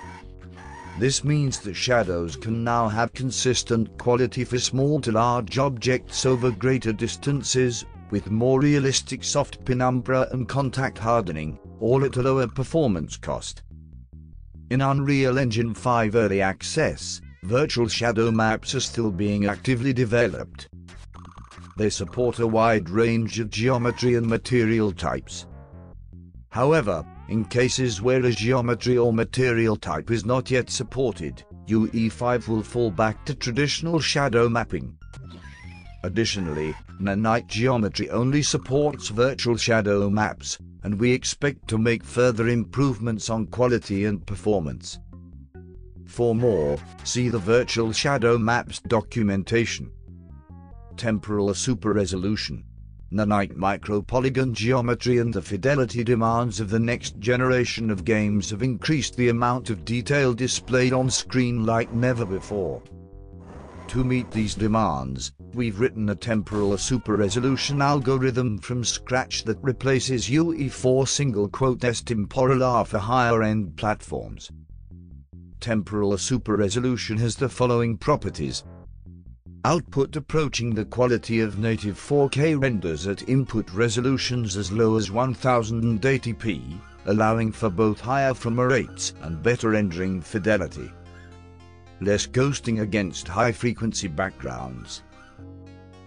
This 0.96 1.24
means 1.24 1.58
that 1.60 1.74
shadows 1.74 2.36
can 2.36 2.62
now 2.62 2.88
have 2.88 3.12
consistent 3.12 3.98
quality 3.98 4.44
for 4.44 4.60
small 4.60 5.00
to 5.00 5.10
large 5.10 5.58
objects 5.58 6.24
over 6.24 6.52
greater 6.52 6.92
distances, 6.92 7.84
with 8.10 8.30
more 8.30 8.60
realistic 8.60 9.24
soft 9.24 9.64
penumbra 9.64 10.28
and 10.30 10.48
contact 10.48 10.98
hardening, 10.98 11.58
all 11.80 12.04
at 12.04 12.16
a 12.16 12.22
lower 12.22 12.46
performance 12.46 13.16
cost. 13.16 13.62
In 14.70 14.80
Unreal 14.80 15.36
Engine 15.36 15.74
5 15.74 16.14
Early 16.14 16.40
Access, 16.40 17.20
virtual 17.42 17.88
shadow 17.88 18.30
maps 18.30 18.74
are 18.76 18.80
still 18.80 19.10
being 19.10 19.46
actively 19.46 19.92
developed. 19.92 20.68
They 21.76 21.90
support 21.90 22.38
a 22.38 22.46
wide 22.46 22.88
range 22.88 23.40
of 23.40 23.50
geometry 23.50 24.14
and 24.14 24.28
material 24.28 24.92
types. 24.92 25.46
However, 26.50 27.04
in 27.28 27.44
cases 27.44 28.02
where 28.02 28.24
a 28.24 28.30
geometry 28.30 28.98
or 28.98 29.12
material 29.12 29.76
type 29.76 30.10
is 30.10 30.24
not 30.24 30.50
yet 30.50 30.70
supported, 30.70 31.42
UE5 31.68 32.48
will 32.48 32.62
fall 32.62 32.90
back 32.90 33.24
to 33.24 33.34
traditional 33.34 33.98
shadow 33.98 34.48
mapping. 34.48 34.96
Additionally, 36.02 36.74
Nanite 37.00 37.46
Geometry 37.46 38.10
only 38.10 38.42
supports 38.42 39.08
virtual 39.08 39.56
shadow 39.56 40.10
maps, 40.10 40.58
and 40.82 41.00
we 41.00 41.10
expect 41.10 41.66
to 41.68 41.78
make 41.78 42.04
further 42.04 42.48
improvements 42.48 43.30
on 43.30 43.46
quality 43.46 44.04
and 44.04 44.26
performance. 44.26 44.98
For 46.04 46.34
more, 46.34 46.78
see 47.04 47.30
the 47.30 47.38
Virtual 47.38 47.90
Shadow 47.90 48.36
Maps 48.36 48.80
documentation. 48.80 49.90
Temporal 50.96 51.54
Super 51.54 51.92
Resolution 51.92 52.64
Nanite 53.12 53.54
micropolygon 53.54 54.52
geometry 54.52 55.18
and 55.18 55.32
the 55.32 55.42
fidelity 55.42 56.02
demands 56.02 56.58
of 56.58 56.70
the 56.70 56.78
next 56.78 57.18
generation 57.20 57.90
of 57.90 58.04
games 58.04 58.50
have 58.50 58.62
increased 58.62 59.16
the 59.16 59.28
amount 59.28 59.70
of 59.70 59.84
detail 59.84 60.34
displayed 60.34 60.92
on 60.92 61.10
screen 61.10 61.64
like 61.64 61.92
never 61.92 62.24
before. 62.24 62.82
To 63.88 64.02
meet 64.02 64.30
these 64.30 64.54
demands, 64.54 65.32
we've 65.52 65.78
written 65.78 66.08
a 66.08 66.14
temporal 66.14 66.76
super 66.78 67.16
resolution 67.16 67.82
algorithm 67.82 68.58
from 68.58 68.82
scratch 68.82 69.44
that 69.44 69.62
replaces 69.62 70.28
UE4 70.28 71.06
single 71.06 71.48
quote 71.48 71.84
S 71.84 72.00
temporal 72.00 72.64
R 72.64 72.84
for 72.84 72.98
higher 72.98 73.42
end 73.42 73.76
platforms. 73.76 74.50
Temporal 75.60 76.16
super 76.18 76.56
resolution 76.56 77.18
has 77.18 77.36
the 77.36 77.48
following 77.48 77.96
properties 77.96 78.64
output 79.64 80.14
approaching 80.14 80.74
the 80.74 80.84
quality 80.84 81.40
of 81.40 81.58
native 81.58 81.96
4K 81.96 82.60
renders 82.60 83.06
at 83.06 83.26
input 83.30 83.70
resolutions 83.72 84.58
as 84.58 84.70
low 84.70 84.96
as 84.96 85.08
1080p, 85.08 86.78
allowing 87.06 87.50
for 87.50 87.70
both 87.70 87.98
higher 87.98 88.34
frame 88.34 88.60
rates 88.60 89.14
and 89.22 89.42
better 89.42 89.70
rendering 89.70 90.20
fidelity. 90.20 90.90
Less 92.02 92.26
ghosting 92.26 92.82
against 92.82 93.26
high-frequency 93.26 94.08
backgrounds. 94.08 95.02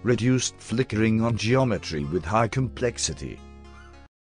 Reduced 0.03 0.53
flickering 0.60 1.22
on 1.22 1.36
geometry 1.36 2.03
with 2.03 2.24
high 2.24 2.47
complexity. 2.47 3.39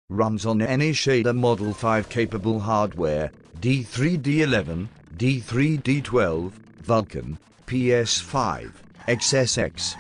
Runs 0.09 0.47
on 0.47 0.63
any 0.63 0.93
shader 0.93 1.37
Model 1.37 1.73
5 1.73 2.09
capable 2.09 2.61
hardware, 2.61 3.33
D3D11, 3.61 4.87
D3D12, 5.17 6.53
Vulkan, 6.85 7.37
PS5, 7.67 8.71
XSX. 9.07 9.95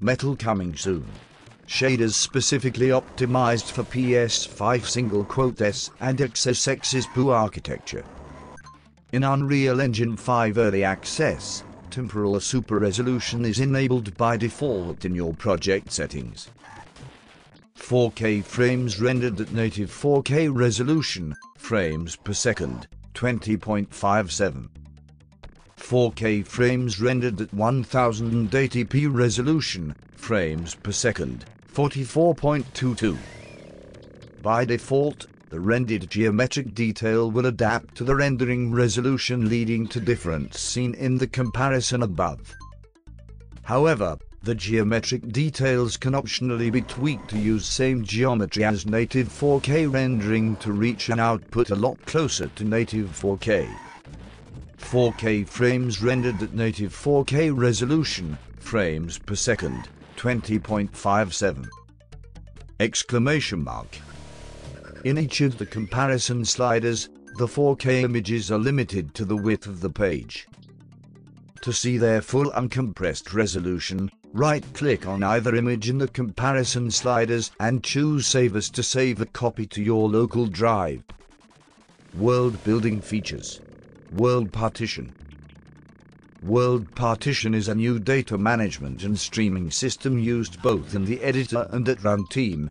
Metal 0.00 0.34
coming 0.34 0.74
soon. 0.74 1.04
Shaders 1.66 2.14
specifically 2.14 2.88
optimized 2.88 3.70
for 3.70 3.82
PS5 3.82 4.86
single 4.86 5.24
quote 5.24 5.60
S 5.60 5.90
and 6.00 6.18
XSX's 6.18 7.06
PU 7.08 7.28
architecture. 7.28 8.06
In 9.12 9.24
Unreal 9.24 9.82
Engine 9.82 10.16
5 10.16 10.56
Early 10.56 10.84
Access, 10.84 11.64
temporal 11.90 12.40
super 12.40 12.78
resolution 12.78 13.44
is 13.44 13.60
enabled 13.60 14.16
by 14.16 14.38
default 14.38 15.04
in 15.04 15.14
your 15.14 15.34
project 15.34 15.92
settings. 15.92 16.48
4K 17.76 18.42
frames 18.42 18.98
rendered 18.98 19.38
at 19.38 19.52
native 19.52 19.90
4K 19.90 20.48
resolution, 20.50 21.36
frames 21.58 22.16
per 22.16 22.32
second, 22.32 22.88
20.57. 23.12 24.68
4K 25.88 26.46
frames 26.46 27.00
rendered 27.00 27.40
at 27.40 27.50
1080p 27.50 29.08
resolution, 29.10 29.96
frames 30.16 30.74
per 30.74 30.92
second, 30.92 31.46
44.22. 31.72 33.16
By 34.42 34.66
default, 34.66 35.28
the 35.48 35.58
rendered 35.58 36.10
geometric 36.10 36.74
detail 36.74 37.30
will 37.30 37.46
adapt 37.46 37.94
to 37.94 38.04
the 38.04 38.14
rendering 38.14 38.70
resolution 38.70 39.48
leading 39.48 39.86
to 39.86 39.98
difference 39.98 40.60
seen 40.60 40.92
in 40.92 41.16
the 41.16 41.26
comparison 41.26 42.02
above. 42.02 42.54
However, 43.62 44.18
the 44.42 44.54
geometric 44.54 45.26
details 45.32 45.96
can 45.96 46.12
optionally 46.12 46.70
be 46.70 46.82
tweaked 46.82 47.30
to 47.30 47.38
use 47.38 47.64
same 47.64 48.04
geometry 48.04 48.62
as 48.62 48.84
native 48.84 49.28
4K 49.28 49.90
rendering 49.90 50.56
to 50.56 50.70
reach 50.70 51.08
an 51.08 51.18
output 51.18 51.70
a 51.70 51.76
lot 51.76 51.96
closer 52.04 52.48
to 52.56 52.64
native 52.64 53.06
4K. 53.08 53.87
4K 54.80 55.46
frames 55.46 56.02
rendered 56.02 56.42
at 56.42 56.54
native 56.54 56.92
4K 56.94 57.52
resolution, 57.54 58.38
frames 58.58 59.18
per 59.18 59.34
second, 59.34 59.88
20.57. 60.16 61.68
Exclamation 62.80 63.62
mark. 63.62 63.98
In 65.04 65.18
each 65.18 65.40
of 65.42 65.58
the 65.58 65.66
comparison 65.66 66.44
sliders, 66.44 67.08
the 67.36 67.46
4K 67.46 68.02
images 68.02 68.50
are 68.50 68.58
limited 68.58 69.14
to 69.14 69.24
the 69.24 69.36
width 69.36 69.66
of 69.66 69.80
the 69.80 69.90
page. 69.90 70.48
To 71.62 71.72
see 71.72 71.98
their 71.98 72.22
full 72.22 72.50
uncompressed 72.52 73.34
resolution, 73.34 74.10
right-click 74.32 75.06
on 75.06 75.22
either 75.22 75.54
image 75.54 75.90
in 75.90 75.98
the 75.98 76.08
comparison 76.08 76.90
sliders 76.90 77.50
and 77.60 77.84
choose 77.84 78.26
Save 78.26 78.56
as 78.56 78.70
to 78.70 78.82
save 78.82 79.20
a 79.20 79.26
copy 79.26 79.66
to 79.66 79.82
your 79.82 80.08
local 80.08 80.46
drive. 80.46 81.02
World 82.14 82.62
Building 82.64 83.00
Features 83.00 83.60
World 84.12 84.50
Partition 84.52 85.12
World 86.42 86.94
Partition 86.94 87.52
is 87.52 87.68
a 87.68 87.74
new 87.74 87.98
data 87.98 88.38
management 88.38 89.04
and 89.04 89.18
streaming 89.18 89.70
system 89.70 90.18
used 90.18 90.62
both 90.62 90.94
in 90.94 91.04
the 91.04 91.20
editor 91.22 91.68
and 91.72 91.86
at 91.90 91.98
runtime, 91.98 92.70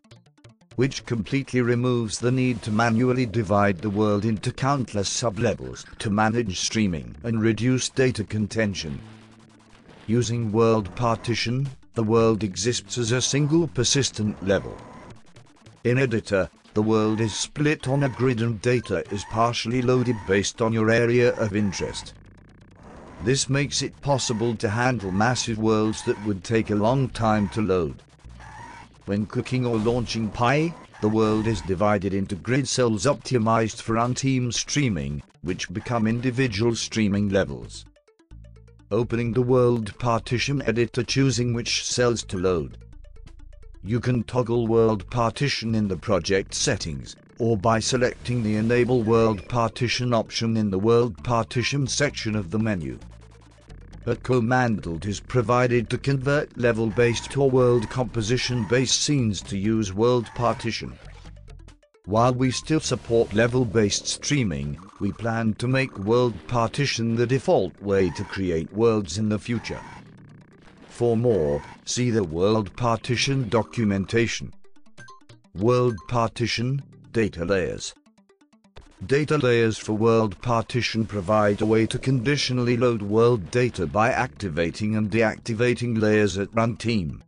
which 0.77 1.05
completely 1.05 1.61
removes 1.61 2.17
the 2.17 2.31
need 2.31 2.63
to 2.63 2.71
manually 2.71 3.27
divide 3.27 3.77
the 3.77 3.89
world 3.89 4.25
into 4.25 4.51
countless 4.51 5.09
sublevels 5.09 5.85
to 5.99 6.09
manage 6.09 6.59
streaming 6.59 7.15
and 7.21 7.39
reduce 7.39 7.89
data 7.89 8.23
contention. 8.23 8.99
Using 10.07 10.51
world 10.51 10.93
partition, 10.95 11.69
the 11.93 12.03
world 12.03 12.43
exists 12.43 12.97
as 12.97 13.11
a 13.11 13.21
single 13.21 13.67
persistent 13.67 14.43
level. 14.45 14.75
In 15.83 15.99
editor, 15.99 16.49
the 16.77 16.83
world 16.83 17.19
is 17.19 17.33
split 17.33 17.87
on 17.87 18.03
a 18.03 18.09
grid 18.09 18.39
and 18.39 18.61
data 18.61 19.03
is 19.11 19.25
partially 19.31 19.81
loaded 19.81 20.15
based 20.27 20.61
on 20.61 20.71
your 20.71 20.91
area 20.91 21.33
of 21.37 21.55
interest. 21.55 22.13
This 23.23 23.49
makes 23.49 23.81
it 23.81 23.99
possible 24.01 24.55
to 24.57 24.69
handle 24.69 25.11
massive 25.11 25.57
worlds 25.57 26.03
that 26.03 26.23
would 26.23 26.43
take 26.43 26.69
a 26.69 26.75
long 26.75 27.09
time 27.09 27.49
to 27.49 27.63
load. 27.63 28.03
When 29.05 29.25
cooking 29.25 29.65
or 29.65 29.77
launching 29.77 30.29
Pi, 30.29 30.71
the 31.01 31.09
world 31.09 31.47
is 31.47 31.61
divided 31.61 32.13
into 32.13 32.35
grid 32.35 32.67
cells 32.67 33.05
optimized 33.05 33.81
for 33.81 33.95
runtime 33.95 34.53
streaming, 34.53 35.23
which 35.41 35.73
become 35.73 36.05
individual 36.05 36.75
streaming 36.75 37.29
levels. 37.29 37.87
Opening 38.91 39.33
the 39.33 39.41
world 39.41 39.97
partition 39.97 40.61
editor 40.61 41.01
choosing 41.01 41.55
which 41.55 41.83
cells 41.83 42.21
to 42.25 42.37
load. 42.37 42.77
You 43.87 44.01
can 44.01 44.23
toggle 44.23 44.67
world 44.67 45.09
partition 45.09 45.73
in 45.73 45.87
the 45.87 45.95
project 45.95 46.53
settings, 46.53 47.15
or 47.39 47.55
by 47.55 47.79
selecting 47.79 48.43
the 48.43 48.57
Enable 48.57 49.01
World 49.01 49.47
Partition 49.47 50.13
option 50.13 50.57
in 50.57 50.69
the 50.69 50.77
World 50.77 51.23
Partition 51.23 51.87
section 51.87 52.35
of 52.35 52.51
the 52.51 52.59
menu. 52.59 52.99
A 54.05 54.13
commandlet 54.17 55.05
is 55.05 55.21
provided 55.21 55.89
to 55.89 55.97
convert 55.97 56.57
level-based 56.57 57.37
or 57.37 57.49
world 57.49 57.89
composition-based 57.89 59.01
scenes 59.01 59.41
to 59.43 59.57
use 59.57 59.93
world 59.93 60.27
partition. 60.35 60.91
While 62.03 62.33
we 62.33 62.51
still 62.51 62.81
support 62.81 63.33
level-based 63.33 64.05
streaming, 64.05 64.77
we 64.99 65.13
plan 65.13 65.53
to 65.59 65.67
make 65.69 65.97
world 65.97 66.33
partition 66.47 67.15
the 67.15 67.25
default 67.25 67.81
way 67.81 68.09
to 68.09 68.25
create 68.25 68.73
worlds 68.73 69.17
in 69.17 69.29
the 69.29 69.39
future. 69.39 69.79
For 70.97 71.15
more, 71.15 71.61
see 71.85 72.09
the 72.09 72.23
World 72.23 72.75
Partition 72.75 73.49
documentation. 73.49 74.51
World 75.53 75.95
Partition, 76.07 76.81
Data 77.11 77.45
Layers. 77.45 77.93
Data 79.05 79.37
layers 79.37 79.77
for 79.77 79.93
world 79.93 80.41
partition 80.41 81.05
provide 81.05 81.61
a 81.61 81.67
way 81.67 81.85
to 81.85 81.99
conditionally 81.99 82.77
load 82.77 83.03
world 83.03 83.51
data 83.51 83.85
by 83.85 84.09
activating 84.09 84.95
and 84.95 85.11
deactivating 85.11 86.01
layers 86.01 86.35
at 86.35 86.51
runtime. 86.53 87.21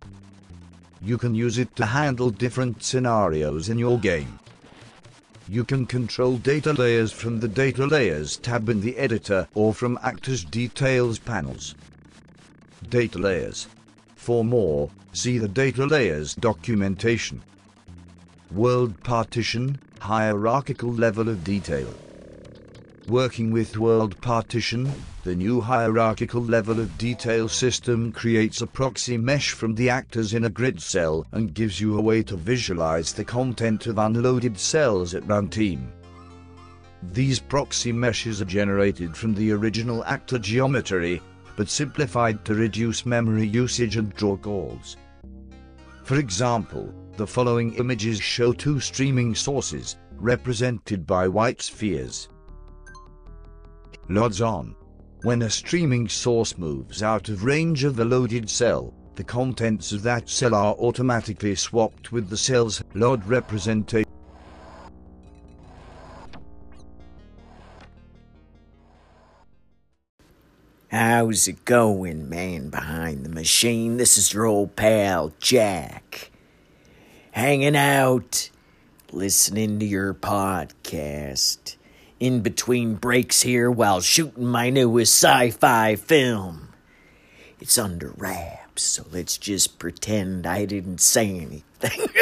You 0.99 1.19
can 1.19 1.35
use 1.35 1.59
it 1.59 1.75
to 1.75 1.85
handle 1.85 2.31
different 2.31 2.81
scenarios 2.81 3.69
in 3.69 3.77
your 3.77 3.99
game. 3.99 4.39
You 5.47 5.63
can 5.63 5.85
control 5.85 6.37
data 6.37 6.73
layers 6.73 7.11
from 7.11 7.39
the 7.39 7.47
Data 7.47 7.85
Layers 7.85 8.37
tab 8.37 8.67
in 8.67 8.81
the 8.81 8.97
editor 8.97 9.47
or 9.53 9.75
from 9.75 9.99
Actors 10.01 10.43
Details 10.43 11.19
panels. 11.19 11.75
Data 12.89 13.19
layers. 13.19 13.67
For 14.15 14.43
more, 14.43 14.89
see 15.13 15.37
the 15.37 15.47
data 15.47 15.85
layers 15.85 16.33
documentation. 16.33 17.43
World 18.51 19.03
partition, 19.03 19.77
hierarchical 19.99 20.91
level 20.91 21.29
of 21.29 21.43
detail. 21.43 21.87
Working 23.07 23.51
with 23.51 23.77
world 23.77 24.19
partition, 24.21 24.91
the 25.23 25.35
new 25.35 25.61
hierarchical 25.61 26.41
level 26.41 26.79
of 26.79 26.97
detail 26.97 27.47
system 27.47 28.11
creates 28.11 28.61
a 28.61 28.67
proxy 28.67 29.17
mesh 29.17 29.51
from 29.51 29.75
the 29.75 29.91
actors 29.91 30.33
in 30.33 30.45
a 30.45 30.49
grid 30.49 30.81
cell 30.81 31.27
and 31.31 31.53
gives 31.53 31.79
you 31.79 31.95
a 31.95 32.01
way 32.01 32.23
to 32.23 32.35
visualize 32.35 33.13
the 33.13 33.23
content 33.23 33.85
of 33.85 33.99
unloaded 33.99 34.57
cells 34.57 35.13
at 35.13 35.27
runtime. 35.27 35.89
These 37.13 37.39
proxy 37.39 37.91
meshes 37.91 38.41
are 38.41 38.45
generated 38.45 39.15
from 39.15 39.35
the 39.35 39.51
original 39.51 40.03
actor 40.05 40.39
geometry 40.39 41.21
but 41.59 41.67
simplified 41.67 42.45
to 42.45 42.55
reduce 42.55 43.05
memory 43.05 43.45
usage 43.45 43.97
and 43.97 44.15
draw 44.15 44.37
calls. 44.37 44.95
For 46.05 46.15
example, 46.15 46.93
the 47.17 47.27
following 47.27 47.73
images 47.73 48.21
show 48.21 48.53
two 48.53 48.79
streaming 48.79 49.35
sources, 49.35 49.97
represented 50.15 51.05
by 51.05 51.27
white 51.27 51.61
spheres. 51.61 52.29
Loads 54.07 54.39
on. 54.39 54.73
When 55.23 55.41
a 55.41 55.49
streaming 55.49 56.07
source 56.07 56.57
moves 56.57 57.03
out 57.03 57.27
of 57.27 57.43
range 57.43 57.83
of 57.83 57.97
the 57.97 58.05
loaded 58.05 58.49
cell, 58.49 58.93
the 59.15 59.23
contents 59.25 59.91
of 59.91 60.01
that 60.03 60.29
cell 60.29 60.55
are 60.55 60.75
automatically 60.75 61.55
swapped 61.55 62.13
with 62.13 62.29
the 62.29 62.37
cell's 62.37 62.81
load 62.93 63.25
representation. 63.25 64.09
How's 70.91 71.47
it 71.47 71.65
going, 71.65 72.29
man 72.29 72.69
behind 72.69 73.23
the 73.23 73.29
machine? 73.29 73.97
This 73.97 74.17
is 74.17 74.33
your 74.33 74.47
old 74.47 74.75
pal, 74.75 75.31
Jack. 75.39 76.31
Hanging 77.29 77.75
out, 77.75 78.49
listening 79.11 79.77
to 79.79 79.85
your 79.85 80.15
podcast. 80.15 81.75
In 82.19 82.41
between 82.41 82.95
breaks 82.95 83.43
here 83.43 83.69
while 83.69 84.01
shooting 84.01 84.47
my 84.47 84.71
newest 84.71 85.13
sci 85.13 85.51
fi 85.51 85.95
film. 85.95 86.69
It's 87.59 87.77
under 87.77 88.11
wraps, 88.17 88.81
so 88.81 89.05
let's 89.11 89.37
just 89.37 89.77
pretend 89.77 90.47
I 90.47 90.65
didn't 90.65 91.01
say 91.01 91.29
anything. 91.29 92.07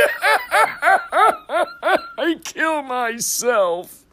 I 2.20 2.36
kill 2.43 2.82
myself. 2.82 4.03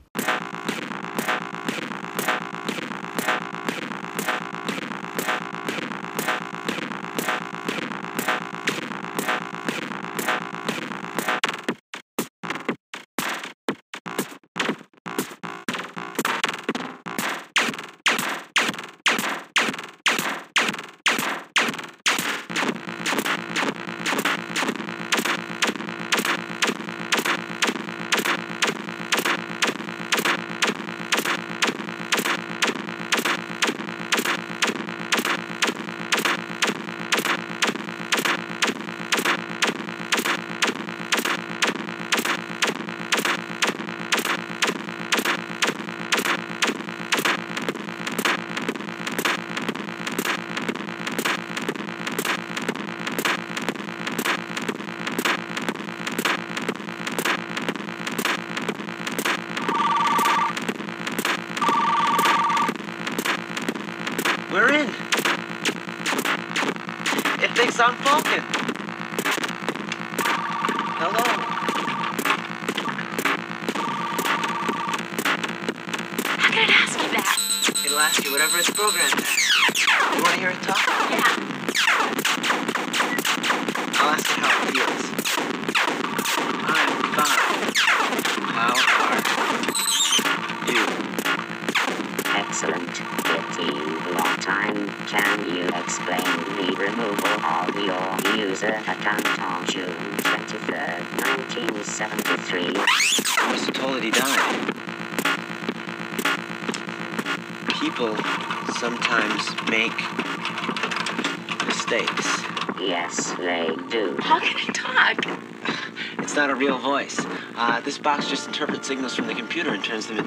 This 117.84 117.98
box 117.98 118.30
just 118.30 118.46
interprets 118.46 118.88
signals 118.88 119.14
from 119.14 119.26
the 119.26 119.34
computer 119.34 119.74
and 119.74 119.84
turns 119.84 120.06
them 120.06 120.16
into 120.16 120.22